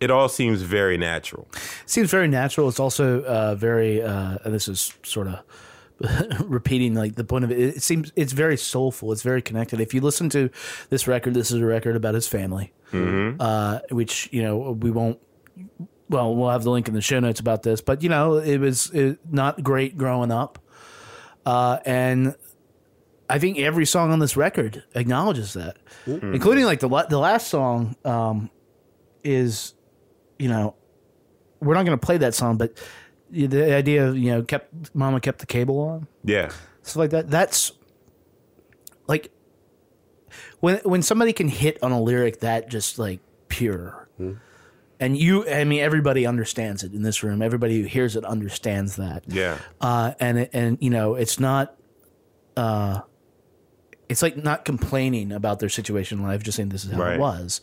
it 0.00 0.10
all 0.10 0.28
seems 0.28 0.62
very 0.62 0.98
natural. 0.98 1.48
Seems 1.86 2.10
very 2.10 2.28
natural. 2.28 2.68
It's 2.68 2.80
also 2.80 3.22
uh, 3.24 3.54
very. 3.54 4.02
Uh, 4.02 4.38
and 4.44 4.52
this 4.54 4.68
is 4.68 4.92
sort 5.02 5.26
of 5.28 5.40
repeating 6.40 6.94
like 6.94 7.14
the 7.14 7.24
point 7.24 7.44
of 7.44 7.50
it. 7.52 7.58
It 7.58 7.82
seems 7.82 8.12
it's 8.16 8.32
very 8.32 8.56
soulful. 8.56 9.12
It's 9.12 9.22
very 9.22 9.42
connected. 9.42 9.80
If 9.80 9.94
you 9.94 10.00
listen 10.00 10.28
to 10.30 10.50
this 10.90 11.06
record, 11.06 11.34
this 11.34 11.50
is 11.50 11.60
a 11.60 11.64
record 11.64 11.96
about 11.96 12.14
his 12.14 12.26
family, 12.26 12.72
uh, 13.40 13.80
which 13.90 14.28
you 14.32 14.42
know 14.42 14.72
we 14.72 14.90
won't. 14.90 15.18
Well, 16.08 16.34
we'll 16.34 16.50
have 16.50 16.64
the 16.64 16.70
link 16.70 16.88
in 16.88 16.94
the 16.94 17.00
show 17.00 17.20
notes 17.20 17.40
about 17.40 17.62
this, 17.62 17.80
but 17.80 18.02
you 18.02 18.08
know 18.08 18.36
it 18.36 18.58
was 18.58 18.90
it, 18.90 19.18
not 19.30 19.62
great 19.62 19.96
growing 19.96 20.32
up, 20.32 20.58
uh, 21.46 21.78
and 21.86 22.34
I 23.30 23.38
think 23.38 23.58
every 23.58 23.86
song 23.86 24.12
on 24.12 24.18
this 24.18 24.36
record 24.36 24.84
acknowledges 24.94 25.54
that, 25.54 25.76
including 26.34 26.64
like 26.64 26.80
the 26.80 26.88
the 27.08 27.18
last 27.18 27.48
song 27.48 27.96
um, 28.04 28.50
is, 29.22 29.74
you 30.38 30.48
know, 30.48 30.74
we're 31.60 31.74
not 31.74 31.86
going 31.86 31.98
to 31.98 32.04
play 32.04 32.18
that 32.18 32.34
song, 32.34 32.58
but 32.58 32.78
the 33.34 33.74
idea 33.74 34.06
of 34.08 34.16
you 34.16 34.30
know 34.30 34.42
kept 34.42 34.94
Mama 34.94 35.20
kept 35.20 35.38
the 35.40 35.46
cable 35.46 35.80
on 35.80 36.06
Yeah. 36.24 36.50
stuff 36.82 36.96
like 36.96 37.10
that. 37.10 37.30
That's 37.30 37.72
like 39.06 39.30
when 40.60 40.76
when 40.84 41.02
somebody 41.02 41.32
can 41.32 41.48
hit 41.48 41.82
on 41.82 41.92
a 41.92 42.00
lyric 42.00 42.40
that 42.40 42.68
just 42.68 42.98
like 42.98 43.20
pure, 43.48 44.08
and 45.00 45.16
you, 45.18 45.46
I 45.48 45.64
mean, 45.64 45.80
everybody 45.80 46.24
understands 46.26 46.82
it 46.82 46.92
in 46.94 47.02
this 47.02 47.22
room. 47.22 47.42
Everybody 47.42 47.80
who 47.82 47.86
hears 47.86 48.16
it 48.16 48.24
understands 48.24 48.96
that 48.96 49.24
Yeah. 49.28 49.58
uh, 49.80 50.12
and 50.20 50.48
and 50.52 50.78
you 50.80 50.90
know 50.90 51.14
it's 51.14 51.38
not 51.38 51.76
uh, 52.56 53.00
it's 54.08 54.22
like 54.22 54.36
not 54.36 54.64
complaining 54.64 55.32
about 55.32 55.60
their 55.60 55.68
situation 55.68 56.18
in 56.18 56.24
life, 56.24 56.42
just 56.42 56.56
saying 56.56 56.68
this 56.70 56.84
is 56.84 56.92
how 56.92 57.00
Right. 57.00 57.14
it 57.14 57.20
was, 57.20 57.60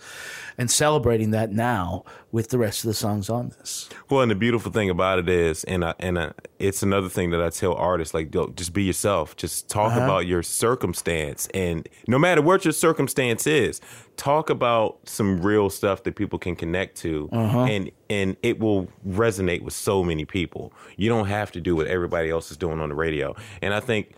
and 0.58 0.70
celebrating 0.72 1.32
that 1.32 1.52
now 1.52 2.04
with 2.32 2.50
the 2.50 2.58
rest 2.58 2.84
of 2.84 2.88
the 2.88 2.94
songs 2.94 3.30
on 3.30 3.50
this. 3.50 3.90
Well, 4.10 4.22
and 4.22 4.32
the 4.32 4.36
beautiful 4.36 4.72
thing 4.72 4.90
about 4.90 5.20
it 5.20 5.30
is, 5.30 5.64
and 5.66 5.84
I, 5.86 5.94
and 6.00 6.18
I, 6.18 6.32
it's 6.60 6.82
another 6.82 7.10
thing 7.10 7.30
that 7.32 7.42
I 7.42 7.50
tell 7.50 7.74
artists, 7.74 8.14
like, 8.14 8.34
yo, 8.34 8.48
just 8.50 8.74
be 8.74 8.84
yourself. 8.84 9.36
Just 9.36 9.70
talk 9.70 9.92
Uh-huh. 9.92 10.04
about 10.04 10.26
your 10.26 10.42
circumstance, 10.42 11.48
and 11.54 11.88
no 12.08 12.18
matter 12.18 12.42
what 12.42 12.66
your 12.66 12.72
circumstance 12.72 13.46
is, 13.46 13.80
talk 14.18 14.50
about 14.50 14.98
some 15.06 15.42
real 15.42 15.70
stuff 15.70 16.04
that 16.04 16.16
people 16.16 16.40
can 16.40 16.56
connect 16.56 16.98
to, 16.98 17.30
Uh-huh. 17.32 17.64
and 17.66 17.92
and 18.10 18.36
it 18.44 18.60
will 18.60 18.90
resonate 19.08 19.62
with 19.62 19.74
so 19.74 20.04
many 20.04 20.26
people. 20.26 20.74
You 20.98 21.08
don't 21.08 21.28
have 21.28 21.50
to 21.54 21.62
do 21.62 21.76
what 21.78 21.88
everybody 21.88 22.30
else 22.30 22.52
is 22.52 22.58
doing 22.58 22.80
on 22.82 22.90
the 22.90 22.96
radio, 22.96 23.36
and 23.62 23.74
I 23.74 23.80
think 23.80 24.12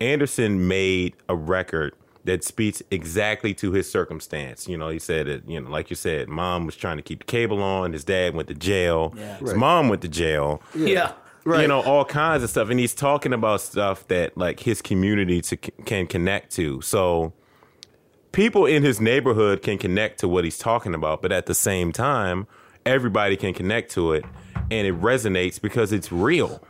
Anderson 0.00 0.66
made 0.68 1.14
a 1.28 1.34
record 1.36 1.94
that 2.24 2.44
speaks 2.44 2.82
exactly 2.90 3.54
to 3.54 3.72
his 3.72 3.90
circumstance. 3.90 4.68
You 4.68 4.76
know, 4.76 4.88
he 4.90 4.98
said 4.98 5.26
it, 5.26 5.42
you 5.46 5.60
know, 5.60 5.70
like 5.70 5.88
you 5.90 5.96
said, 5.96 6.28
mom 6.28 6.66
was 6.66 6.76
trying 6.76 6.96
to 6.98 7.02
keep 7.02 7.20
the 7.20 7.24
cable 7.24 7.62
on, 7.62 7.92
his 7.92 8.04
dad 8.04 8.34
went 8.34 8.48
to 8.48 8.54
jail, 8.54 9.10
his 9.10 9.40
Right. 9.50 9.56
mom 9.56 9.88
went 9.88 10.02
to 10.02 10.08
jail. 10.08 10.62
Yeah. 10.74 11.12
Right. 11.44 11.62
You 11.62 11.68
know, 11.68 11.80
all 11.80 12.04
kinds 12.04 12.42
of 12.42 12.50
stuff. 12.50 12.68
And 12.68 12.78
he's 12.78 12.94
talking 12.94 13.32
about 13.32 13.62
stuff 13.62 14.06
that 14.08 14.36
like 14.36 14.60
his 14.60 14.82
community 14.82 15.40
to, 15.42 15.56
can 15.56 16.06
connect 16.06 16.52
to. 16.56 16.82
So 16.82 17.32
people 18.32 18.66
in 18.66 18.82
his 18.82 19.00
neighborhood 19.00 19.62
can 19.62 19.78
connect 19.78 20.20
to 20.20 20.28
what 20.28 20.44
he's 20.44 20.58
talking 20.58 20.94
about, 20.94 21.22
but 21.22 21.32
at 21.32 21.46
the 21.46 21.54
same 21.54 21.92
time, 21.92 22.46
everybody 22.84 23.36
can 23.36 23.54
connect 23.54 23.90
to 23.92 24.12
it 24.12 24.24
and 24.70 24.86
it 24.86 25.00
resonates 25.00 25.60
because 25.60 25.92
it's 25.92 26.12
real 26.12 26.62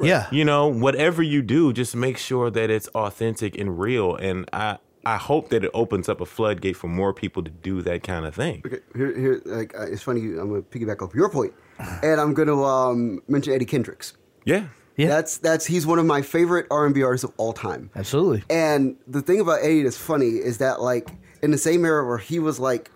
Yeah. 0.00 0.26
you 0.30 0.44
know 0.44 0.66
whatever 0.68 1.22
you 1.22 1.42
do 1.42 1.72
just 1.72 1.94
make 1.96 2.18
sure 2.18 2.50
that 2.50 2.70
it's 2.70 2.88
authentic 2.88 3.56
and 3.58 3.78
real 3.78 4.14
and 4.16 4.48
i 4.52 4.78
i 5.04 5.16
hope 5.16 5.48
that 5.50 5.64
it 5.64 5.70
opens 5.72 6.08
up 6.08 6.20
a 6.20 6.26
floodgate 6.26 6.76
for 6.76 6.88
more 6.88 7.12
people 7.14 7.42
to 7.42 7.50
do 7.50 7.80
that 7.82 8.02
kind 8.02 8.26
of 8.26 8.34
thing 8.34 8.62
Okay, 8.66 8.80
here, 8.94 9.18
here, 9.18 9.42
like 9.44 9.74
uh, 9.78 9.82
it's 9.86 10.02
funny. 10.02 10.20
I'm 10.20 10.48
gonna 10.50 10.62
piggyback 10.62 11.02
off 11.02 11.14
your 11.14 11.28
point, 11.30 11.52
and 12.02 12.20
I'm 12.20 12.34
gonna 12.34 12.60
um, 12.62 13.22
mention 13.28 13.52
Eddie 13.54 13.64
Kendricks. 13.66 14.14
yeah 14.44 14.66
Yeah. 14.96 15.08
That's 15.08 15.38
that's 15.38 15.66
he's 15.66 15.86
one 15.86 15.98
of 15.98 16.06
my 16.06 16.22
favorite 16.22 16.66
R&B 16.70 17.02
artists 17.02 17.24
of 17.24 17.32
all 17.36 17.52
time. 17.52 17.90
Absolutely. 17.94 18.42
And 18.50 18.96
the 19.06 19.20
thing 19.22 19.40
about 19.40 19.60
Eddie 19.62 19.82
that's 19.82 19.98
funny 19.98 20.30
is 20.50 20.58
that 20.58 20.80
like 20.80 21.08
in 21.42 21.50
the 21.50 21.58
same 21.58 21.84
era 21.84 22.06
where 22.06 22.18
he 22.18 22.38
was 22.38 22.58
like 22.58 22.90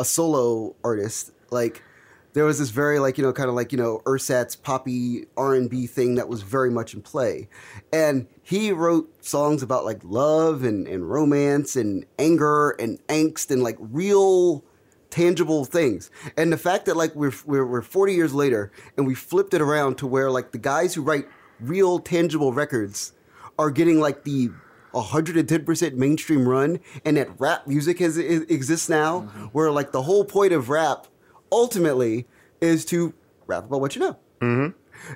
a 0.00 0.04
solo 0.04 0.74
artist, 0.82 1.30
like 1.50 1.82
there 2.34 2.44
was 2.44 2.58
this 2.58 2.70
very 2.70 2.98
like 2.98 3.18
you 3.18 3.24
know 3.24 3.32
kind 3.32 3.48
of 3.48 3.54
like 3.54 3.72
you 3.72 3.78
know 3.78 4.00
Ursat's 4.06 4.56
poppy 4.56 5.26
R 5.36 5.54
and 5.54 5.68
B 5.68 5.86
thing 5.86 6.14
that 6.16 6.28
was 6.28 6.42
very 6.42 6.70
much 6.70 6.94
in 6.94 7.02
play, 7.02 7.48
and 7.92 8.26
he 8.42 8.72
wrote 8.72 9.24
songs 9.24 9.62
about 9.62 9.84
like 9.84 10.00
love 10.02 10.64
and 10.64 10.86
and 10.86 11.08
romance 11.10 11.76
and 11.76 12.06
anger 12.18 12.70
and 12.70 12.98
angst 13.08 13.50
and 13.50 13.62
like 13.62 13.76
real 13.78 14.64
tangible 15.10 15.64
things. 15.64 16.10
And 16.36 16.52
the 16.52 16.56
fact 16.56 16.86
that 16.86 16.96
like 16.96 17.14
we're, 17.14 17.32
we're 17.44 17.66
we're 17.66 17.82
40 17.82 18.14
years 18.14 18.34
later 18.34 18.72
and 18.96 19.06
we 19.06 19.14
flipped 19.14 19.54
it 19.54 19.60
around 19.60 19.98
to 19.98 20.06
where 20.06 20.30
like 20.30 20.52
the 20.52 20.58
guys 20.58 20.94
who 20.94 21.02
write 21.02 21.28
real 21.60 21.98
tangible 21.98 22.52
records 22.52 23.12
are 23.58 23.70
getting 23.70 24.00
like 24.00 24.24
the 24.24 24.50
110% 24.94 25.94
mainstream 25.94 26.48
run 26.48 26.80
and 27.04 27.16
that 27.16 27.28
rap 27.38 27.66
music 27.66 27.98
has 27.98 28.18
i- 28.18 28.22
exists 28.22 28.88
now 28.88 29.20
mm-hmm. 29.20 29.44
where 29.46 29.70
like 29.70 29.92
the 29.92 30.02
whole 30.02 30.24
point 30.24 30.52
of 30.52 30.68
rap 30.68 31.06
ultimately 31.52 32.26
is 32.60 32.84
to 32.86 33.14
rap 33.46 33.64
about 33.66 33.80
what 33.80 33.94
you 33.94 34.00
know. 34.00 34.16
Mm-hmm. 34.40 34.68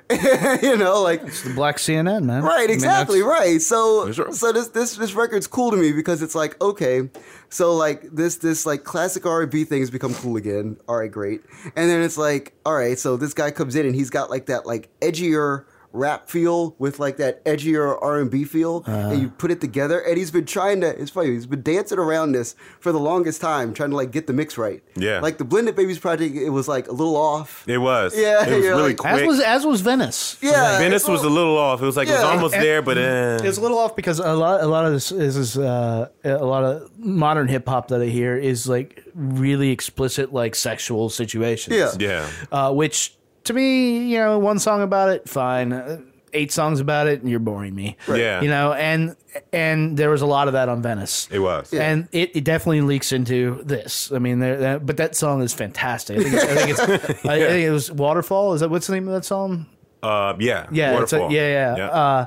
you 0.65 0.75
know, 0.77 1.01
like 1.01 1.21
It's 1.23 1.43
the 1.43 1.53
black 1.53 1.77
CNN, 1.77 2.23
man. 2.23 2.43
Right, 2.43 2.67
mean, 2.67 2.71
exactly, 2.71 3.21
that's- 3.21 3.39
right. 3.39 3.61
So 3.61 4.11
Sure. 4.11 4.33
so 4.33 4.51
this 4.51 4.67
this 4.69 4.97
this 4.97 5.13
record's 5.13 5.47
cool 5.47 5.71
to 5.71 5.77
me 5.77 5.93
because 5.93 6.21
it's 6.21 6.35
like, 6.35 6.61
okay, 6.61 7.09
so 7.49 7.73
like 7.73 8.03
this 8.11 8.35
this 8.37 8.65
like 8.65 8.83
classic 8.83 9.25
R 9.25 9.43
and 9.43 9.51
B 9.51 9.63
thing 9.63 9.79
has 9.79 9.89
become 9.89 10.13
cool 10.15 10.35
again. 10.35 10.77
All 10.89 10.97
right, 10.97 11.09
great. 11.11 11.41
And 11.77 11.89
then 11.89 12.01
it's 12.01 12.17
like, 12.17 12.53
all 12.65 12.75
right, 12.75 12.99
so 12.99 13.15
this 13.15 13.33
guy 13.33 13.49
comes 13.51 13.75
in 13.75 13.85
and 13.85 13.95
he's 13.95 14.09
got 14.09 14.29
like 14.29 14.47
that 14.47 14.65
like 14.65 14.89
edgier 14.99 15.63
rap 15.97 16.29
feel 16.29 16.75
with 16.79 16.99
like 16.99 17.17
that 17.17 17.43
edgier 17.45 17.97
R 18.01 18.19
and 18.19 18.29
B 18.31 18.43
feel, 18.43 18.83
and 18.85 19.21
you 19.21 19.29
put 19.29 19.51
it 19.51 19.59
together. 19.61 19.99
And 19.99 20.17
he's 20.17 20.31
been 20.31 20.45
trying 20.45 20.81
to. 20.81 20.87
It's 21.01 21.11
funny. 21.11 21.31
He's 21.31 21.45
been 21.45 21.63
dancing 21.63 21.97
around 21.99 22.31
this 22.33 22.55
for 22.79 22.91
the 22.91 22.99
longest 22.99 23.41
time, 23.41 23.73
trying 23.73 23.89
to 23.89 23.95
like 23.95 24.11
get 24.11 24.27
the 24.27 24.33
mix 24.33 24.57
right. 24.57 24.81
Yeah. 24.95 25.19
Like 25.19 25.37
the 25.37 25.45
Blended 25.45 25.75
Babies 25.75 25.99
project, 25.99 26.35
it 26.35 26.49
was 26.49 26.67
like 26.67 26.87
a 26.87 26.91
little 26.93 27.15
off. 27.15 27.63
it 27.67 27.77
was 27.79 28.17
Yeah, 28.17 28.47
it 28.47 28.55
was 28.55 28.65
really 28.65 28.83
like- 28.89 28.97
quick 28.97 29.13
As 29.13 29.27
was 29.27 29.39
as 29.39 29.65
was 29.65 29.81
Venice. 29.81 30.37
Yeah, 30.41 30.77
venice 30.79 31.03
it's 31.03 31.09
was 31.09 31.23
a 31.23 31.29
little 31.29 31.57
off 31.57 31.81
it 31.81 31.85
was 31.85 31.97
like 31.97 32.07
it 32.07 32.11
was 32.11 32.23
almost 32.23 32.53
And- 32.53 32.63
there 32.63 32.81
but 32.81 32.97
uh, 32.97 33.39
It's 33.43 33.57
a 33.57 33.61
little 33.61 33.77
off 33.79 33.95
because 33.95 34.19
a 34.19 34.33
lot, 34.33 34.61
a 34.61 34.67
lot 34.67 34.85
of 34.85 34.93
this 34.93 35.11
is, 35.11 35.35
is 35.37 35.57
uh, 35.57 36.09
a 36.23 36.45
lot 36.45 36.63
of 36.63 36.89
modern 36.97 37.47
hip 37.47 37.67
hop 37.67 37.87
that 37.89 38.01
I 38.01 38.05
hear 38.05 38.35
is 38.37 38.67
like 38.67 39.03
really 39.15 39.71
explicit, 39.71 40.33
like 40.33 40.55
sexual 40.55 41.09
situations. 41.09 41.75
Yeah. 41.75 41.91
yeah 41.99 42.27
Uh, 42.51 42.71
which 42.73 43.15
to 43.47 43.53
me, 43.53 44.07
you 44.07 44.17
know, 44.17 44.39
one 44.39 44.59
song 44.59 44.81
about 44.81 45.09
it, 45.09 45.27
fine. 45.27 45.73
Uh, 45.73 46.01
Eight 46.33 46.51
songs 46.51 46.81
about 46.81 47.07
it, 47.07 47.21
and 47.21 47.29
you're 47.31 47.39
boring 47.39 47.73
me. 47.73 47.95
Yeah. 48.07 48.41
You 48.41 48.49
know, 48.49 48.73
and 48.73 49.15
and 49.53 49.97
there 49.97 50.09
was 50.09 50.21
a 50.21 50.25
lot 50.25 50.47
of 50.47 50.53
that 50.53 50.67
on 50.67 50.81
Venice. 50.81 51.27
it 51.31 51.39
was 51.39 51.73
And 51.73 52.09
it, 52.11 52.35
it 52.35 52.43
definitely 52.43 52.81
leaks 52.81 53.13
into 53.13 53.61
this. 53.63 54.11
I 54.11 54.19
mean, 54.19 54.39
there, 54.39 54.57
that, 54.57 54.85
but 54.85 54.97
that 54.97 55.15
song 55.15 55.41
is 55.41 55.53
fantastic. 55.53 56.19
I 56.19 56.23
think, 56.23 56.33
it's, 56.35 56.43
I, 56.43 56.55
think 56.55 56.69
it's, 56.69 57.25
I 57.25 57.39
think 57.39 57.65
it 57.65 57.71
was 57.71 57.89
Waterfall. 57.91 58.53
Is 58.53 58.59
that 58.59 58.69
what's 58.69 58.87
the 58.87 58.93
name 58.93 59.07
of 59.07 59.13
that 59.13 59.23
song? 59.25 59.67
uh 60.03 60.35
yeah 60.37 60.67
Yeah, 60.69 61.01
it's 61.01 61.13
a, 61.13 61.19
Waterfall. 61.19 61.31
yeah, 61.33 61.77
yeah. 61.77 61.85
Uh, 61.87 62.25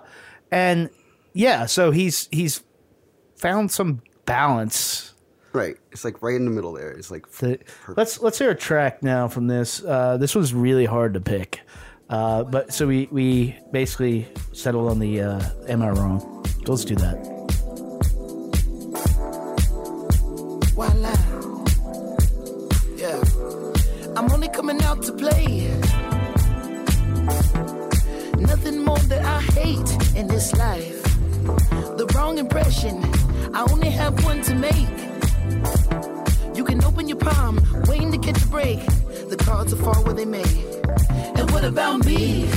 and 0.51 0.89
yeah, 1.35 1.67
so 1.67 1.91
he's 1.91 2.27
he's 2.33 2.63
found 3.37 3.71
some 3.71 4.01
balance. 4.25 5.10
Right. 5.53 5.77
It's 5.91 6.05
like 6.05 6.23
right 6.23 6.37
in 6.37 6.45
the 6.45 6.51
middle 6.51 6.73
there. 6.73 6.93
It's 6.93 7.11
like 7.11 7.29
That, 7.39 7.63
let's 7.97 8.21
let's 8.21 8.39
hear 8.39 8.51
a 8.51 8.55
track 8.55 9.03
now 9.03 9.27
from 9.27 9.49
this. 9.49 9.83
Uh, 9.85 10.17
this 10.17 10.35
was 10.35 10.55
really 10.55 10.85
hard 10.85 11.15
to 11.15 11.21
pick, 11.21 11.61
uh, 12.09 12.45
but 12.45 12.73
so 12.73 12.87
we 12.87 13.09
we 13.11 13.57
basically 13.73 14.29
settled 14.53 14.91
on 14.91 15.01
the 15.01 15.21
uh, 15.21 15.41
"Am 15.69 15.83
I 15.83 15.91
Wrong?" 15.91 16.21
So 16.65 16.73
let's 16.73 16.85
do 16.85 16.95
that. 16.97 17.19
Voila. 20.75 21.15
Yeah. 22.97 23.21
I'm 24.17 24.31
only 24.31 24.49
coming 24.49 24.81
out 24.83 25.03
to 25.03 25.13
play. 25.13 25.69
Nothing 28.39 28.85
more 28.85 28.99
that 28.99 29.25
I 29.25 29.41
hate 29.59 30.17
in 30.17 30.29
this 30.29 30.55
life. 30.55 31.03
The 31.97 32.07
wrong 32.15 32.39
impression, 32.39 33.03
I 33.53 33.67
only 33.71 33.91
have 33.91 34.23
one 34.25 34.43
to 34.43 34.55
make. 34.55 35.10
You 36.55 36.65
can 36.65 36.83
open 36.85 37.09
your 37.09 37.19
palm, 37.19 37.61
waiting 37.87 38.13
to 38.13 38.19
catch 38.19 38.43
a 38.43 38.47
break. 38.49 38.79
The 39.29 39.37
cards 39.37 39.75
will 39.75 39.83
fall 39.83 40.05
where 40.05 40.15
they 40.15 40.25
may. 40.25 40.45
And 41.37 41.51
what 41.51 41.65
about 41.65 42.05
me? 42.05 42.49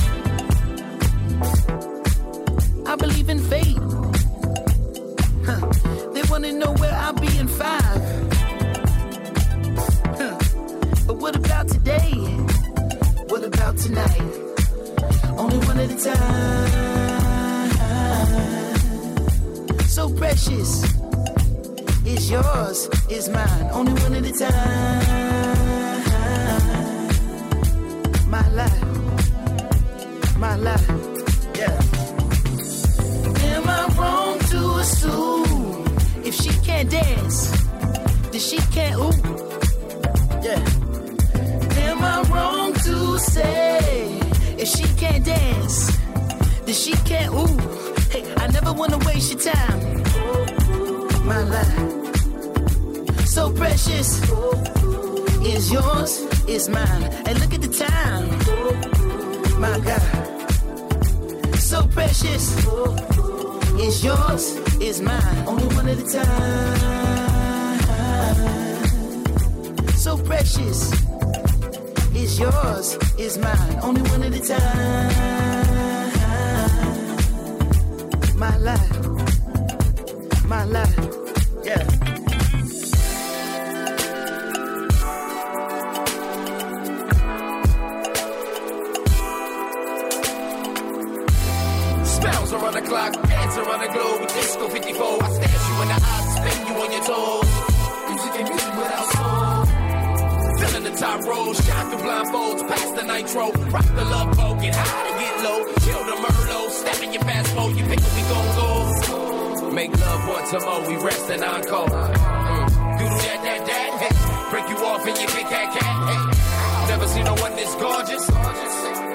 Seen 117.66 117.80
no 117.80 117.88
one 117.88 118.04
this 118.04 118.24
gorgeous. 118.24 118.26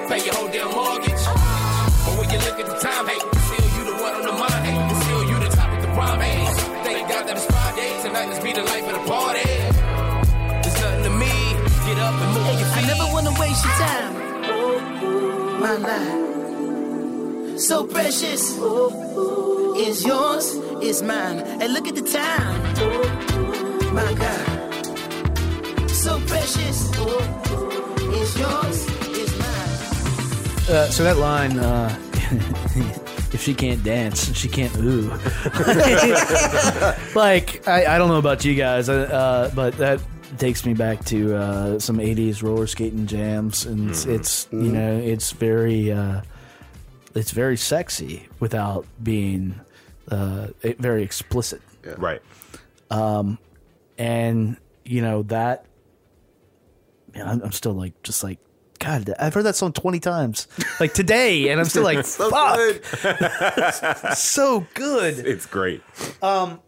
Pay 0.08 0.24
your 0.24 0.34
whole 0.34 0.48
damn 0.48 0.70
mortgage. 0.70 1.24
But 2.04 2.14
when 2.18 2.30
you 2.30 2.38
look 2.38 2.58
at 2.58 2.66
the 2.66 2.78
time, 2.78 3.06
hey, 3.06 3.18
still 3.18 3.68
you 3.76 3.84
the 3.84 3.96
one 4.02 4.14
on 4.14 4.22
the 4.22 4.32
mind, 4.32 4.66
hey, 4.66 4.76
still 5.02 5.24
you 5.24 5.38
the 5.38 5.48
top 5.54 5.70
of 5.72 5.82
the 5.82 5.88
prime, 5.88 6.20
hey. 6.20 6.46
Thank 6.84 7.08
God 7.08 7.26
that 7.28 7.36
it's 7.36 7.46
Friday, 7.46 8.02
tonight 8.02 8.26
let's 8.28 8.42
be 8.42 8.52
the 8.52 8.62
life 8.62 8.86
of 8.86 8.92
the 8.92 9.04
party. 9.10 9.50
There's 10.62 10.78
nothing 10.80 11.04
to 11.04 11.10
me, 11.10 11.32
get 11.86 11.98
up 11.98 12.14
and 12.14 12.30
move 12.34 12.46
I 12.74 12.82
never 12.86 13.06
wanna 13.12 13.32
waste 13.38 13.64
your 13.64 13.74
time. 13.74 14.14
My 15.60 15.76
life, 15.76 17.60
so 17.60 17.86
precious, 17.86 18.56
is 19.76 20.04
yours, 20.04 20.54
is 20.82 21.02
mine. 21.02 21.38
And 21.60 21.74
look 21.74 21.86
at 21.86 21.94
the 21.94 22.02
time, 22.02 22.62
my 23.94 24.12
God, 24.14 24.46
so 25.90 26.18
precious, 26.20 26.90
is 28.20 28.38
yours, 28.38 28.86
is 29.18 29.38
mine. 29.38 30.76
Uh, 30.76 30.86
so 30.90 31.02
that 31.04 31.16
line, 31.16 31.58
uh, 31.58 31.98
if 33.32 33.40
she 33.42 33.54
can't 33.54 33.82
dance, 33.82 34.34
she 34.36 34.48
can't 34.48 34.76
ooh. 34.78 35.08
like 37.14 37.66
I, 37.66 37.94
I 37.94 37.98
don't 37.98 38.08
know 38.08 38.18
about 38.18 38.44
you 38.44 38.54
guys, 38.54 38.88
uh, 38.88 39.50
but 39.54 39.76
that 39.78 40.00
takes 40.38 40.64
me 40.64 40.74
back 40.74 41.04
to 41.06 41.36
uh, 41.36 41.78
some 41.78 41.98
'80s 41.98 42.42
roller 42.42 42.66
skating 42.66 43.06
jams, 43.06 43.66
and 43.66 43.90
it's, 43.90 44.04
it's 44.06 44.48
you 44.52 44.72
know 44.72 44.96
it's 44.96 45.32
very 45.32 45.90
uh, 45.90 46.22
it's 47.14 47.30
very 47.32 47.56
sexy 47.56 48.28
without 48.38 48.86
being 49.02 49.58
uh, 50.10 50.48
it- 50.62 50.78
very 50.78 51.02
explicit. 51.02 51.60
Right. 51.96 52.20
and 53.98 54.56
you 54.84 55.02
know 55.02 55.22
that 55.24 55.64
man, 57.14 57.26
I'm, 57.28 57.42
I'm 57.42 57.52
still 57.52 57.72
like 57.72 58.00
just 58.02 58.22
like 58.24 58.38
god 58.78 59.12
i've 59.18 59.34
heard 59.34 59.42
that 59.44 59.56
song 59.56 59.72
20 59.74 60.00
times 60.00 60.48
like 60.80 60.94
today 60.94 61.50
and 61.50 61.60
i'm 61.60 61.66
still 61.66 61.82
like 61.82 62.04
So 62.06 62.30
fuck. 62.30 62.56
good. 62.56 64.16
so 64.16 64.66
good. 64.74 65.18
It's 65.18 65.44
great. 65.44 65.82
Um, 66.22 66.60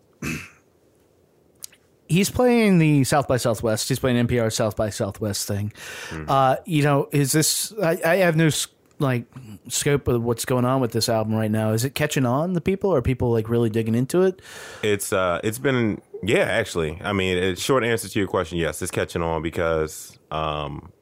he's 2.09 2.29
playing 2.29 2.79
the 2.79 3.05
south 3.05 3.27
by 3.27 3.39
southwest. 3.39 3.89
He's 3.89 3.99
playing 3.99 4.27
npr 4.27 4.53
south 4.53 4.77
by 4.77 4.91
southwest 4.91 5.49
thing. 5.49 5.73
Uh 6.29 6.57
you 6.67 6.83
know 6.83 7.09
is 7.13 7.33
this 7.33 7.73
i, 7.83 7.99
I 8.05 8.17
have 8.17 8.37
no 8.37 8.51
like 9.03 9.25
scope 9.69 10.09
of 10.09 10.23
what's 10.23 10.45
going 10.45 10.65
on 10.65 10.81
with 10.81 10.93
this 10.93 11.09
album 11.09 11.35
right 11.35 11.51
now 11.51 11.73
is 11.73 11.85
it 11.85 11.95
catching 11.95 12.25
on 12.25 12.53
the 12.55 12.61
people 12.61 12.91
or 12.91 12.99
are 12.99 13.03
people 13.03 13.31
like 13.33 13.49
really 13.49 13.69
digging 13.69 13.95
into 13.95 14.23
it 14.23 14.41
It's 14.83 15.13
uh, 15.13 15.41
it's 15.45 15.59
been 15.59 16.01
yeah, 16.25 16.45
actually. 16.45 17.01
I 17.03 17.13
mean, 17.13 17.37
it's 17.37 17.61
short 17.61 17.83
answer 17.83 18.09
to 18.09 18.19
your 18.19 18.29
question, 18.29 18.57
yes, 18.57 18.81
it's 18.81 18.93
catching 18.93 19.23
on 19.23 19.43
because 19.43 20.17
um, 20.31 20.93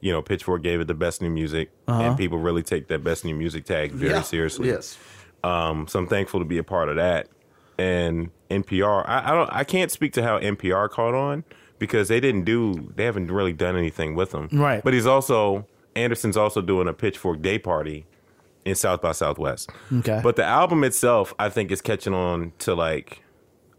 you 0.00 0.12
know, 0.12 0.20
Pitchfork 0.20 0.62
gave 0.62 0.80
it 0.80 0.86
the 0.86 0.94
best 0.94 1.22
new 1.22 1.30
music, 1.30 1.70
and 1.88 2.16
people 2.18 2.36
really 2.38 2.62
take 2.62 2.88
that 2.88 3.02
best 3.02 3.24
new 3.24 3.34
music 3.34 3.64
tag 3.64 3.92
very 3.92 4.12
Yeah. 4.12 4.20
seriously. 4.22 4.68
Yes. 4.68 4.98
Um, 5.42 5.88
so 5.88 5.98
I'm 5.98 6.06
thankful 6.06 6.40
to 6.40 6.44
be 6.46 6.58
a 6.58 6.62
part 6.62 6.90
of 6.90 6.96
that. 6.96 7.28
And 7.78 8.30
NPR, 8.50 9.04
I, 9.08 9.30
I 9.30 9.34
don't, 9.34 9.50
I 9.52 9.64
can't 9.64 9.90
speak 9.90 10.12
to 10.14 10.22
how 10.22 10.38
NPR 10.38 10.90
caught 10.90 11.14
on 11.14 11.44
because 11.78 12.08
they 12.08 12.20
didn't 12.20 12.44
do, 12.44 12.92
they 12.94 13.04
haven't 13.04 13.30
really 13.30 13.52
done 13.54 13.76
anything 13.76 14.14
with 14.14 14.30
them. 14.32 14.48
Right. 14.52 14.82
But 14.84 14.92
he's 14.94 15.06
also 15.06 15.66
Anderson's 15.96 16.36
also 16.36 16.60
doing 16.60 16.86
a 16.88 16.92
Pitchfork 16.92 17.42
Day 17.42 17.58
party 17.58 18.06
in 18.64 18.74
South 18.74 19.00
by 19.02 19.12
Southwest. 19.12 19.70
Okay. 19.92 20.20
But 20.22 20.36
the 20.36 20.44
album 20.44 20.84
itself, 20.84 21.34
I 21.38 21.48
think, 21.48 21.70
is 21.70 21.80
catching 21.80 22.14
on 22.14 22.52
to 22.60 22.74
like. 22.74 23.22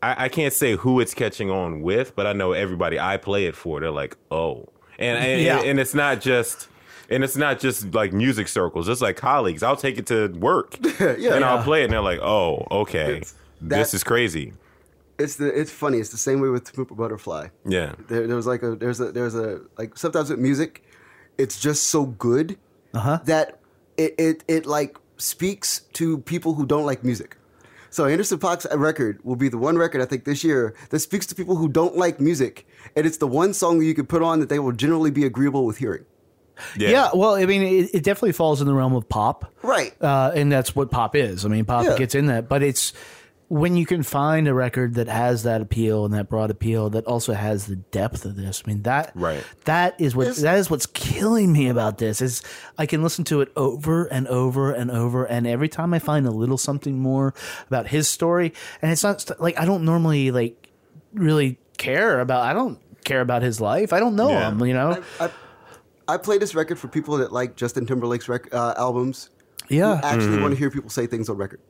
I, 0.03 0.25
I 0.25 0.29
can't 0.29 0.53
say 0.53 0.75
who 0.75 0.99
it's 0.99 1.13
catching 1.13 1.49
on 1.49 1.81
with, 1.81 2.15
but 2.15 2.27
I 2.27 2.33
know 2.33 2.51
everybody 2.53 2.99
I 2.99 3.17
play 3.17 3.45
it 3.47 3.55
for. 3.55 3.79
They're 3.79 3.89
like, 3.91 4.15
oh, 4.31 4.69
and 4.99 5.17
and, 5.17 5.41
Yeah. 5.41 5.59
and 5.61 5.79
it's 5.79 5.93
not 5.93 6.21
just. 6.21 6.67
And 7.09 7.23
it's 7.23 7.37
not 7.37 7.59
just 7.59 7.93
like 7.95 8.11
music 8.11 8.49
circles. 8.49 8.89
It's 8.89 8.99
like 8.99 9.15
colleagues. 9.15 9.63
I'll 9.63 9.77
take 9.77 9.97
it 9.97 10.07
to 10.07 10.27
work, 10.27 10.77
Yeah. 10.99 11.35
and 11.35 11.45
I'll 11.45 11.63
play 11.63 11.81
it, 11.81 11.85
and 11.85 11.93
they're 11.93 12.01
like, 12.01 12.19
"Oh, 12.19 12.67
okay, 12.69 13.15
It's- 13.17 13.33
this 13.61 13.93
is 13.93 14.03
crazy." 14.03 14.51
It's 15.17 15.37
the 15.37 15.47
it's 15.47 15.71
funny. 15.71 15.99
It's 15.99 16.09
the 16.09 16.17
same 16.17 16.41
way 16.41 16.49
with 16.49 16.71
To 16.73 16.83
Butterfly. 16.85 17.47
Yeah, 17.65 17.93
There, 18.09 18.27
there 18.27 18.35
was 18.35 18.45
like 18.45 18.61
a 18.61 18.75
there's 18.75 18.99
a 18.99 19.11
there's 19.13 19.35
a 19.35 19.61
like 19.77 19.97
sometimes 19.97 20.29
with 20.29 20.37
music, 20.39 20.83
it's 21.37 21.59
just 21.59 21.83
so 21.89 22.05
good 22.05 22.57
that 23.25 23.59
it, 23.97 24.15
it 24.17 24.43
it 24.47 24.65
like 24.65 24.97
speaks 25.17 25.81
to 25.93 26.19
people 26.19 26.53
who 26.53 26.65
don't 26.65 26.85
like 26.85 27.03
music. 27.03 27.37
So 27.89 28.05
Anderson 28.05 28.37
Paak's 28.37 28.67
record 28.75 29.19
will 29.23 29.35
be 29.37 29.49
the 29.49 29.57
one 29.57 29.77
record 29.77 30.01
I 30.01 30.05
think 30.05 30.25
this 30.25 30.43
year 30.43 30.75
that 30.89 30.99
speaks 30.99 31.25
to 31.27 31.35
people 31.35 31.55
who 31.55 31.67
don't 31.69 31.95
like 31.97 32.19
music, 32.19 32.67
and 32.95 33.05
it's 33.05 33.17
the 33.17 33.27
one 33.27 33.53
song 33.53 33.79
that 33.79 33.85
you 33.85 33.93
can 33.95 34.05
put 34.05 34.21
on 34.21 34.39
that 34.41 34.49
they 34.49 34.59
will 34.59 34.73
generally 34.73 35.09
be 35.11 35.25
agreeable 35.25 35.65
with 35.65 35.77
hearing. 35.77 36.05
yeah, 36.75 37.09
well 37.13 37.35
i 37.35 37.45
mean 37.45 37.61
it, 37.61 37.89
it 37.93 38.03
definitely 38.03 38.31
falls 38.31 38.61
in 38.61 38.67
the 38.67 38.73
realm 38.73 38.95
of 38.95 39.07
pop 39.07 39.45
Right. 39.61 39.93
uh, 40.01 40.31
and 40.33 40.51
that's 40.51 40.75
what 40.75 40.89
pop 40.89 41.15
is. 41.15 41.45
I 41.45 41.49
mean, 41.49 41.65
pop 41.65 41.85
Yeah. 41.85 41.95
gets 41.97 42.15
in 42.15 42.25
that, 42.27 42.49
but 42.49 42.63
it's 42.63 42.93
when 43.49 43.77
you 43.77 43.85
can 43.85 44.03
find 44.03 44.45
a 44.47 44.53
record 44.53 44.95
that 44.95 45.07
has 45.07 45.43
that 45.43 45.61
appeal 45.61 46.03
and 46.03 46.13
that 46.13 46.27
broad 46.27 46.51
appeal 46.51 46.89
that 46.89 47.05
also 47.05 47.31
has 47.33 47.65
the 47.67 47.77
depth 47.77 48.25
of 48.25 48.35
this. 48.35 48.61
I 48.65 48.69
mean, 48.69 48.81
that 48.83 49.11
Right. 49.15 49.41
that 49.63 49.95
is 49.99 50.13
what 50.15 50.23
It's- 50.27 50.41
that 50.41 50.57
is 50.57 50.69
what's 50.69 50.85
killing 50.85 51.53
me 51.53 51.69
about 51.69 51.97
this 51.97 52.21
is 52.21 52.41
I 52.77 52.85
can 52.85 53.01
listen 53.01 53.23
to 53.25 53.39
it 53.39 53.49
over 53.55 54.03
and 54.05 54.27
over 54.27 54.71
and 54.73 54.91
over, 54.91 55.23
and 55.23 55.47
every 55.47 55.69
time 55.69 55.93
I 55.93 55.99
find 55.99 56.27
a 56.27 56.31
little 56.31 56.57
something 56.57 56.99
more 56.99 57.33
about 57.67 57.87
his 57.87 58.09
story, 58.09 58.51
and 58.81 58.91
it's 58.91 59.03
not 59.03 59.29
like 59.39 59.57
I 59.57 59.63
don't 59.65 59.85
normally 59.85 60.29
like 60.31 60.69
really 61.13 61.57
care 61.77 62.19
about. 62.19 62.41
I 62.43 62.51
don't 62.53 62.79
care 63.05 63.21
about 63.21 63.43
his 63.43 63.61
life. 63.61 63.93
I 63.93 63.99
don't 64.01 64.15
know 64.17 64.29
Yeah. 64.29 64.49
him. 64.51 64.65
You 64.65 64.73
know. 64.73 65.01
I, 65.21 65.29
I 66.09 66.17
play 66.17 66.37
this 66.37 66.53
record 66.53 66.79
for 66.79 66.89
people 66.89 67.15
that 67.19 67.31
like 67.31 67.55
Justin 67.55 67.85
Timberlake's 67.85 68.27
rec- 68.27 68.53
uh, 68.53 68.73
albums. 68.77 69.29
yeah. 69.69 69.97
Who 69.97 70.05
actually 70.05 70.41
want 70.41 70.51
to 70.53 70.57
hear 70.59 70.69
people 70.69 70.89
say 70.89 71.07
things 71.07 71.29
on 71.29 71.37
record. 71.37 71.61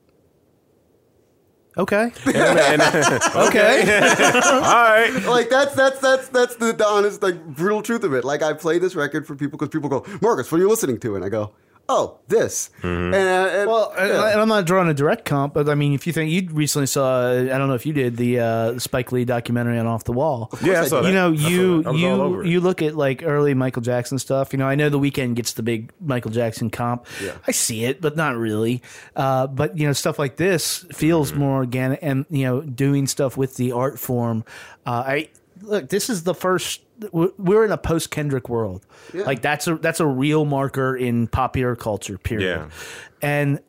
Okay. 1.77 2.11
And- 2.25 2.81
Okay. 3.47 3.99
all 4.45 4.61
right. 4.61 5.23
like 5.27 5.49
that's 5.49 5.75
that's 5.75 5.99
that's 5.99 6.27
that's 6.29 6.55
the, 6.55 6.73
the 6.73 6.85
honest 6.85 7.21
like 7.21 7.43
brutal 7.45 7.81
truth 7.81 8.03
of 8.03 8.13
it. 8.13 8.23
Like 8.25 8.41
I 8.41 8.53
play 8.53 8.79
this 8.79 8.95
record 8.95 9.27
for 9.27 9.35
people 9.35 9.57
because 9.57 9.69
people 9.69 9.89
go, 9.89 10.05
Marcus, 10.21 10.51
what 10.51 10.57
are 10.59 10.61
you 10.61 10.69
listening 10.69 10.99
to? 11.01 11.15
And 11.15 11.23
I 11.23 11.29
go, 11.29 11.53
oh, 11.89 12.17
this. 12.27 12.69
And, 12.83 13.13
uh, 13.13 13.17
and- 13.17 13.69
Well, 13.69 13.93
and- 13.97 14.09
yeah. 14.09 14.31
and 14.31 14.41
I'm 14.41 14.47
not 14.49 14.65
drawing 14.65 14.89
a 14.89 14.93
direct 14.93 15.25
comp, 15.25 15.53
but 15.53 15.69
I 15.69 15.75
mean, 15.75 15.93
if 15.93 16.05
you 16.05 16.13
think 16.13 16.31
you 16.31 16.47
recently 16.51 16.85
saw, 16.87 17.31
I 17.31 17.45
don't 17.57 17.67
know 17.67 17.75
if 17.75 17.85
you 17.85 17.93
did 17.93 18.17
the 18.17 18.39
uh, 18.39 18.79
Spike 18.79 19.11
Lee 19.11 19.23
documentary 19.25 19.77
on 19.79 19.87
Off 19.87 20.03
the 20.03 20.11
Wall. 20.13 20.49
Yeah, 20.61 20.81
I 20.81 20.85
saw 20.87 21.01
that. 21.01 21.07
You 21.07 21.13
know, 21.13 21.29
I 21.29 21.33
you 21.33 21.83
that. 21.83 21.89
I 21.89 21.91
was 21.93 22.03
all 22.03 22.21
over 22.21 22.43
you 22.43 22.51
you 22.51 22.59
look 22.59 22.81
at 22.81 22.95
like 22.95 23.23
early 23.23 23.53
Michael 23.53 23.81
Jackson 23.81 24.19
stuff. 24.19 24.51
You 24.53 24.59
know, 24.59 24.67
I 24.67 24.75
know 24.75 24.89
the 24.89 24.99
Weeknd 24.99 25.35
gets 25.35 25.53
the 25.53 25.63
big 25.63 25.91
Michael 26.01 26.31
Jackson 26.31 26.69
comp. 26.69 27.05
Yeah. 27.23 27.33
I 27.47 27.51
see 27.51 27.85
it, 27.85 28.01
but 28.01 28.15
not 28.17 28.35
really. 28.35 28.81
Uh, 29.15 29.47
but 29.47 29.77
you 29.77 29.85
know, 29.87 29.93
stuff 29.93 30.17
like 30.19 30.35
this 30.37 30.85
feels 30.91 31.31
Mm-hmm. 31.31 31.39
more 31.39 31.55
organic, 31.57 31.99
and 32.01 32.25
you 32.29 32.43
know, 32.45 32.61
doing 32.61 33.07
stuff 33.07 33.37
with 33.37 33.55
the 33.57 33.71
art 33.71 33.97
form. 33.99 34.43
Uh, 34.85 35.03
I 35.05 35.29
look. 35.61 35.89
This 35.89 36.09
is 36.09 36.23
the 36.23 36.33
first. 36.35 36.81
we're- 37.11 37.31
We're 37.37 37.65
in 37.65 37.71
a 37.71 37.77
post 37.77 38.11
Kendrick 38.11 38.49
world. 38.49 38.85
Like 39.13 39.41
that's 39.41 39.67
a 39.67 39.75
that's 39.75 39.99
a 39.99 40.05
real 40.07 40.45
marker 40.45 40.95
in 40.95 41.27
popular 41.27 41.75
culture. 41.75 42.17
Period. 42.17 42.45
Yeah. 42.59 42.69
And 43.21 43.59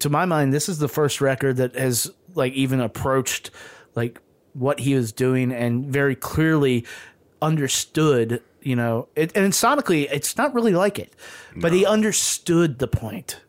to 0.00 0.10
my 0.10 0.24
mind, 0.24 0.52
this 0.52 0.68
is 0.68 0.78
the 0.78 0.88
first 0.88 1.20
record 1.20 1.56
that 1.56 1.74
has 1.76 2.10
like 2.34 2.52
even 2.54 2.80
approached 2.80 3.50
like 3.94 4.20
what 4.52 4.80
he 4.80 4.94
was 4.94 5.12
doing 5.12 5.52
and 5.52 5.86
very 5.86 6.14
clearly 6.16 6.84
understood. 7.42 8.42
You 8.62 8.76
know, 8.76 9.08
it, 9.14 9.36
and 9.36 9.52
sonically, 9.52 10.08
it's 10.10 10.36
not 10.38 10.54
really 10.54 10.72
like 10.72 10.98
it, 10.98 11.12
but 11.54 11.72
he 11.74 11.84
understood 11.84 12.78
the 12.78 12.88
point 12.88 13.40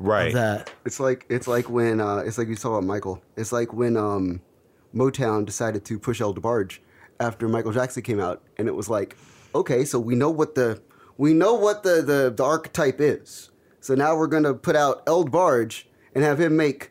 Right. 0.00 0.28
of 0.28 0.32
that. 0.34 0.72
It's 0.84 0.98
like 0.98 1.24
it's 1.28 1.46
like 1.46 1.70
when 1.70 2.00
uh, 2.00 2.16
it's 2.26 2.38
like 2.38 2.48
you 2.48 2.56
saw 2.56 2.70
about 2.74 2.82
Michael. 2.84 3.22
It's 3.36 3.52
like 3.52 3.72
when 3.72 3.96
um, 3.96 4.40
Motown 4.92 5.46
decided 5.46 5.84
to 5.84 5.98
push 5.98 6.20
El 6.20 6.34
DeBarge 6.34 6.78
after 7.22 7.48
Michael 7.48 7.72
Jackson 7.72 8.02
came 8.02 8.20
out, 8.20 8.42
and 8.58 8.68
it 8.68 8.74
was 8.74 8.90
like, 8.90 9.16
okay, 9.54 9.84
so 9.84 9.98
we 9.98 10.14
know 10.14 10.30
what 10.30 10.54
the 10.54 10.82
we 11.16 11.32
know 11.32 11.54
what 11.54 11.82
the 11.84 12.02
the, 12.02 12.32
the 12.36 12.44
archetype 12.44 13.00
is. 13.00 13.50
So 13.80 13.94
now 13.94 14.16
we're 14.16 14.26
gonna 14.26 14.54
put 14.54 14.76
out 14.76 15.02
El 15.06 15.24
Barge 15.24 15.88
and 16.14 16.24
have 16.24 16.40
him 16.40 16.56
make 16.56 16.90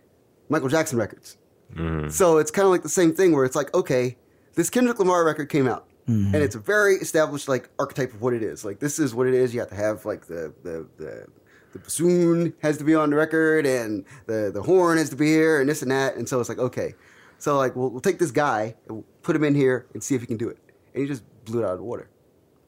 Michael 0.49 0.69
Jackson 0.69 0.97
records. 0.97 1.38
Mm-hmm. 1.73 2.09
So 2.09 2.38
it's 2.38 2.51
kind 2.51 2.65
of 2.65 2.71
like 2.71 2.84
the 2.84 2.89
same 2.89 3.13
thing 3.13 3.34
where 3.34 3.45
it's 3.45 3.55
like, 3.55 3.73
okay, 3.73 4.17
this 4.55 4.69
Kendrick 4.69 4.99
Lamar 4.99 5.23
record 5.23 5.49
came 5.49 5.67
out, 5.67 5.88
mm-hmm. 6.07 6.34
and 6.34 6.43
it's 6.43 6.55
a 6.55 6.59
very 6.59 6.95
established 6.95 7.47
like 7.47 7.69
archetype 7.77 8.13
of 8.13 8.21
what 8.21 8.34
it 8.34 8.43
is. 8.43 8.63
Like 8.65 8.79
this 8.79 8.99
is 8.99 9.13
what 9.13 9.27
it 9.27 9.34
is. 9.34 9.53
You 9.53 9.59
have 9.59 9.69
to 9.69 9.75
have 9.75 10.05
like 10.05 10.27
the 10.27 10.53
the 10.63 10.88
the, 10.97 11.27
the 11.73 11.79
bassoon 11.79 12.53
has 12.61 12.77
to 12.77 12.84
be 12.84 12.95
on 12.95 13.09
the 13.09 13.15
record, 13.17 13.65
and 13.65 14.05
the 14.27 14.51
the 14.53 14.61
horn 14.61 14.97
has 14.97 15.09
to 15.09 15.15
be 15.15 15.27
here, 15.27 15.59
and 15.59 15.69
this 15.69 15.82
and 15.82 15.91
that. 15.91 16.15
And 16.15 16.27
so 16.27 16.39
it's 16.39 16.49
like, 16.49 16.59
okay, 16.59 16.95
so 17.41 17.57
like 17.57 17.75
we'll, 17.75 17.89
we'll 17.89 18.01
take 18.01 18.19
this 18.19 18.32
guy 18.32 18.75
and 18.88 18.97
we'll 18.97 19.05
put 19.22 19.36
him 19.36 19.43
in 19.43 19.55
here 19.55 19.86
and 19.93 20.03
see 20.03 20.15
if 20.15 20.22
he 20.22 20.28
can 20.28 20.38
do 20.38 20.49
it. 20.49 20.57
And 20.93 21.01
he 21.03 21.07
just 21.07 21.24
blew 21.45 21.61
it 21.61 21.65
out 21.65 21.72
of 21.74 21.78
the 21.78 21.84
water. 21.84 22.09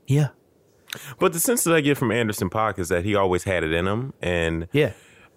Yeah. 0.08 0.30
But 1.20 1.34
the 1.34 1.40
sense 1.40 1.64
that 1.64 1.74
I 1.74 1.82
get 1.82 1.98
from 1.98 2.12
Anderson 2.12 2.50
Paak 2.50 2.78
is 2.78 2.90
that 2.90 3.04
he 3.04 3.16
always 3.16 3.44
had 3.46 3.64
it 3.64 3.74
in 3.74 3.88
him, 3.88 4.14
and 4.22 4.68
Yeah. 4.72 4.92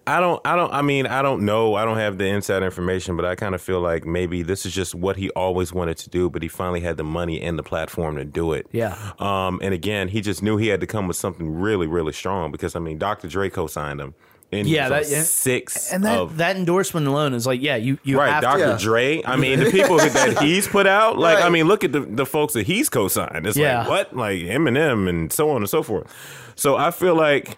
I 0.05 0.21
don't, 0.21 0.39
I 0.45 0.55
don't, 0.55 0.71
I 0.71 0.81
mean, 0.81 1.05
I 1.05 1.21
don't 1.21 1.43
know, 1.43 1.75
I 1.75 1.83
don't 1.83 1.97
have 1.97 2.17
the 2.17 2.27
inside 2.27 2.63
information, 2.63 3.17
but 3.17 3.25
I 3.25 3.35
kind 3.35 3.53
of 3.53 3.61
feel 3.61 3.81
like 3.81 4.05
maybe 4.05 4.41
this 4.41 4.65
is 4.65 4.73
just 4.73 4.95
what 4.95 5.17
he 5.17 5.29
always 5.31 5.73
wanted 5.73 5.97
to 5.97 6.09
do, 6.09 6.29
but 6.29 6.41
he 6.41 6.47
finally 6.47 6.79
had 6.79 6.95
the 6.95 7.03
money 7.03 7.41
and 7.41 7.59
the 7.59 7.63
platform 7.63 8.15
to 8.15 8.23
do 8.23 8.53
it. 8.53 8.67
Yeah. 8.71 8.97
Um, 9.19 9.59
and 9.61 9.73
again, 9.73 10.07
he 10.07 10.21
just 10.21 10.41
knew 10.41 10.55
he 10.55 10.67
had 10.67 10.79
to 10.79 10.87
come 10.87 11.09
with 11.09 11.17
something 11.17 11.59
really, 11.59 11.87
really 11.87 12.13
strong 12.13 12.53
because 12.53 12.73
I 12.73 12.79
mean, 12.79 12.97
Dr. 12.97 13.27
Dre 13.27 13.49
co-signed 13.49 13.99
him. 13.99 14.15
And 14.51 14.67
Yeah, 14.67 14.87
that- 14.89 15.09
yeah. 15.09 15.23
six 15.23 15.91
And 15.91 16.05
that 16.05 16.17
of 16.19 16.37
that 16.37 16.55
endorsement 16.55 17.05
alone 17.07 17.33
is 17.33 17.45
like, 17.45 17.61
yeah, 17.61 17.75
you 17.75 17.99
you 18.03 18.17
right, 18.17 18.39
Dr. 18.41 18.59
to. 18.63 18.69
Yeah. 18.71 18.77
Dre. 18.79 19.21
I 19.25 19.35
mean, 19.43 19.59
the 19.59 19.69
people 19.71 19.97
that 19.97 20.37
he's 20.41 20.67
put 20.67 20.87
out, 20.87 21.17
like, 21.17 21.43
I 21.43 21.49
mean, 21.49 21.67
look 21.67 21.83
at 21.83 21.91
the, 21.91 21.99
the 22.01 22.25
folks 22.25 22.53
that 22.53 22.65
he's 22.65 22.87
co-signed. 22.87 23.45
It's 23.45 23.57
Yeah. 23.57 23.79
like 23.79 23.89
what, 23.89 24.15
like 24.15 24.39
Eminem 24.39 25.09
and 25.09 25.31
so 25.33 25.49
on 25.49 25.57
and 25.57 25.69
so 25.69 25.83
forth. 25.83 26.07
So 26.55 26.77
I 26.77 26.91
feel 26.91 27.15
like 27.15 27.57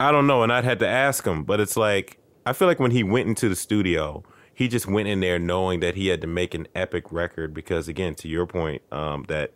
I 0.00 0.12
don't 0.12 0.26
know, 0.26 0.42
and 0.42 0.52
I'd 0.52 0.64
had 0.64 0.78
to 0.80 0.88
ask 0.88 1.24
him, 1.26 1.44
but 1.44 1.60
it's 1.60 1.76
like 1.76 2.18
I 2.46 2.52
feel 2.52 2.66
like 2.68 2.80
when 2.80 2.90
he 2.92 3.02
went 3.04 3.28
into 3.28 3.48
the 3.48 3.56
studio, 3.56 4.24
he 4.54 4.66
just 4.68 4.86
went 4.86 5.06
in 5.06 5.20
there 5.20 5.38
knowing 5.38 5.80
that 5.80 5.94
he 5.94 6.08
had 6.08 6.20
to 6.22 6.26
make 6.26 6.52
an 6.54 6.66
epic 6.74 7.12
record 7.12 7.54
because, 7.54 7.86
again, 7.88 8.14
to 8.16 8.28
your 8.28 8.44
point, 8.46 8.82
um, 8.90 9.24
that 9.28 9.52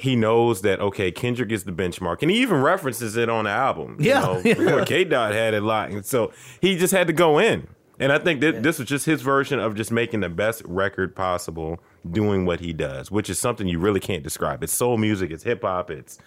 he 0.00 0.16
knows 0.16 0.62
that 0.62 0.80
okay, 0.80 1.10
Kendrick 1.12 1.52
is 1.52 1.64
the 1.64 1.72
benchmark, 1.72 2.22
and 2.22 2.30
he 2.30 2.40
even 2.42 2.60
references 2.62 3.16
it 3.16 3.28
on 3.28 3.44
the 3.44 3.50
album. 3.50 3.96
you 4.00 4.08
Yeah, 4.10 4.20
know, 4.20 4.38
yeah. 4.44 4.84
K 4.84 5.04
Dot 5.04 5.32
had 5.32 5.54
it 5.54 5.62
locked, 5.62 5.92
and 5.92 6.04
so 6.04 6.32
he 6.60 6.76
just 6.76 6.92
had 6.92 7.06
to 7.06 7.12
go 7.12 7.38
in. 7.38 7.68
And 7.98 8.10
I 8.12 8.18
think 8.18 8.40
that 8.40 8.62
this 8.62 8.78
was 8.78 8.88
just 8.88 9.04
his 9.04 9.20
version 9.20 9.58
of 9.58 9.74
just 9.74 9.92
making 9.92 10.20
the 10.20 10.30
best 10.30 10.62
record 10.64 11.14
possible, 11.14 11.78
doing 12.10 12.46
what 12.46 12.60
he 12.60 12.72
does, 12.72 13.10
which 13.10 13.28
is 13.28 13.38
something 13.38 13.68
you 13.68 13.78
really 13.78 14.00
can't 14.00 14.22
describe. 14.22 14.62
It's 14.62 14.72
soul 14.72 14.96
music, 14.96 15.30
it's 15.30 15.42
hip 15.44 15.60
hop, 15.62 15.90
it's 15.90 16.18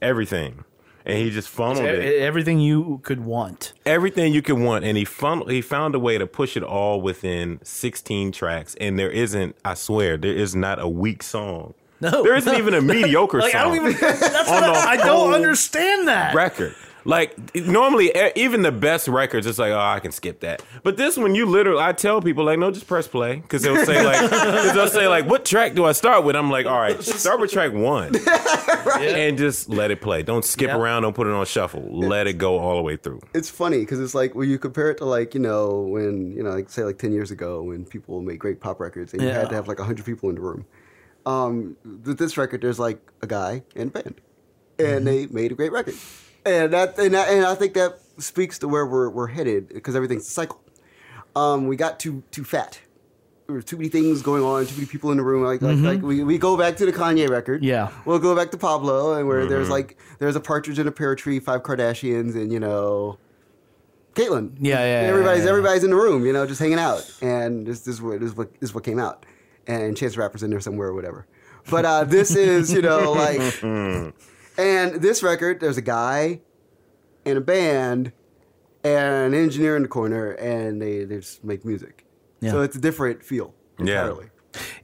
everything, 0.00 0.64
and 1.04 1.18
he 1.18 1.30
just 1.30 1.48
funneled 1.50 1.84
E- 1.84 1.88
it 1.88 2.22
Everything 2.22 2.60
you 2.60 3.00
could 3.02 3.20
want. 3.24 3.74
everything 3.84 4.32
you 4.32 4.40
could 4.42 4.58
want, 4.58 4.84
and 4.86 4.96
he 4.96 5.04
found 5.04 5.50
he 5.50 5.60
found 5.60 5.94
a 5.94 5.98
way 5.98 6.16
to 6.16 6.26
push 6.26 6.56
it 6.56 6.62
all 6.62 7.00
within 7.02 7.60
16 7.62 8.32
tracks. 8.32 8.74
And 8.80 8.98
there 8.98 9.10
isn't, 9.10 9.54
I 9.64 9.74
swear, 9.74 10.16
there 10.16 10.32
is 10.34 10.56
not 10.56 10.78
a 10.80 10.88
weak 10.88 11.22
song. 11.22 11.74
No, 12.00 12.22
there 12.22 12.36
isn't 12.36 12.54
even 12.56 12.74
a 12.74 12.80
mediocre 12.80 13.38
Like 13.40 13.54
I 13.54 13.64
don't 13.64 13.76
even. 13.76 13.92
That's 14.00 14.22
on 14.48 14.62
what 14.62 14.86
I, 14.86 14.92
I 14.92 14.96
don't 14.96 15.34
understand 15.34 16.08
that. 16.08 16.34
record. 16.34 16.74
Like 17.04 17.54
normally, 17.54 18.12
even 18.36 18.60
the 18.60 18.72
best 18.72 19.08
records, 19.08 19.46
it's 19.46 19.58
like, 19.58 19.72
oh, 19.72 19.78
I 19.78 19.98
can 19.98 20.12
skip 20.12 20.40
that. 20.40 20.62
But 20.82 20.98
this 20.98 21.16
one, 21.16 21.34
you 21.34 21.46
literally, 21.46 21.80
I 21.82 21.92
tell 21.92 22.20
people 22.20 22.44
like, 22.44 22.58
no, 22.58 22.70
just 22.70 22.86
press 22.86 23.08
play 23.08 23.36
because 23.36 23.62
they'll 23.62 23.82
say 23.86 24.04
like, 24.04 24.20
because 24.20 24.74
they'll 24.74 24.88
say 24.88 25.08
like, 25.08 25.24
what 25.24 25.46
track 25.46 25.74
do 25.74 25.86
I 25.86 25.92
start 25.92 26.24
with? 26.24 26.36
I'm 26.36 26.50
like, 26.50 26.66
all 26.66 26.78
right, 26.78 27.02
start 27.02 27.40
with 27.40 27.50
track 27.50 27.72
one, 27.72 28.14
and 28.98 29.38
just 29.38 29.70
let 29.70 29.90
it 29.90 30.02
play. 30.02 30.22
Don't 30.22 30.44
skip 30.44 30.68
Yeah. 30.68 30.76
around. 30.76 31.02
Don't 31.02 31.14
put 31.14 31.26
it 31.26 31.32
on 31.32 31.46
shuffle. 31.46 31.82
Let 31.88 32.26
it 32.26 32.34
go 32.34 32.58
all 32.58 32.76
the 32.76 32.82
way 32.82 32.96
through. 32.96 33.20
It's 33.32 33.48
funny 33.48 33.78
because 33.80 34.00
it's 34.00 34.14
like 34.14 34.34
when 34.34 34.50
you 34.50 34.58
compare 34.58 34.90
it 34.90 34.98
to 34.98 35.04
like 35.06 35.32
you 35.34 35.40
know 35.40 35.80
when 35.80 36.32
you 36.36 36.42
know 36.42 36.50
like 36.50 36.68
say 36.68 36.82
like 36.84 36.98
ten 36.98 37.12
years 37.12 37.30
ago 37.30 37.62
when 37.62 37.86
people 37.86 38.20
made 38.20 38.38
great 38.38 38.60
pop 38.60 38.80
records 38.80 39.14
and 39.14 39.22
you 39.22 39.28
had 39.30 39.48
to 39.48 39.54
have 39.54 39.66
like 39.66 39.78
hundred 39.78 40.04
people 40.04 40.28
in 40.28 40.34
the 40.34 40.42
room. 40.42 40.66
Um, 41.28 41.76
with 41.84 42.18
this 42.18 42.38
record, 42.38 42.62
there's 42.62 42.78
like 42.78 43.00
a 43.20 43.26
guy 43.26 43.62
and 43.76 43.90
a 43.94 44.02
band, 44.02 44.20
and 44.78 45.06
they 45.06 45.26
made 45.26 45.52
a 45.52 45.54
great 45.54 45.72
record, 45.72 45.94
and 46.46 46.72
that 46.72 46.98
and, 46.98 47.12
that, 47.14 47.28
and 47.28 47.44
I 47.44 47.54
think 47.54 47.74
that 47.74 47.98
speaks 48.16 48.58
to 48.60 48.68
where 48.68 48.86
we're 48.86 49.10
we're 49.10 49.26
headed 49.26 49.68
because 49.68 49.94
everything's 49.94 50.26
a 50.26 50.30
cycle. 50.30 50.60
Um, 51.36 51.66
we 51.66 51.76
got 51.76 52.00
too 52.00 52.22
too 52.30 52.44
fat. 52.44 52.80
There 53.46 53.54
were 53.56 53.62
too 53.62 53.76
many 53.76 53.88
things 53.88 54.22
going 54.22 54.42
on, 54.42 54.66
too 54.66 54.74
many 54.74 54.86
people 54.86 55.10
in 55.10 55.16
the 55.16 55.22
room. 55.22 55.42
Like, 55.42 55.62
like, 55.62 55.78
like 55.78 56.02
we, 56.02 56.22
we 56.22 56.36
go 56.36 56.56
back 56.56 56.76
to 56.78 56.86
the 56.86 56.92
Kanye 56.92 57.30
record. 57.30 57.64
Yeah. 57.64 57.90
We'll 58.04 58.18
go 58.18 58.36
back 58.36 58.50
to 58.50 58.58
Pablo, 58.58 59.14
and 59.14 59.26
where 59.26 59.46
there's 59.46 59.70
like 59.70 59.98
there's 60.18 60.36
a 60.36 60.40
partridge 60.40 60.78
in 60.78 60.86
a 60.86 60.92
pear 60.92 61.14
tree, 61.14 61.40
five 61.40 61.62
Kardashians, 61.62 62.36
and 62.36 62.52
you 62.52 62.60
know, 62.60 63.18
Caitlyn. 64.14 64.56
Yeah, 64.58 64.80
yeah, 64.80 65.02
yeah, 65.02 65.08
Everybody's 65.08 65.44
yeah. 65.44 65.50
everybody's 65.50 65.84
in 65.84 65.90
the 65.90 65.96
room, 65.96 66.26
you 66.26 66.32
know, 66.32 66.46
just 66.46 66.60
hanging 66.60 66.78
out, 66.78 67.10
and 67.20 67.66
this, 67.66 67.80
this 67.80 67.96
is 67.96 68.02
what 68.02 68.20
this 68.20 68.30
is 68.30 68.36
what 68.36 68.52
this 68.60 68.70
is 68.70 68.74
what 68.74 68.84
came 68.84 68.98
out, 68.98 69.24
and 69.68 69.96
Chance 69.96 70.14
the 70.14 70.20
Rapper's 70.20 70.42
in 70.42 70.50
there 70.50 70.60
somewhere 70.60 70.88
or 70.88 70.94
whatever. 70.94 71.26
But 71.70 71.84
uh, 71.84 72.04
this 72.04 72.34
is 72.34 72.72
you 72.72 72.82
know 72.82 73.12
like, 73.12 73.40
and 73.62 74.94
this 75.00 75.22
record 75.22 75.60
there's 75.60 75.76
a 75.76 75.82
guy, 75.82 76.40
and 77.24 77.38
a 77.38 77.40
band, 77.40 78.12
and 78.82 79.34
an 79.34 79.40
engineer 79.40 79.76
in 79.76 79.82
the 79.82 79.88
corner, 79.88 80.32
and 80.32 80.80
they 80.82 81.04
they 81.04 81.16
just 81.16 81.44
make 81.44 81.64
music. 81.64 82.04
Yeah. 82.40 82.52
So 82.52 82.62
it's 82.62 82.74
a 82.76 82.80
different 82.80 83.22
feel 83.24 83.54
entirely. 83.78 83.92
Yeah. 83.92 84.00
entirely. 84.08 84.30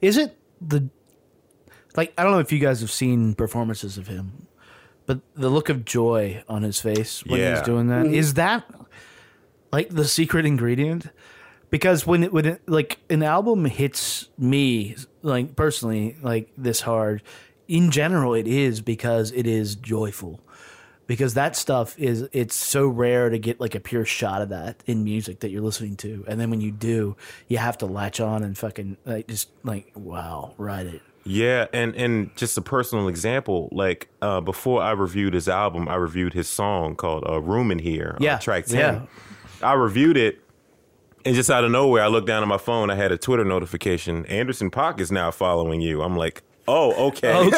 Is 0.01 0.17
it 0.17 0.37
the 0.61 0.89
like? 1.97 2.13
I 2.17 2.23
don't 2.23 2.31
know 2.33 2.39
if 2.39 2.51
you 2.51 2.59
guys 2.59 2.81
have 2.81 2.91
seen 2.91 3.33
performances 3.33 3.97
of 3.97 4.07
him, 4.07 4.47
but 5.05 5.21
the 5.35 5.49
look 5.49 5.69
of 5.69 5.85
joy 5.85 6.43
on 6.47 6.61
his 6.63 6.79
face 6.79 7.25
when 7.25 7.39
Yeah. 7.39 7.55
he's 7.55 7.65
doing 7.65 7.87
that 7.87 8.05
is 8.05 8.35
that 8.35 8.63
like 9.71 9.89
the 9.89 10.05
secret 10.05 10.45
ingredient? 10.45 11.07
Because 11.75 12.07
when 12.07 12.23
it 12.23 12.31
when 12.31 12.45
it 12.45 12.61
like 12.69 12.99
an 13.09 13.21
album 13.21 13.65
hits 13.65 14.29
me 14.37 14.95
like 15.23 15.57
personally 15.57 16.15
like 16.21 16.49
this 16.55 16.79
hard, 16.79 17.21
in 17.67 17.91
general 17.91 18.33
it 18.33 18.47
is 18.47 18.79
because 18.79 19.33
it 19.33 19.45
is 19.45 19.75
joyful. 19.75 20.39
Because 21.05 21.33
that 21.33 21.53
stuff 21.57 21.99
is 21.99 22.29
it's 22.31 22.55
so 22.55 22.87
rare 22.87 23.29
to 23.29 23.37
get 23.37 23.59
like 23.59 23.75
a 23.75 23.81
pure 23.81 24.05
shot 24.05 24.41
of 24.41 24.47
that 24.49 24.83
in 24.85 25.03
music 25.03 25.41
that 25.41 25.49
you're 25.49 25.61
listening 25.63 25.97
to, 25.97 26.23
and 26.29 26.39
then 26.39 26.49
when 26.49 26.61
you 26.61 26.71
do, 26.71 27.17
you 27.49 27.57
have 27.57 27.77
to 27.79 27.85
latch 27.87 28.21
on 28.21 28.41
and 28.41 28.57
fucking 28.57 28.95
like 29.03 29.27
just 29.27 29.49
like 29.65 29.91
wow, 29.95 30.53
ride 30.57 30.85
it. 30.87 31.01
Yeah, 31.25 31.65
and 31.73 31.93
and 31.97 32.33
just 32.37 32.57
a 32.57 32.61
personal 32.61 33.09
example, 33.09 33.67
like 33.73 34.07
uh, 34.21 34.39
before 34.39 34.81
I 34.81 34.91
reviewed 34.91 35.33
his 35.33 35.49
album, 35.49 35.89
I 35.89 35.95
reviewed 35.95 36.31
his 36.33 36.47
song 36.47 36.95
called 36.95 37.25
uh, 37.27 37.41
"Room 37.41 37.69
in 37.69 37.79
Here," 37.79 38.15
Yeah, 38.21 38.35
on 38.35 38.39
track 38.39 38.65
ten. 38.67 38.79
yeah. 38.79 39.05
I 39.61 39.73
reviewed 39.73 40.15
it, 40.15 40.39
and 41.25 41.35
just 41.35 41.49
out 41.49 41.63
of 41.63 41.71
nowhere, 41.71 42.03
I 42.03 42.07
looked 42.07 42.27
down 42.27 42.41
at 42.43 42.47
my 42.47 42.57
phone. 42.57 42.89
I 42.89 42.95
had 42.95 43.11
a 43.11 43.17
Twitter 43.17 43.43
notification. 43.43 44.25
Anderson 44.27 44.71
Paak 44.71 44.99
is 44.99 45.11
now 45.11 45.31
following 45.31 45.81
you. 45.81 46.01
I'm 46.01 46.15
like, 46.15 46.43
oh, 46.67 47.07
okay. 47.07 47.33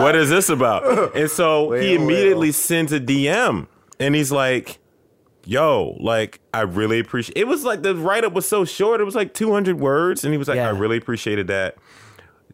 what 0.00 0.16
is 0.16 0.30
this 0.30 0.48
about? 0.48 1.14
And 1.14 1.30
so 1.30 1.72
he 1.72 1.94
immediately 1.94 2.48
well. 2.48 2.54
sends 2.54 2.92
a 2.92 3.00
DM, 3.00 3.66
and 4.00 4.14
he's 4.14 4.32
like. 4.32 4.78
Yo, 5.44 5.96
like 5.98 6.38
I 6.54 6.60
really 6.60 7.00
appreciate. 7.00 7.36
It 7.36 7.48
was 7.48 7.64
like 7.64 7.82
the 7.82 7.96
write 7.96 8.22
up 8.22 8.32
was 8.32 8.48
so 8.48 8.64
short; 8.64 9.00
it 9.00 9.04
was 9.04 9.16
like 9.16 9.34
200 9.34 9.76
words, 9.80 10.22
and 10.22 10.32
he 10.32 10.38
was 10.38 10.46
like, 10.46 10.54
Yeah. 10.54 10.68
"I 10.68 10.70
really 10.70 10.98
appreciated 10.98 11.48
that." 11.48 11.76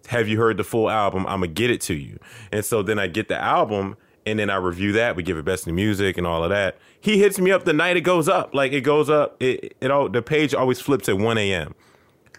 have 0.09 0.27
you 0.27 0.39
heard 0.39 0.57
the 0.57 0.65
full 0.65 0.89
album? 0.89 1.27
I'm 1.27 1.41
gonna 1.41 1.49
get 1.49 1.71
it 1.71 1.81
to 1.83 1.95
you. 1.95 2.19
And 2.51 2.65
so 2.65 2.83
then 2.83 2.99
I 2.99 3.07
get 3.07 3.29
the 3.29 3.39
album, 3.39 3.97
and 4.27 4.39
then 4.39 4.49
I 4.49 4.57
review 4.57 4.93
that. 4.93 5.17
We 5.17 5.23
give 5.23 5.37
it 5.37 5.45
best 5.45 5.67
new 5.67 5.73
music 5.73 6.17
and 6.17 6.27
all 6.27 6.43
of 6.43 6.51
that. 6.51 6.79
He 7.01 7.19
hits 7.19 7.39
me 7.39 7.51
up 7.51 7.65
the 7.65 7.73
night 7.73 7.97
it 7.97 8.01
goes 8.03 8.29
up. 8.29 8.55
Like 8.55 8.73
it 8.73 8.81
goes 8.83 9.09
up. 9.09 9.37
It 9.41 9.77
it 9.81 9.91
all 9.91 10.09
the 10.09 10.23
page 10.23 10.55
always 10.55 10.81
flips 10.81 11.09
at 11.09 11.17
one 11.19 11.39
a.m. 11.39 11.75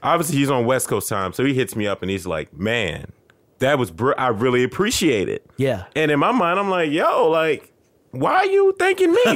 Obviously, 0.04 0.38
he's 0.38 0.50
on 0.50 0.66
West 0.66 0.88
Coast 0.88 1.10
time, 1.10 1.34
so 1.34 1.44
he 1.46 1.54
hits 1.54 1.76
me 1.76 1.86
up 1.88 2.02
and 2.02 2.10
he's 2.12 2.26
like, 2.28 2.54
"Man, 2.54 3.12
that 3.60 3.78
was 3.80 3.92
br- 3.92 4.14
I 4.18 4.28
really 4.28 4.64
appreciate 4.64 5.28
it." 5.30 5.46
Yeah. 5.58 5.86
And 5.96 6.10
in 6.12 6.20
my 6.20 6.32
mind, 6.32 6.60
I'm 6.60 6.70
like, 6.70 6.92
"Yo, 6.92 7.28
like." 7.30 7.72
Why 8.12 8.34
are 8.38 8.46
you 8.48 8.74
thanking 8.80 9.12
me? 9.12 9.22
but 9.24 9.36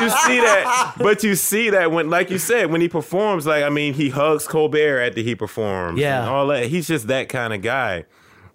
you 0.00 0.10
see 0.10 0.40
that, 0.40 0.94
but 0.98 1.22
you 1.22 1.36
see 1.36 1.70
that 1.70 1.92
when, 1.92 2.10
like 2.10 2.28
you 2.28 2.38
said, 2.38 2.72
when 2.72 2.80
he 2.80 2.88
performs, 2.88 3.46
like 3.46 3.62
I 3.62 3.68
mean, 3.70 3.94
he 3.94 4.08
hugs 4.08 4.48
Colbert 4.48 5.00
after 5.00 5.20
he 5.20 5.36
performs, 5.36 6.00
Yeah. 6.00 6.22
and 6.22 6.28
all 6.28 6.48
that. 6.48 6.66
He's 6.66 6.88
just 6.88 7.06
that 7.06 7.28
kind 7.28 7.54
of 7.54 7.62
guy. 7.62 8.04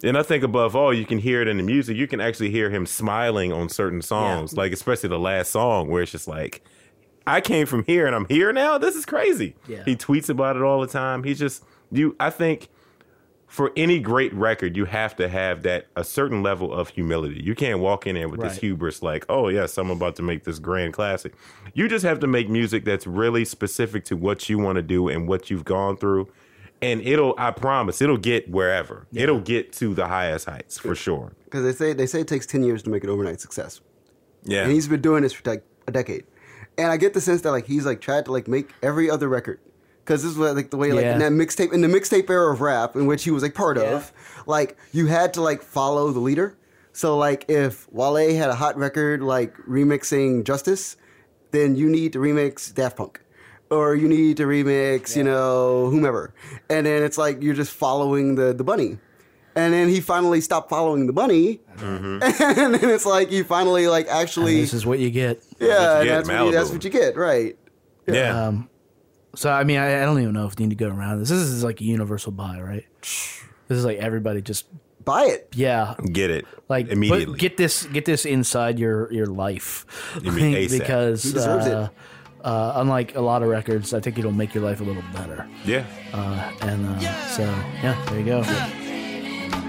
And 0.03 0.17
I 0.17 0.23
think 0.23 0.43
above 0.43 0.75
all, 0.75 0.93
you 0.93 1.05
can 1.05 1.19
hear 1.19 1.41
it 1.41 1.47
in 1.47 1.57
the 1.57 1.63
music. 1.63 1.97
You 1.97 2.07
can 2.07 2.21
actually 2.21 2.51
hear 2.51 2.69
him 2.69 2.85
smiling 2.85 3.51
on 3.53 3.69
certain 3.69 4.01
songs, 4.01 4.55
like 4.55 4.71
especially 4.71 5.09
the 5.09 5.19
last 5.19 5.51
song 5.51 5.89
where 5.89 6.03
it's 6.03 6.11
just 6.11 6.27
like, 6.27 6.63
I 7.27 7.41
came 7.41 7.65
from 7.65 7.83
here 7.85 8.05
and 8.05 8.15
I'm 8.15 8.25
here 8.25 8.53
now. 8.53 8.77
This 8.77 8.95
is 8.95 9.05
crazy. 9.05 9.55
Yeah. 9.67 9.83
He 9.83 9.95
tweets 9.95 10.29
about 10.29 10.57
it 10.57 10.61
all 10.61 10.81
the 10.81 10.87
time. 10.87 11.23
He's 11.23 11.39
just 11.39 11.63
you. 11.91 12.15
I 12.19 12.29
think 12.29 12.69
for 13.47 13.71
any 13.75 13.99
great 13.99 14.33
record, 14.33 14.75
you 14.75 14.85
have 14.85 15.15
to 15.15 15.29
have 15.29 15.63
that 15.63 15.87
a 15.95 16.03
certain 16.03 16.43
level 16.43 16.73
of 16.73 16.89
humility. 16.89 17.41
You 17.41 17.55
can't 17.55 17.79
walk 17.79 18.05
in 18.05 18.15
there 18.15 18.27
with 18.27 18.41
this 18.41 18.57
hubris 18.57 19.01
like, 19.01 19.25
oh 19.29 19.47
yes, 19.47 19.77
I'm 19.77 19.89
about 19.89 20.15
to 20.17 20.23
make 20.23 20.43
this 20.43 20.59
grand 20.59 20.93
classic. 20.93 21.33
You 21.73 21.87
just 21.87 22.05
have 22.05 22.19
to 22.19 22.27
make 22.27 22.49
music 22.49 22.85
that's 22.85 23.07
really 23.07 23.45
specific 23.45 24.05
to 24.05 24.17
what 24.17 24.49
you 24.49 24.59
want 24.59 24.75
to 24.75 24.81
do 24.81 25.07
and 25.07 25.27
what 25.27 25.49
you've 25.49 25.65
gone 25.65 25.97
through. 25.97 26.29
And 26.81 27.01
it'll, 27.01 27.33
I 27.37 27.51
promise, 27.51 28.01
it'll 28.01 28.17
get 28.17 28.49
wherever. 28.49 29.07
It'll 29.13 29.39
get 29.39 29.71
to 29.73 29.93
the 29.93 30.07
highest 30.07 30.45
heights 30.45 30.77
for 30.77 30.93
sure. 30.93 31.33
Because 31.45 31.63
they 31.63 31.71
say 31.71 31.93
they 31.93 32.05
say 32.05 32.21
it 32.21 32.27
takes 32.27 32.45
ten 32.45 32.63
years 32.63 32.83
to 32.83 32.89
make 32.89 33.03
an 33.03 33.09
overnight 33.09 33.39
success, 33.41 33.81
Yeah. 34.43 34.63
and 34.63 34.71
he's 34.71 34.87
been 34.87 35.01
doing 35.01 35.23
this 35.23 35.33
for 35.33 35.49
like 35.49 35.63
a 35.87 35.91
decade. 35.91 36.25
And 36.77 36.87
I 36.91 36.97
get 36.97 37.13
the 37.13 37.21
sense 37.21 37.41
that 37.41 37.51
like 37.51 37.65
he's 37.65 37.85
like 37.85 38.01
tried 38.01 38.25
to 38.25 38.31
like 38.31 38.47
make 38.47 38.71
every 38.83 39.09
other 39.09 39.29
record. 39.29 39.59
Because 40.03 40.21
this 40.21 40.35
was 40.35 40.53
like 40.53 40.69
the 40.69 40.77
way 40.77 40.91
like 40.91 41.05
Yeah. 41.05 41.13
in 41.13 41.19
that 41.19 41.31
mixtape 41.31 41.73
in 41.73 41.81
the 41.81 41.87
mixtape 41.87 42.29
era 42.29 42.51
of 42.53 42.61
rap 42.61 42.95
in 42.95 43.07
which 43.07 43.23
he 43.23 43.31
was 43.31 43.41
like 43.41 43.55
part 43.55 43.77
of, 43.77 44.11
like 44.45 44.77
you 44.91 45.07
had 45.07 45.33
to 45.35 45.41
like 45.41 45.61
follow 45.63 46.11
the 46.11 46.19
leader. 46.19 46.57
So 46.91 47.17
like 47.17 47.45
if 47.49 47.91
Wale 47.91 48.35
had 48.35 48.49
a 48.49 48.55
hot 48.55 48.77
record 48.77 49.21
like 49.21 49.55
remixing 49.59 50.43
Justice, 50.43 50.97
then 51.51 51.75
you 51.75 51.89
need 51.89 52.13
to 52.13 52.19
remix 52.19 52.71
Daft 52.73 52.97
Punk. 52.97 53.21
Or 53.69 53.95
you 53.95 54.07
need 54.07 54.37
to 54.37 54.43
remix, 54.43 55.15
you 55.15 55.23
know, 55.23 55.89
whomever. 55.89 56.33
And 56.69 56.85
then 56.85 57.01
it's 57.03 57.17
like 57.17 57.41
you're 57.41 57.55
just 57.55 57.71
following 57.71 58.35
the, 58.35 58.53
the 58.53 58.63
bunny. 58.63 58.99
And 59.55 59.73
then 59.73 59.87
he 59.87 60.01
finally 60.01 60.41
stopped 60.41 60.69
following 60.69 61.07
the 61.07 61.13
bunny. 61.13 61.61
and 61.79 62.21
then 62.21 62.89
it's 62.89 63.05
like 63.05 63.31
you 63.31 63.43
finally 63.43 63.87
like 63.87 64.07
And 64.07 64.17
actually 64.17 64.61
this 64.61 64.73
is 64.73 64.85
what 64.85 64.99
you 64.99 65.09
get. 65.09 65.43
Yeah, 65.59 65.67
you 65.67 65.71
and 65.71 66.03
get, 66.03 66.15
that's 66.15 66.29
what, 66.29 66.45
you, 66.45 66.51
that's 66.51 66.69
what 66.71 66.83
you 66.83 66.89
get, 66.89 67.15
right. 67.15 67.57
yeah. 68.07 68.47
Um, 68.47 68.69
so 69.35 69.49
I 69.49 69.63
mean, 69.63 69.77
I, 69.79 70.01
I 70.01 70.05
don't 70.05 70.19
even 70.21 70.33
know 70.33 70.45
if 70.45 70.59
you 70.59 70.67
need 70.67 70.77
to 70.77 70.83
go 70.83 70.89
around 70.89 71.19
this. 71.19 71.29
This 71.29 71.39
is 71.39 71.63
like 71.63 71.81
a 71.81 71.85
universal 71.85 72.31
buy, 72.31 72.59
right? 72.61 72.85
This 73.67 73.79
is 73.79 73.85
like 73.85 73.97
everybody 73.97 74.43
just 74.43 74.67
Buy 75.05 75.25
it. 75.25 75.49
yeah, 75.53 75.93
get 76.11 76.31
it 76.31 76.45
like 76.67 76.87
immediately. 76.87 77.37
get 77.37 77.57
this 77.57 77.85
get 77.85 78.05
this 78.05 78.25
inside 78.25 78.79
your 78.79 79.11
your 79.13 79.27
life 79.27 79.85
You 80.21 80.31
Like, 80.31 80.69
because 80.69 81.21
He 81.23 81.31
deserves 81.31 81.67
it. 81.67 81.73
uh, 81.73 81.89
uh, 82.45 82.73
unlike 82.75 83.15
a 83.15 83.21
lot 83.21 83.41
of 83.43 83.49
records, 83.49 83.93
I 83.93 83.99
think 83.99 84.17
it'll 84.19 84.31
make 84.31 84.53
your 84.53 84.63
life 84.63 84.79
a 84.79 84.83
little 84.83 85.03
better. 85.13 85.47
yeah. 85.65 85.83
Uh, 86.13 86.51
and 86.61 86.85
uh, 86.87 86.99
so 87.27 87.43
yeah, 87.83 87.95
there 88.05 88.19
you 88.19 88.25
go. 88.25 88.43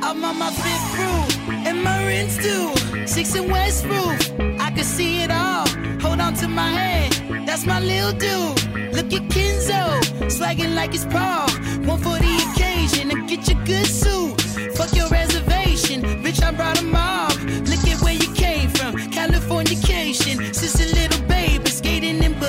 I'm 0.07 0.23
on 0.25 0.39
my 0.39 0.51
fifth 0.51 0.99
roof, 1.01 1.49
and 1.67 1.83
my 1.83 1.99
rent's 2.07 2.37
due. 2.39 2.73
Six 3.07 3.35
and 3.35 3.51
West 3.51 3.85
roof, 3.87 4.21
I 4.61 4.71
can 4.71 4.85
see 4.85 5.23
it 5.25 5.31
all. 5.33 5.67
Hold 6.05 6.21
on 6.21 6.35
to 6.35 6.49
my 6.49 6.69
hand, 6.69 7.49
that's 7.49 7.67
my 7.67 7.81
little 7.81 8.13
dude. 8.13 8.95
Look 8.95 9.13
at 9.13 9.25
Kenzo, 9.35 9.85
swagging 10.31 10.75
like 10.75 10.95
it's 10.95 11.05
Paul. 11.07 11.49
One 11.91 11.99
for 11.99 12.19
the 12.19 12.35
occasion, 12.53 13.11
and 13.11 13.29
get 13.29 13.49
your 13.49 13.63
good 13.65 13.87
suit. 13.87 14.41
Fuck 14.77 14.95
your 14.95 15.09
reservation, 15.09 16.03
bitch, 16.23 16.41
I 16.43 16.53
brought 16.53 16.79
'em 16.79 16.95
all. 16.95 17.29
Look 17.71 17.83
at 17.93 18.01
where 18.03 18.15
you 18.15 18.33
came 18.35 18.69
from, 18.71 18.95
Californication. 19.11 20.55
Sister 20.55 20.86
little 20.86 20.86
baby, 20.86 20.86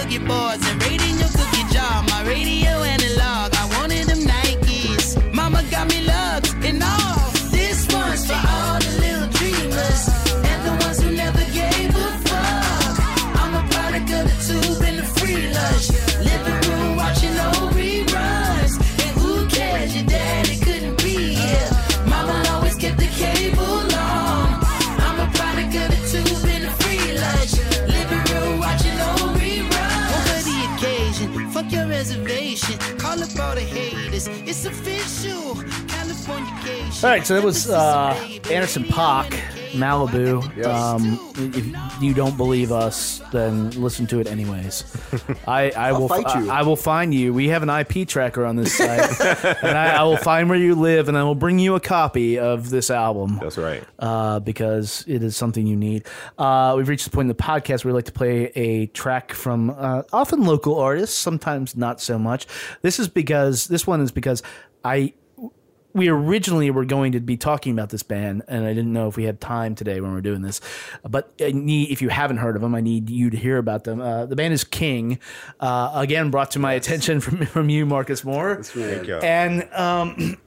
boogie 0.08 0.26
boards 0.28 0.66
and 0.70 0.84
raiding 0.84 1.18
your 1.20 1.30
cookie 1.30 1.74
jar. 1.74 2.04
My 2.04 2.24
radio 2.26 2.67
All 33.40 33.54
the 33.54 33.62
haters. 33.62 34.28
It's 34.48 34.66
official. 34.66 35.77
All 36.30 36.34
right, 37.04 37.26
so 37.26 37.36
that 37.36 37.44
was 37.44 37.70
uh, 37.70 38.14
Anderson 38.52 38.84
Paak, 38.84 39.30
Malibu. 39.72 40.44
Um, 40.66 41.18
if 41.38 42.02
you 42.04 42.14
don't 42.14 42.36
believe 42.36 42.70
us, 42.74 43.22
then 43.32 43.70
listen 43.72 44.08
to 44.08 44.20
it 44.20 44.28
anyways. 44.28 44.84
I, 45.48 45.72
I 45.72 45.94
will 45.94 46.10
fight 46.10 46.26
you. 46.36 46.50
I, 46.52 46.60
I 46.60 46.62
will 46.64 46.76
find 46.76 47.14
you. 47.14 47.34
We 47.34 47.48
have 47.48 47.64
an 47.64 47.70
IP 47.70 48.10
tracker 48.10 48.44
on 48.44 48.58
this 48.58 48.76
site, 48.76 49.22
and 49.64 49.78
I, 49.78 50.00
I 50.00 50.04
will 50.04 50.18
find 50.18 50.50
where 50.50 50.60
you 50.60 50.76
live, 50.76 51.08
and 51.08 51.18
I 51.18 51.24
will 51.24 51.36
bring 51.36 51.60
you 51.60 51.76
a 51.76 51.80
copy 51.80 52.38
of 52.38 52.70
this 52.70 52.90
album. 52.90 53.38
That's 53.42 53.58
right. 53.58 53.84
uh, 54.00 54.42
because 54.42 55.06
it 55.08 55.24
is 55.24 55.38
something 55.38 55.66
you 55.66 55.78
need. 55.78 56.08
Uh, 56.38 56.74
we've 56.76 56.90
reached 56.90 57.06
the 57.06 57.12
point 57.12 57.30
in 57.30 57.36
the 57.36 57.42
podcast 57.42 57.86
where 57.86 57.94
we 57.94 57.98
like 57.98 58.06
to 58.06 58.12
play 58.12 58.52
a 58.56 58.88
track 58.88 59.32
from 59.32 59.70
uh, 59.70 60.02
often 60.12 60.44
local 60.44 60.78
artists, 60.78 61.16
sometimes 61.18 61.78
not 61.78 62.02
so 62.02 62.20
much. 62.20 62.48
This 62.82 63.00
is 63.00 63.08
because 63.08 63.68
this 63.68 63.88
one 63.88 64.02
is 64.02 64.12
because 64.12 64.44
I 64.84 65.14
we 65.98 66.08
originally 66.08 66.70
were 66.72 66.86
going 66.86 67.12
to 67.14 67.20
be 67.20 67.36
talking 67.36 67.74
about 67.74 67.90
this 67.90 68.04
band, 68.04 68.44
and 68.48 68.66
I 68.66 68.74
didn't 68.74 68.94
know 68.94 69.08
if 69.08 69.18
we 69.18 69.24
had 69.24 69.42
time 69.42 69.76
today 69.76 70.00
when 70.00 70.12
we 70.14 70.18
are 70.18 70.22
doing 70.22 70.42
this. 70.44 70.62
But 71.08 71.32
I 71.42 71.52
need, 71.52 71.90
if 71.92 72.02
you 72.02 72.10
haven't 72.10 72.38
heard 72.38 72.56
of 72.56 72.62
them, 72.62 72.76
I 72.76 72.82
need 72.82 73.10
you 73.10 73.30
to 73.30 73.38
hear 73.38 73.58
about 73.58 73.84
them. 73.84 74.00
Uh, 74.00 74.26
the 74.26 74.36
band 74.36 74.54
is 74.54 74.64
King, 74.64 75.20
uh, 75.60 75.92
again 75.96 76.30
brought 76.32 76.52
to 76.52 76.60
my 76.60 76.74
attention 76.74 77.20
from 77.20 77.46
from 77.48 77.70
you, 77.70 77.86
Marcus 77.86 78.24
Moore, 78.24 78.64
Thank 78.64 79.08
you. 79.08 79.18
and 79.18 79.68
um, 79.74 80.38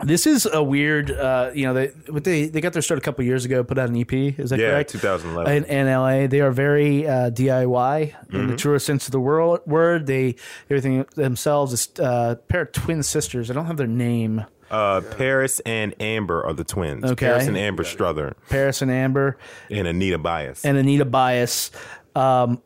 this 0.00 0.26
is 0.26 0.46
a 0.52 0.62
weird. 0.62 1.10
Uh, 1.10 1.50
you 1.54 1.64
know, 1.66 1.74
they 1.74 1.86
they 2.20 2.46
they 2.48 2.60
got 2.60 2.72
their 2.72 2.82
start 2.82 2.98
a 2.98 3.00
couple 3.02 3.24
years 3.24 3.44
ago. 3.44 3.62
Put 3.62 3.78
out 3.78 3.88
an 3.88 3.96
EP. 3.96 4.12
Is 4.12 4.50
that 4.50 4.58
Yeah, 4.58 4.70
correct? 4.70 4.90
2011. 4.90 5.64
In, 5.64 5.64
in 5.64 5.86
LA, 5.86 6.26
they 6.26 6.40
are 6.40 6.50
very 6.50 7.06
uh, 7.06 7.30
DIY 7.30 8.02
in 8.02 8.12
Mm-hmm. 8.40 8.48
the 8.50 8.56
truest 8.56 8.86
sense 8.86 9.06
of 9.06 9.12
the 9.12 9.20
world, 9.20 9.60
word. 9.66 10.06
They 10.06 10.34
everything 10.70 11.04
themselves 11.14 11.72
is 11.72 11.88
uh, 12.00 12.32
a 12.32 12.36
pair 12.36 12.62
of 12.62 12.72
twin 12.72 13.02
sisters. 13.02 13.50
I 13.50 13.54
don't 13.54 13.66
have 13.66 13.76
their 13.76 13.86
name. 13.86 14.44
Uh, 14.70 15.02
Paris 15.18 15.60
and 15.66 15.94
Amber 16.00 16.42
are 16.46 16.54
the 16.54 16.64
twins. 16.64 17.04
Okay. 17.04 17.26
Paris 17.26 17.46
and 17.46 17.58
Amber 17.58 17.84
Strother 17.84 18.34
Paris 18.48 18.80
and 18.80 18.90
Amber 18.90 19.36
and 19.70 19.86
Anita 19.86 20.16
Bias. 20.16 20.64
and 20.64 20.78
Anita 20.78 21.04
Bias. 21.04 21.70
Um, 22.16 22.62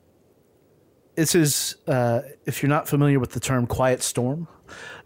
this 1.16 1.34
is, 1.34 1.76
uh, 1.88 2.20
if 2.44 2.62
you're 2.62 2.70
not 2.70 2.86
familiar 2.88 3.18
with 3.18 3.32
the 3.32 3.40
term 3.40 3.66
"quiet 3.66 4.02
storm," 4.02 4.46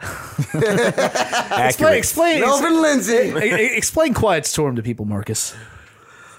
explain 0.55 1.95
explain 1.97 2.41
Melvin 2.41 2.81
Lindsey. 2.83 3.33
explain 3.77 4.15
"quiet 4.15 4.47
storm" 4.47 4.77
to 4.77 4.83
people, 4.83 5.05
Marcus. 5.05 5.55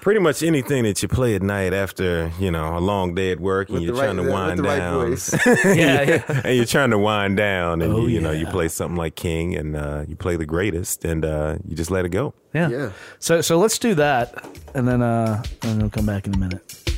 Pretty 0.00 0.18
much 0.18 0.42
anything 0.42 0.82
that 0.82 1.00
you 1.00 1.06
play 1.06 1.36
at 1.36 1.42
night 1.42 1.72
after 1.72 2.32
you 2.40 2.50
know 2.50 2.76
a 2.76 2.80
long 2.80 3.14
day 3.14 3.30
at 3.30 3.38
work 3.38 3.68
and 3.68 3.82
you're 3.82 3.94
the 3.94 4.00
right, 4.00 4.06
trying 4.12 4.16
to 4.24 4.30
wind 4.32 4.58
the 4.58 4.62
right 4.64 4.78
down. 4.78 5.06
voice. 5.10 5.32
Yeah, 5.64 6.02
yeah. 6.02 6.40
and 6.44 6.56
you're 6.56 6.64
trying 6.64 6.90
to 6.90 6.98
wind 6.98 7.36
down, 7.36 7.80
and 7.82 7.92
Oh, 7.92 8.00
you, 8.02 8.08
you 8.14 8.20
know 8.20 8.32
you 8.32 8.46
play 8.46 8.66
something 8.68 8.96
like 8.96 9.14
King, 9.14 9.54
and 9.54 9.76
uh, 9.76 10.04
you 10.08 10.16
play 10.16 10.34
the 10.36 10.46
greatest, 10.46 11.04
and 11.04 11.24
uh, 11.24 11.58
you 11.68 11.76
just 11.76 11.90
let 11.92 12.04
it 12.04 12.08
go. 12.08 12.34
Yeah. 12.52 12.68
Yeah. 12.68 12.90
So 13.20 13.40
so 13.42 13.58
let's 13.58 13.78
do 13.78 13.94
that, 13.94 14.44
and 14.74 14.88
then 14.88 15.02
uh, 15.02 15.40
and 15.62 15.70
then 15.70 15.78
we'll 15.78 15.90
come 15.90 16.06
back 16.06 16.26
in 16.26 16.34
a 16.34 16.38
minute. 16.38 16.91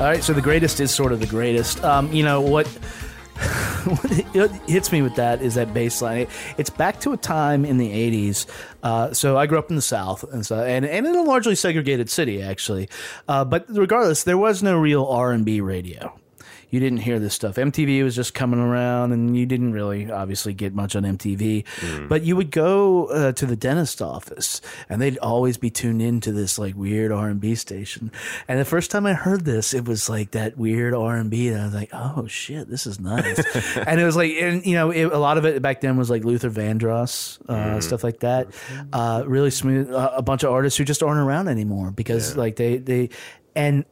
All 0.00 0.06
right, 0.06 0.24
so 0.24 0.32
the 0.32 0.40
greatest 0.40 0.80
is 0.80 0.90
sort 0.90 1.12
of 1.12 1.20
the 1.20 1.26
greatest. 1.26 1.84
Um, 1.84 2.10
you 2.10 2.22
know 2.22 2.40
what? 2.40 2.66
what 4.32 4.50
hits 4.66 4.90
me 4.92 5.02
with 5.02 5.14
that 5.16 5.42
is 5.42 5.54
that 5.56 5.74
bass 5.74 6.00
line. 6.00 6.18
It- 6.22 6.30
It's 6.56 6.70
back 6.70 7.00
to 7.00 7.12
a 7.12 7.18
time 7.18 7.66
in 7.66 7.76
the 7.76 7.90
'80s. 7.90 8.46
Uh, 8.82 9.12
so 9.12 9.36
I 9.36 9.44
grew 9.46 9.58
up 9.58 9.68
in 9.68 9.76
the 9.76 9.82
South, 9.82 10.24
and 10.32 10.44
so 10.46 10.58
and, 10.64 10.86
and 10.86 11.06
in 11.06 11.14
a 11.14 11.22
largely 11.22 11.54
segregated 11.54 12.08
city, 12.08 12.40
actually. 12.42 12.88
Uh, 13.28 13.44
but 13.44 13.66
regardless, 13.68 14.22
there 14.24 14.38
was 14.38 14.62
no 14.62 14.78
real 14.78 15.04
R 15.04 15.32
and 15.32 15.44
B 15.44 15.60
radio. 15.60 16.18
You 16.70 16.80
didn't 16.80 16.98
hear 16.98 17.18
this 17.18 17.34
stuff. 17.34 17.56
MTV 17.56 18.02
was 18.04 18.14
just 18.14 18.34
coming 18.34 18.60
around, 18.60 19.12
and 19.12 19.36
you 19.36 19.46
didn't 19.46 19.72
really, 19.72 20.10
obviously, 20.10 20.52
get 20.52 20.74
much 20.74 20.94
on 20.96 21.02
MTV. 21.02 22.08
But 22.08 22.22
you 22.22 22.36
would 22.36 22.50
go 22.50 23.06
uh, 23.06 23.32
to 23.32 23.46
the 23.46 23.56
dentist 23.56 24.00
office, 24.00 24.60
and 24.88 25.00
they'd 25.00 25.18
always 25.18 25.56
be 25.56 25.70
tuned 25.70 26.02
into 26.02 26.32
this 26.32 26.58
like 26.58 26.74
weird 26.74 27.12
R 27.12 27.28
and 27.28 27.40
B 27.40 27.54
station. 27.54 28.12
And 28.48 28.58
the 28.58 28.64
first 28.64 28.90
time 28.90 29.06
I 29.06 29.14
heard 29.14 29.44
this, 29.44 29.74
it 29.74 29.86
was 29.86 30.08
like 30.08 30.32
that 30.32 30.56
weird 30.56 30.94
R 30.94 31.16
and 31.16 31.30
B, 31.30 31.48
and 31.48 31.60
I 31.60 31.64
was 31.64 31.74
like, 31.74 31.90
"Oh 31.92 32.26
shit, 32.26 32.68
this 32.68 32.86
is 32.86 33.00
nice." 33.00 33.38
and 33.76 34.00
it 34.00 34.04
was 34.04 34.16
like, 34.16 34.32
and 34.32 34.64
you 34.64 34.74
know, 34.74 34.90
it, 34.90 35.04
a 35.04 35.18
lot 35.18 35.38
of 35.38 35.44
it 35.44 35.60
back 35.62 35.80
then 35.80 35.96
was 35.96 36.10
like 36.10 36.24
Luther 36.24 36.50
Vandross, 36.50 37.40
uh, 37.48 37.80
stuff 37.80 38.04
like 38.04 38.20
that. 38.20 38.48
Uh, 38.92 39.24
really 39.26 39.50
smooth. 39.50 39.92
Uh, 39.92 40.12
a 40.14 40.22
bunch 40.22 40.42
of 40.42 40.52
artists 40.52 40.76
who 40.76 40.84
just 40.84 41.02
aren't 41.02 41.20
around 41.20 41.48
anymore 41.48 41.90
because 41.90 42.36
like 42.36 42.56
they 42.56 42.78
they 42.78 43.10
and 43.54 43.84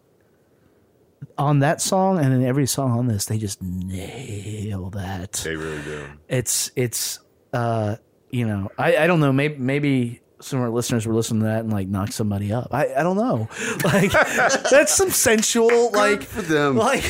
on 1.37 1.61
that 1.61 1.81
song 1.81 2.19
and 2.19 2.33
in 2.33 2.45
every 2.45 2.66
song 2.66 2.93
on 2.99 3.07
this, 3.07 3.27
they 3.27 3.39
just 3.39 3.62
nail 3.62 4.91
that. 4.91 5.33
They 5.45 5.57
really 5.57 5.83
do. 5.83 6.07
It's 6.29 6.71
it's 6.77 7.21
uh 7.53 7.97
you 8.31 8.47
know 8.47 8.71
I 8.79 8.97
I 8.97 9.07
don't 9.07 9.21
know 9.21 9.33
maybe 9.33 9.57
maybe 9.57 10.21
some 10.41 10.61
of 10.61 10.64
our 10.64 10.71
listeners 10.71 11.07
were 11.07 11.14
listening 11.14 11.41
to 11.41 11.47
that 11.47 11.61
and 11.61 11.73
like 11.73 11.89
knock 11.89 12.12
somebody 12.12 12.53
up. 12.53 12.69
I 12.73 12.95
I 12.95 13.03
don't 13.03 13.16
know 13.16 13.49
like 13.85 14.12
that's 14.12 14.95
some 14.95 15.11
sensual 15.11 15.91
like 15.93 16.23
for 16.23 16.43
them. 16.43 16.77
like 16.77 17.05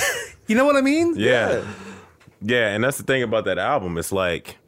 you 0.46 0.56
know 0.56 0.64
what 0.64 0.76
I 0.76 0.80
mean? 0.80 1.14
Yeah. 1.16 1.64
Yeah, 2.40 2.68
and 2.68 2.84
that's 2.84 2.98
the 2.98 3.02
thing 3.02 3.24
about 3.24 3.46
that 3.46 3.58
album. 3.58 3.98
It's 3.98 4.12
like 4.12 4.58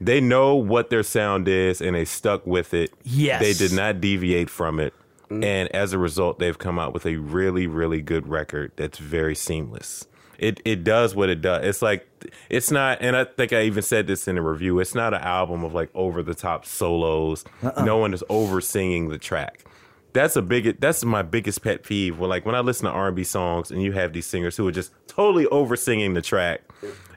they 0.00 0.20
know 0.20 0.54
what 0.54 0.90
their 0.90 1.02
sound 1.02 1.46
is 1.48 1.80
and 1.80 1.94
they 1.94 2.04
stuck 2.04 2.46
with 2.46 2.72
it. 2.72 2.92
Yes. 3.04 3.40
They 3.42 3.52
did 3.52 3.76
not 3.76 4.00
deviate 4.00 4.48
from 4.48 4.80
it. 4.80 4.94
Mm. 5.30 5.44
And 5.44 5.74
as 5.74 5.92
a 5.92 5.98
result, 5.98 6.38
they've 6.38 6.58
come 6.58 6.78
out 6.78 6.94
with 6.94 7.06
a 7.06 7.16
really, 7.16 7.66
really 7.66 8.00
good 8.00 8.28
record 8.28 8.72
that's 8.76 8.98
very 8.98 9.34
seamless. 9.34 10.06
It 10.38 10.60
it 10.64 10.84
does 10.84 11.16
what 11.16 11.28
it 11.28 11.42
does. 11.42 11.64
It's 11.64 11.82
like 11.82 12.06
it's 12.48 12.70
not 12.70 12.98
and 13.00 13.16
I 13.16 13.24
think 13.24 13.52
I 13.52 13.62
even 13.62 13.82
said 13.82 14.06
this 14.06 14.28
in 14.28 14.38
a 14.38 14.42
review. 14.42 14.78
It's 14.78 14.94
not 14.94 15.12
an 15.12 15.20
album 15.20 15.64
of 15.64 15.74
like 15.74 15.90
over 15.94 16.22
the 16.22 16.34
top 16.34 16.64
solos. 16.64 17.44
Uh-uh. 17.62 17.84
No 17.84 17.98
one 17.98 18.14
is 18.14 18.22
over 18.28 18.60
singing 18.60 19.08
the 19.08 19.18
track. 19.18 19.64
That's 20.12 20.36
a 20.36 20.42
big 20.42 20.80
that's 20.80 21.04
my 21.04 21.22
biggest 21.22 21.62
pet 21.62 21.82
peeve. 21.82 22.20
When 22.20 22.30
like 22.30 22.46
when 22.46 22.54
I 22.54 22.60
listen 22.60 22.86
to 22.86 22.92
R 22.92 23.08
and 23.08 23.16
B 23.16 23.24
songs 23.24 23.72
and 23.72 23.82
you 23.82 23.92
have 23.92 24.12
these 24.12 24.26
singers 24.26 24.56
who 24.56 24.66
are 24.68 24.72
just 24.72 24.92
totally 25.08 25.46
over 25.46 25.74
singing 25.74 26.14
the 26.14 26.22
track 26.22 26.60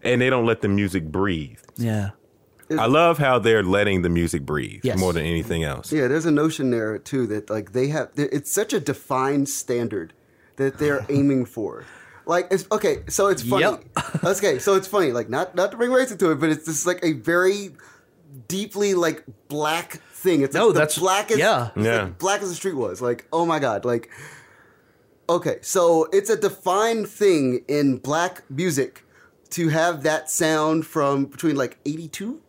and 0.03 0.19
they 0.19 0.31
don't 0.31 0.47
let 0.47 0.61
the 0.61 0.67
music 0.67 1.05
breathe. 1.05 1.59
Yeah. 1.77 2.11
I 2.79 2.85
love 2.85 3.17
how 3.17 3.39
they're 3.39 3.63
letting 3.63 4.01
the 4.01 4.09
music 4.09 4.45
breathe 4.45 4.81
Yes. 4.83 4.97
more 4.99 5.13
than 5.13 5.25
anything 5.25 5.63
else. 5.63 5.91
Yeah, 5.91 6.07
there's 6.07 6.25
a 6.25 6.31
notion 6.31 6.69
there 6.71 6.97
too 6.97 7.27
that 7.27 7.49
like 7.49 7.73
they 7.73 7.87
have. 7.89 8.09
It's 8.15 8.51
such 8.51 8.73
a 8.73 8.79
defined 8.79 9.49
standard 9.49 10.13
that 10.57 10.77
they're 10.77 11.05
aiming 11.09 11.45
for. 11.45 11.85
Like 12.25 12.47
it's 12.51 12.65
okay, 12.71 13.03
so 13.09 13.27
it's 13.27 13.41
funny. 13.41 13.63
Yep. 13.63 13.83
okay, 14.23 14.59
so 14.59 14.75
it's 14.75 14.87
funny. 14.87 15.11
Like 15.11 15.29
not 15.29 15.55
not 15.55 15.71
to 15.71 15.77
bring 15.77 15.91
race 15.91 16.11
into 16.11 16.31
it, 16.31 16.35
but 16.39 16.49
it's 16.49 16.65
just 16.65 16.85
like 16.85 16.99
a 17.03 17.13
very 17.13 17.71
deeply 18.47 18.93
like 18.93 19.23
black 19.47 19.93
thing. 20.13 20.41
It's 20.41 20.53
No, 20.53 20.67
like 20.67 20.73
the 20.75 20.79
that's- 20.81 20.99
blackest. 20.99 21.39
yeah. 21.39 21.71
Yeah. 21.75 22.03
like 22.03 22.19
black 22.19 22.41
as 22.41 22.49
the 22.49 22.55
street 22.55 22.75
was. 22.75 23.01
Like 23.01 23.27
oh 23.33 23.45
my 23.45 23.59
god, 23.59 23.85
like. 23.85 24.09
Okay, 25.29 25.59
so 25.61 26.09
it's 26.11 26.29
a 26.29 26.35
defined 26.35 27.07
thing 27.07 27.63
in 27.69 27.97
black 27.97 28.43
music 28.49 29.05
to 29.51 29.69
have 29.69 30.03
that 30.03 30.29
sound 30.29 30.85
from 30.85 31.25
between 31.25 31.55
like 31.55 31.77
82 31.85 32.41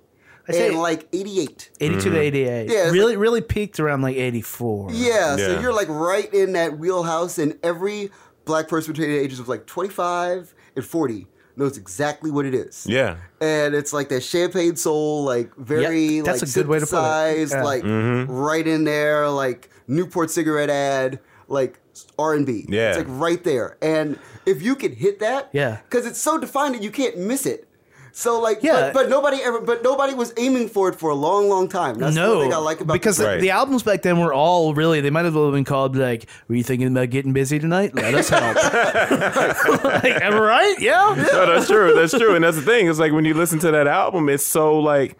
I 0.49 0.53
say- 0.53 0.69
and 0.69 0.79
like 0.79 1.07
88. 1.13 1.71
82 1.81 2.11
to 2.11 2.19
88. 2.19 2.69
Yeah, 2.71 2.85
it's 2.85 2.93
really 2.93 3.17
really 3.17 3.41
peaked 3.41 3.79
around 3.81 4.03
like 4.03 4.17
84. 4.17 4.91
Yeah, 4.93 5.37
so 5.37 5.53
Yeah. 5.53 5.61
you're 5.61 5.73
like 5.73 5.89
right 5.89 6.33
in 6.33 6.53
that 6.55 6.79
wheelhouse, 6.79 7.39
and 7.39 7.57
every 7.63 8.11
black 8.45 8.69
person 8.69 8.93
between 8.93 9.11
the 9.11 9.19
ages 9.19 9.39
of 9.39 9.49
like 9.49 9.67
25 9.67 10.55
and 10.77 10.85
40 10.85 11.27
knows 11.55 11.77
exactly 11.77 12.31
what 12.31 12.47
it 12.47 12.55
is. 12.55 12.87
Yeah. 12.89 13.17
And 13.41 13.75
it's 13.75 13.93
like 13.93 14.09
that 14.09 14.23
champagne 14.23 14.75
soul, 14.77 15.23
like 15.25 15.55
very 15.57 16.17
Yep, 16.17 16.25
that's 16.25 16.41
like 16.43 16.51
a 16.51 16.53
good 16.55 16.67
way 16.67 16.79
to 16.81 16.87
put 16.87 16.97
it. 16.97 17.01
synthesized, 17.03 17.53
Yeah. 17.53 17.63
like 17.63 17.83
Mm-hmm. 17.85 18.33
right 18.33 18.67
in 18.67 18.85
there, 18.85 19.29
like 19.29 19.69
Newport 19.87 20.31
cigarette 20.31 20.71
ad, 20.71 21.19
like 21.49 21.79
R 22.19 22.33
and 22.35 22.47
B. 22.47 22.65
Yeah. 22.69 22.89
it's 22.91 22.99
like 22.99 23.07
right 23.11 23.45
there. 23.45 23.77
And 23.83 24.19
if 24.47 24.63
you 24.63 24.75
can 24.75 24.93
hit 24.93 25.19
that, 25.21 25.51
Yeah. 25.53 25.79
because 25.89 26.07
it's 26.07 26.19
so 26.21 26.39
defined 26.39 26.75
that 26.75 26.83
you 26.83 26.91
can't 26.91 27.19
miss 27.19 27.45
it. 27.47 27.69
So 28.13 28.41
like, 28.41 28.63
Yeah. 28.63 28.93
but, 28.93 28.95
but 28.95 29.09
nobody 29.09 29.39
ever, 29.43 29.61
but 29.61 29.83
nobody 29.83 30.15
was 30.15 30.33
aiming 30.37 30.69
for 30.69 30.89
it 30.91 30.95
for 30.97 31.11
a 31.11 31.15
long, 31.15 31.49
long 31.49 31.69
time. 31.69 31.99
That's 31.99 32.15
no, 32.15 32.37
one 32.37 32.45
thing 32.45 32.55
I 32.55 32.59
like 32.59 32.81
about 32.81 32.93
because 32.93 33.17
the 33.17 33.25
the, 33.25 33.29
Right. 33.31 33.41
the 33.41 33.51
albums 33.51 33.83
back 33.83 34.03
then 34.03 34.21
were 34.21 34.35
all 34.35 34.75
really 34.75 35.01
they 35.01 35.11
might 35.11 35.25
as 35.25 35.33
well 35.33 35.47
have 35.47 35.55
been 35.55 35.65
called 35.65 35.97
like, 35.97 36.27
"Were 36.49 36.55
you 36.55 36.63
thinking 36.63 36.89
about 36.89 37.11
getting 37.11 37.33
busy 37.33 37.59
tonight? 37.59 37.95
Let 37.95 38.15
us 38.15 38.29
help." 38.29 38.57
like, 39.85 40.23
am 40.23 40.35
I 40.35 40.39
right? 40.39 40.77
Yeah. 40.79 41.15
No, 41.17 41.47
that's 41.47 41.67
true. 41.69 41.95
That's 41.95 42.13
true. 42.13 42.35
And 42.35 42.45
that's 42.45 42.57
the 42.57 42.63
thing. 42.63 42.89
It's 42.89 42.99
like 42.99 43.13
when 43.13 43.25
you 43.25 43.35
listen 43.35 43.59
to 43.61 43.71
that 43.71 43.87
album, 43.87 44.29
it's 44.29 44.45
so 44.45 44.79
like 44.79 45.17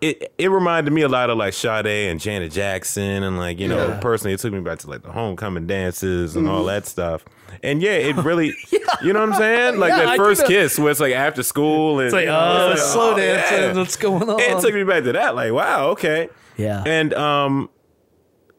it 0.00 0.32
it 0.38 0.50
reminded 0.50 0.92
me 0.92 1.02
a 1.02 1.08
lot 1.08 1.30
of 1.30 1.36
like 1.36 1.52
Sade 1.52 1.86
and 2.10 2.18
Janet 2.20 2.52
Jackson 2.52 3.22
and 3.22 3.36
like, 3.36 3.58
you 3.60 3.68
know, 3.68 3.88
Yeah. 3.88 4.00
personally 4.00 4.32
it 4.34 4.40
took 4.40 4.52
me 4.52 4.60
back 4.60 4.78
to 4.80 4.88
like 4.90 5.02
the 5.02 5.12
homecoming 5.12 5.66
dances 5.66 6.36
and 6.36 6.48
all 6.48 6.60
mm-hmm. 6.60 6.68
that 6.68 6.86
stuff. 6.86 7.24
And 7.62 7.82
yeah, 7.82 7.92
it 7.92 8.16
really 8.24 8.54
you 9.02 9.12
know 9.12 9.20
what 9.20 9.30
I'm 9.30 9.34
saying? 9.34 9.78
Like 9.78 9.90
Yeah, 9.90 10.04
that 10.04 10.16
do 10.16 10.22
first 10.22 10.46
kiss 10.46 10.78
where 10.78 10.90
it's 10.90 11.00
like 11.00 11.14
after 11.14 11.42
school 11.42 11.98
and 11.98 12.06
It's 12.06 12.14
like, 12.14 12.24
you 12.24 12.30
know, 12.30 12.38
oh, 12.38 12.72
it's 12.72 12.80
like, 12.80 12.92
slow 12.92 13.12
oh, 13.12 13.16
dancing. 13.16 13.58
yeah. 13.58 13.72
What's 13.74 13.96
going 13.96 14.28
on? 14.28 14.40
It 14.40 14.60
took 14.60 14.74
me 14.74 14.84
back 14.84 15.04
to 15.04 15.12
that. 15.12 15.34
Like, 15.34 15.52
wow, 15.52 15.88
okay. 15.90 16.28
Yeah. 16.56 16.82
And 16.86 17.14
um 17.14 17.70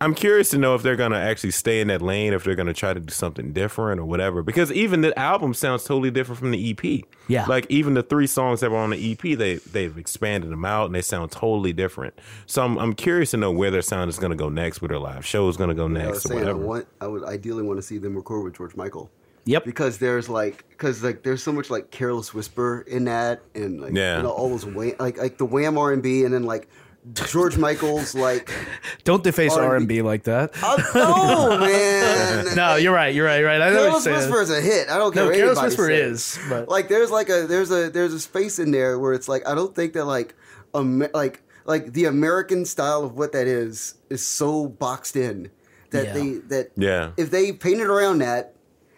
I'm 0.02 0.16
curious 0.16 0.50
to 0.50 0.58
know 0.58 0.74
if 0.74 0.82
they're 0.82 0.96
gonna 0.96 1.20
actually 1.20 1.52
stay 1.52 1.80
in 1.80 1.88
that 1.90 2.02
lane, 2.02 2.34
if 2.34 2.44
they're 2.44 2.56
gonna 2.56 2.74
try 2.74 2.92
to 2.94 3.00
do 3.00 3.14
something 3.14 3.54
different 3.54 4.02
or 4.02 4.06
whatever. 4.06 4.42
Because 4.42 4.72
even 4.72 5.02
the 5.02 5.18
album 5.18 5.54
sounds 5.54 5.84
totally 5.84 6.10
different 6.10 6.40
from 6.40 6.50
the 6.50 6.72
EP. 6.72 7.04
Yeah. 7.28 7.46
Like 7.46 7.68
even 7.70 7.94
the 7.94 8.02
three 8.02 8.26
songs 8.26 8.62
that 8.62 8.72
were 8.72 8.78
on 8.78 8.90
the 8.90 9.12
EP, 9.12 9.38
they 9.38 9.56
they've 9.56 9.96
expanded 9.98 10.50
them 10.50 10.66
out 10.66 10.88
and 10.88 10.96
they 10.96 11.04
sound 11.04 11.32
totally 11.32 11.72
different. 11.72 12.16
So 12.48 12.64
I'm 12.64 12.78
I'm 12.80 12.94
curious 12.94 13.32
to 13.32 13.38
know 13.38 13.52
where 13.52 13.70
their 13.70 13.84
sound 13.84 14.10
is 14.10 14.18
gonna 14.18 14.36
go 14.36 14.50
next, 14.50 14.82
where 14.82 14.90
their 14.90 15.00
live 15.00 15.26
show 15.26 15.48
is 15.48 15.56
gonna 15.56 15.76
go 15.76 15.84
I 15.84 15.88
was 15.90 15.94
next 15.94 16.26
or 16.26 16.30
saying 16.30 16.48
I 16.48 16.54
want 16.54 16.88
I 17.00 17.06
would 17.08 17.24
ideally 17.24 17.62
want 17.64 17.78
to 17.78 17.84
see 17.84 18.00
them 18.00 18.16
record 18.16 18.44
with 18.44 18.58
George 18.58 18.76
Michael. 18.76 19.12
Yep. 19.46 19.66
Because 19.66 19.98
there's 19.98 20.30
like 20.30 20.66
because 20.70 21.04
like 21.04 21.24
there's 21.24 21.42
so 21.44 21.52
much 21.52 21.70
like 21.70 21.92
careless 21.92 22.34
whisper 22.34 22.82
in 22.88 23.06
that 23.06 23.42
and 23.56 23.82
like 23.82 23.94
Yeah. 23.94 24.18
you 24.18 24.24
know 24.24 24.32
all 24.32 24.50
those 24.50 24.66
wham, 24.66 24.94
like 25.00 25.18
like 25.18 25.38
the 25.38 25.46
wham 25.46 25.78
R 25.78 25.92
and 25.92 26.02
B 26.04 26.24
and 26.26 26.34
then 26.34 26.44
like 26.44 26.68
George 27.14 27.58
Michael's 27.58 28.14
like 28.14 28.52
Don't 29.04 29.24
deface 29.24 29.54
R&B. 29.54 29.66
R 29.68 29.76
and 29.76 29.88
B 29.88 30.02
like 30.04 30.24
that. 30.24 30.52
oh, 30.62 31.58
no 31.58 31.58
man 31.66 32.56
No, 32.56 32.76
you're 32.76 32.94
right. 32.94 33.14
You're 33.16 33.26
right. 33.26 33.38
You're 33.40 33.48
right. 33.48 33.60
I 33.62 33.70
know 33.72 33.76
what 33.76 33.82
you're 33.82 33.84
Careless 33.90 34.04
saying. 34.04 34.18
Whisper 34.18 34.42
is 34.42 34.50
a 34.52 34.62
hit. 34.62 34.90
I 34.90 34.98
don't 35.00 35.12
care. 35.14 35.24
No, 35.24 35.30
what 35.30 35.36
Careless 35.38 35.62
Whisper 35.62 35.88
says. 35.88 36.38
is, 36.38 36.40
but- 36.50 36.70
like 36.70 36.90
there's 36.90 37.10
like 37.10 37.30
a 37.30 37.48
there's 37.48 37.72
a 37.72 37.90
there's 37.90 38.14
a 38.14 38.20
space 38.20 38.60
in 38.60 38.72
there 38.72 39.00
where 39.00 39.14
it's 39.14 39.28
like 39.28 39.48
I 39.48 39.56
don't 39.56 39.76
think 39.76 39.94
that 39.94 40.06
like 40.06 40.36
Amer- 40.76 41.10
like 41.14 41.42
like 41.66 41.94
the 41.94 42.06
American 42.06 42.66
style 42.66 43.04
of 43.04 43.18
what 43.18 43.32
that 43.32 43.48
is 43.48 43.96
is 44.10 44.26
so 44.26 44.68
boxed 44.68 45.16
in 45.16 45.50
that 45.90 46.06
Yeah. 46.08 46.14
they 46.14 46.30
that 46.50 46.72
Yeah. 46.78 47.12
if 47.18 47.32
they 47.32 47.52
painted 47.52 47.88
around 47.88 48.20
that 48.20 48.56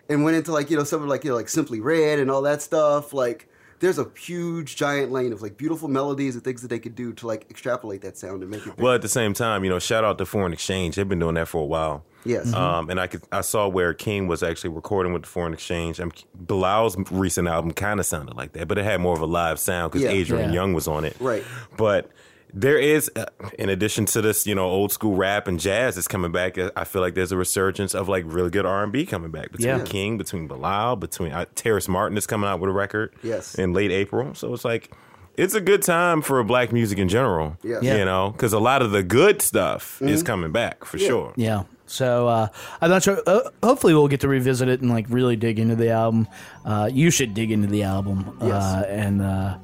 and 0.09 0.23
went 0.25 0.35
into 0.35 0.51
like 0.51 0.69
you 0.69 0.75
know 0.77 0.83
something 0.83 1.07
like 1.09 1.23
you 1.23 1.29
know 1.29 1.37
like 1.37 1.47
Simply 1.49 1.79
Red 1.79 2.19
and 2.19 2.29
all 2.29 2.41
that 2.41 2.61
stuff 2.61 3.13
like. 3.13 3.47
There's 3.83 3.99
a 3.99 4.09
huge 4.17 4.77
giant 4.77 5.11
lane 5.11 5.33
of 5.33 5.41
like 5.41 5.57
beautiful 5.57 5.89
melodies 5.89 6.35
and 6.35 6.43
things 6.43 6.61
that 6.61 6.69
they 6.69 6.79
could 6.79 6.95
do 6.95 7.11
to 7.13 7.27
like 7.27 7.45
extrapolate 7.49 8.01
that 8.03 8.17
sound 8.17 8.41
and 8.41 8.49
make 8.49 8.65
it. 8.65 8.77
Well, 8.77 8.93
at 8.93 9.01
the 9.01 9.09
same 9.09 9.33
time, 9.33 9.65
you 9.65 9.69
know, 9.69 9.77
shout 9.77 10.05
out 10.05 10.17
to 10.19 10.25
Foreign 10.25 10.53
Exchange. 10.53 10.95
They've 10.95 11.07
been 11.07 11.19
doing 11.19 11.35
that 11.35 11.49
for 11.49 11.61
a 11.61 11.65
while. 11.65 12.05
Yes. 12.23 12.53
Um, 12.53 12.89
and 12.89 12.97
I 12.97 13.07
could 13.07 13.23
I 13.33 13.41
saw 13.41 13.67
where 13.67 13.93
King 13.93 14.27
was 14.27 14.41
actually 14.41 14.69
recording 14.69 15.11
with 15.11 15.23
the 15.23 15.27
Foreign 15.27 15.51
Exchange. 15.53 15.99
Um, 15.99 16.13
Bilal's 16.45 16.95
recent 17.11 17.49
album 17.49 17.71
kind 17.73 17.99
of 17.99 18.05
sounded 18.05 18.37
like 18.37 18.53
that, 18.53 18.69
but 18.69 18.77
it 18.77 18.85
had 18.85 19.01
more 19.01 19.13
of 19.15 19.21
a 19.21 19.25
live 19.25 19.59
sound 19.59 19.91
because 19.91 20.03
Yeah. 20.03 20.11
Adrian 20.11 20.53
Yeah. 20.53 20.61
Younge 20.61 20.75
was 20.75 20.87
on 20.87 21.03
it. 21.03 21.17
Right. 21.19 21.43
But 21.75 22.09
there 22.53 22.77
is, 22.77 23.09
uh, 23.15 23.25
in 23.57 23.69
addition 23.69 24.05
to 24.05 24.21
this, 24.21 24.45
you 24.45 24.53
know, 24.55 24.65
old 24.65 24.91
school 24.91 25.15
rap 25.15 25.47
and 25.47 25.59
jazz 25.59 25.95
that's 25.95 26.07
coming 26.07 26.31
back. 26.31 26.57
uh, 26.57 26.71
I 26.75 26.83
feel 26.83 27.01
like 27.01 27.15
there's 27.15 27.31
a 27.31 27.37
resurgence 27.37 27.95
of 27.95 28.07
like 28.07 28.23
really 28.27 28.49
good 28.49 28.65
R 28.65 28.83
and 28.83 28.91
B 28.91 29.05
coming 29.05 29.31
back 29.31 29.51
between 29.51 29.67
Yeah. 29.79 29.83
King, 29.83 30.17
between 30.17 30.47
Bilal, 30.47 30.95
between 30.97 31.31
uh, 31.31 31.45
Terrace 31.55 31.87
Martin 31.87 32.17
is 32.17 32.27
coming 32.27 32.49
out 32.49 32.59
with 32.59 32.69
a 32.69 32.73
record. 32.73 33.13
Yes. 33.23 33.55
In 33.55 33.73
late 33.73 33.91
April, 33.91 34.33
so 34.35 34.53
it's 34.53 34.65
like. 34.65 34.91
It's 35.35 35.55
a 35.55 35.61
good 35.61 35.81
time 35.81 36.21
for 36.21 36.43
black 36.43 36.71
music 36.71 36.99
in 36.99 37.09
general. 37.09 37.57
Yes. 37.63 37.81
Yeah. 37.81 37.97
You 37.97 38.05
know, 38.05 38.29
because 38.29 38.53
a 38.53 38.59
lot 38.59 38.83
of 38.83 38.91
the 38.91 39.01
good 39.01 39.41
stuff 39.41 39.99
is 39.99 40.21
coming 40.21 40.51
back 40.51 40.85
for 40.85 40.99
sure. 40.99 41.33
Yeah. 41.35 41.63
So 41.87 42.27
uh, 42.27 42.49
I'm 42.81 42.91
not 42.91 43.01
sure. 43.01 43.19
Uh, 43.25 43.49
hopefully, 43.63 43.95
we'll 43.95 44.07
get 44.09 44.19
to 44.21 44.27
revisit 44.27 44.67
it 44.69 44.81
and 44.81 44.91
like 44.91 45.07
really 45.09 45.35
dig 45.35 45.57
into 45.57 45.75
the 45.75 45.89
album. 45.89 46.27
Uh, 46.63 46.87
you 46.93 47.09
should 47.09 47.33
dig 47.33 47.49
into 47.51 47.67
the 47.67 47.81
album, 47.81 48.37
uh, 48.41 48.45
Yes. 48.45 48.85
and 48.87 49.21
uh, 49.23 49.57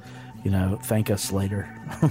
you 0.44 0.50
know, 0.50 0.78
thank 0.84 1.10
us 1.10 1.32
later. 1.32 1.68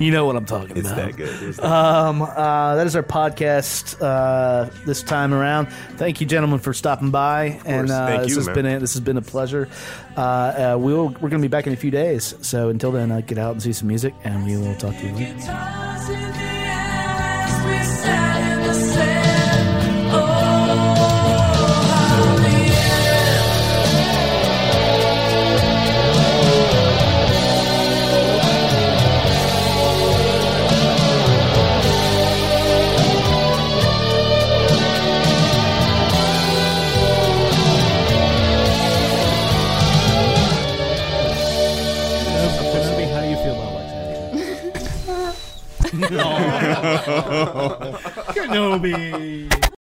you 0.00 0.10
know 0.10 0.24
what 0.24 0.36
I'm 0.36 0.44
talking 0.46 0.76
It's 0.76 0.88
about. 0.90 0.96
that 0.96 1.16
good. 1.16 1.42
It's 1.42 1.56
that 1.58 1.66
Um, 1.66 2.22
uh, 2.22 2.74
that 2.76 2.86
is 2.86 2.96
our 2.96 3.02
podcast 3.02 4.00
uh, 4.00 4.70
this 4.86 5.02
time 5.02 5.34
around. 5.34 5.66
Thank 5.96 6.20
you, 6.20 6.26
gentlemen, 6.26 6.58
for 6.58 6.72
stopping 6.72 7.10
by. 7.10 7.60
And 7.66 7.90
uh, 7.90 8.06
Thank 8.06 8.22
this 8.22 8.30
you, 8.30 8.36
has 8.36 8.46
man. 8.46 8.54
been 8.54 8.66
a, 8.66 8.78
this 8.78 8.94
has 8.94 9.00
been 9.00 9.16
a 9.16 9.22
pleasure. 9.22 9.68
Uh, 10.16 10.20
uh, 10.20 10.76
we'll 10.78 11.08
we're 11.08 11.28
going 11.28 11.32
to 11.32 11.38
be 11.38 11.48
back 11.48 11.66
in 11.66 11.72
a 11.72 11.76
few 11.76 11.90
days. 11.90 12.34
So 12.40 12.68
until 12.70 12.92
then, 12.92 13.10
uh, 13.10 13.20
get 13.20 13.38
out 13.38 13.52
and 13.52 13.62
see 13.62 13.72
some 13.72 13.88
music, 13.88 14.14
and 14.24 14.44
we 14.46 14.56
will 14.56 14.74
talk 14.76 14.94
to 14.96 15.06
you 15.06 15.12
later. 15.12 16.45
Kenobi. 48.34 49.75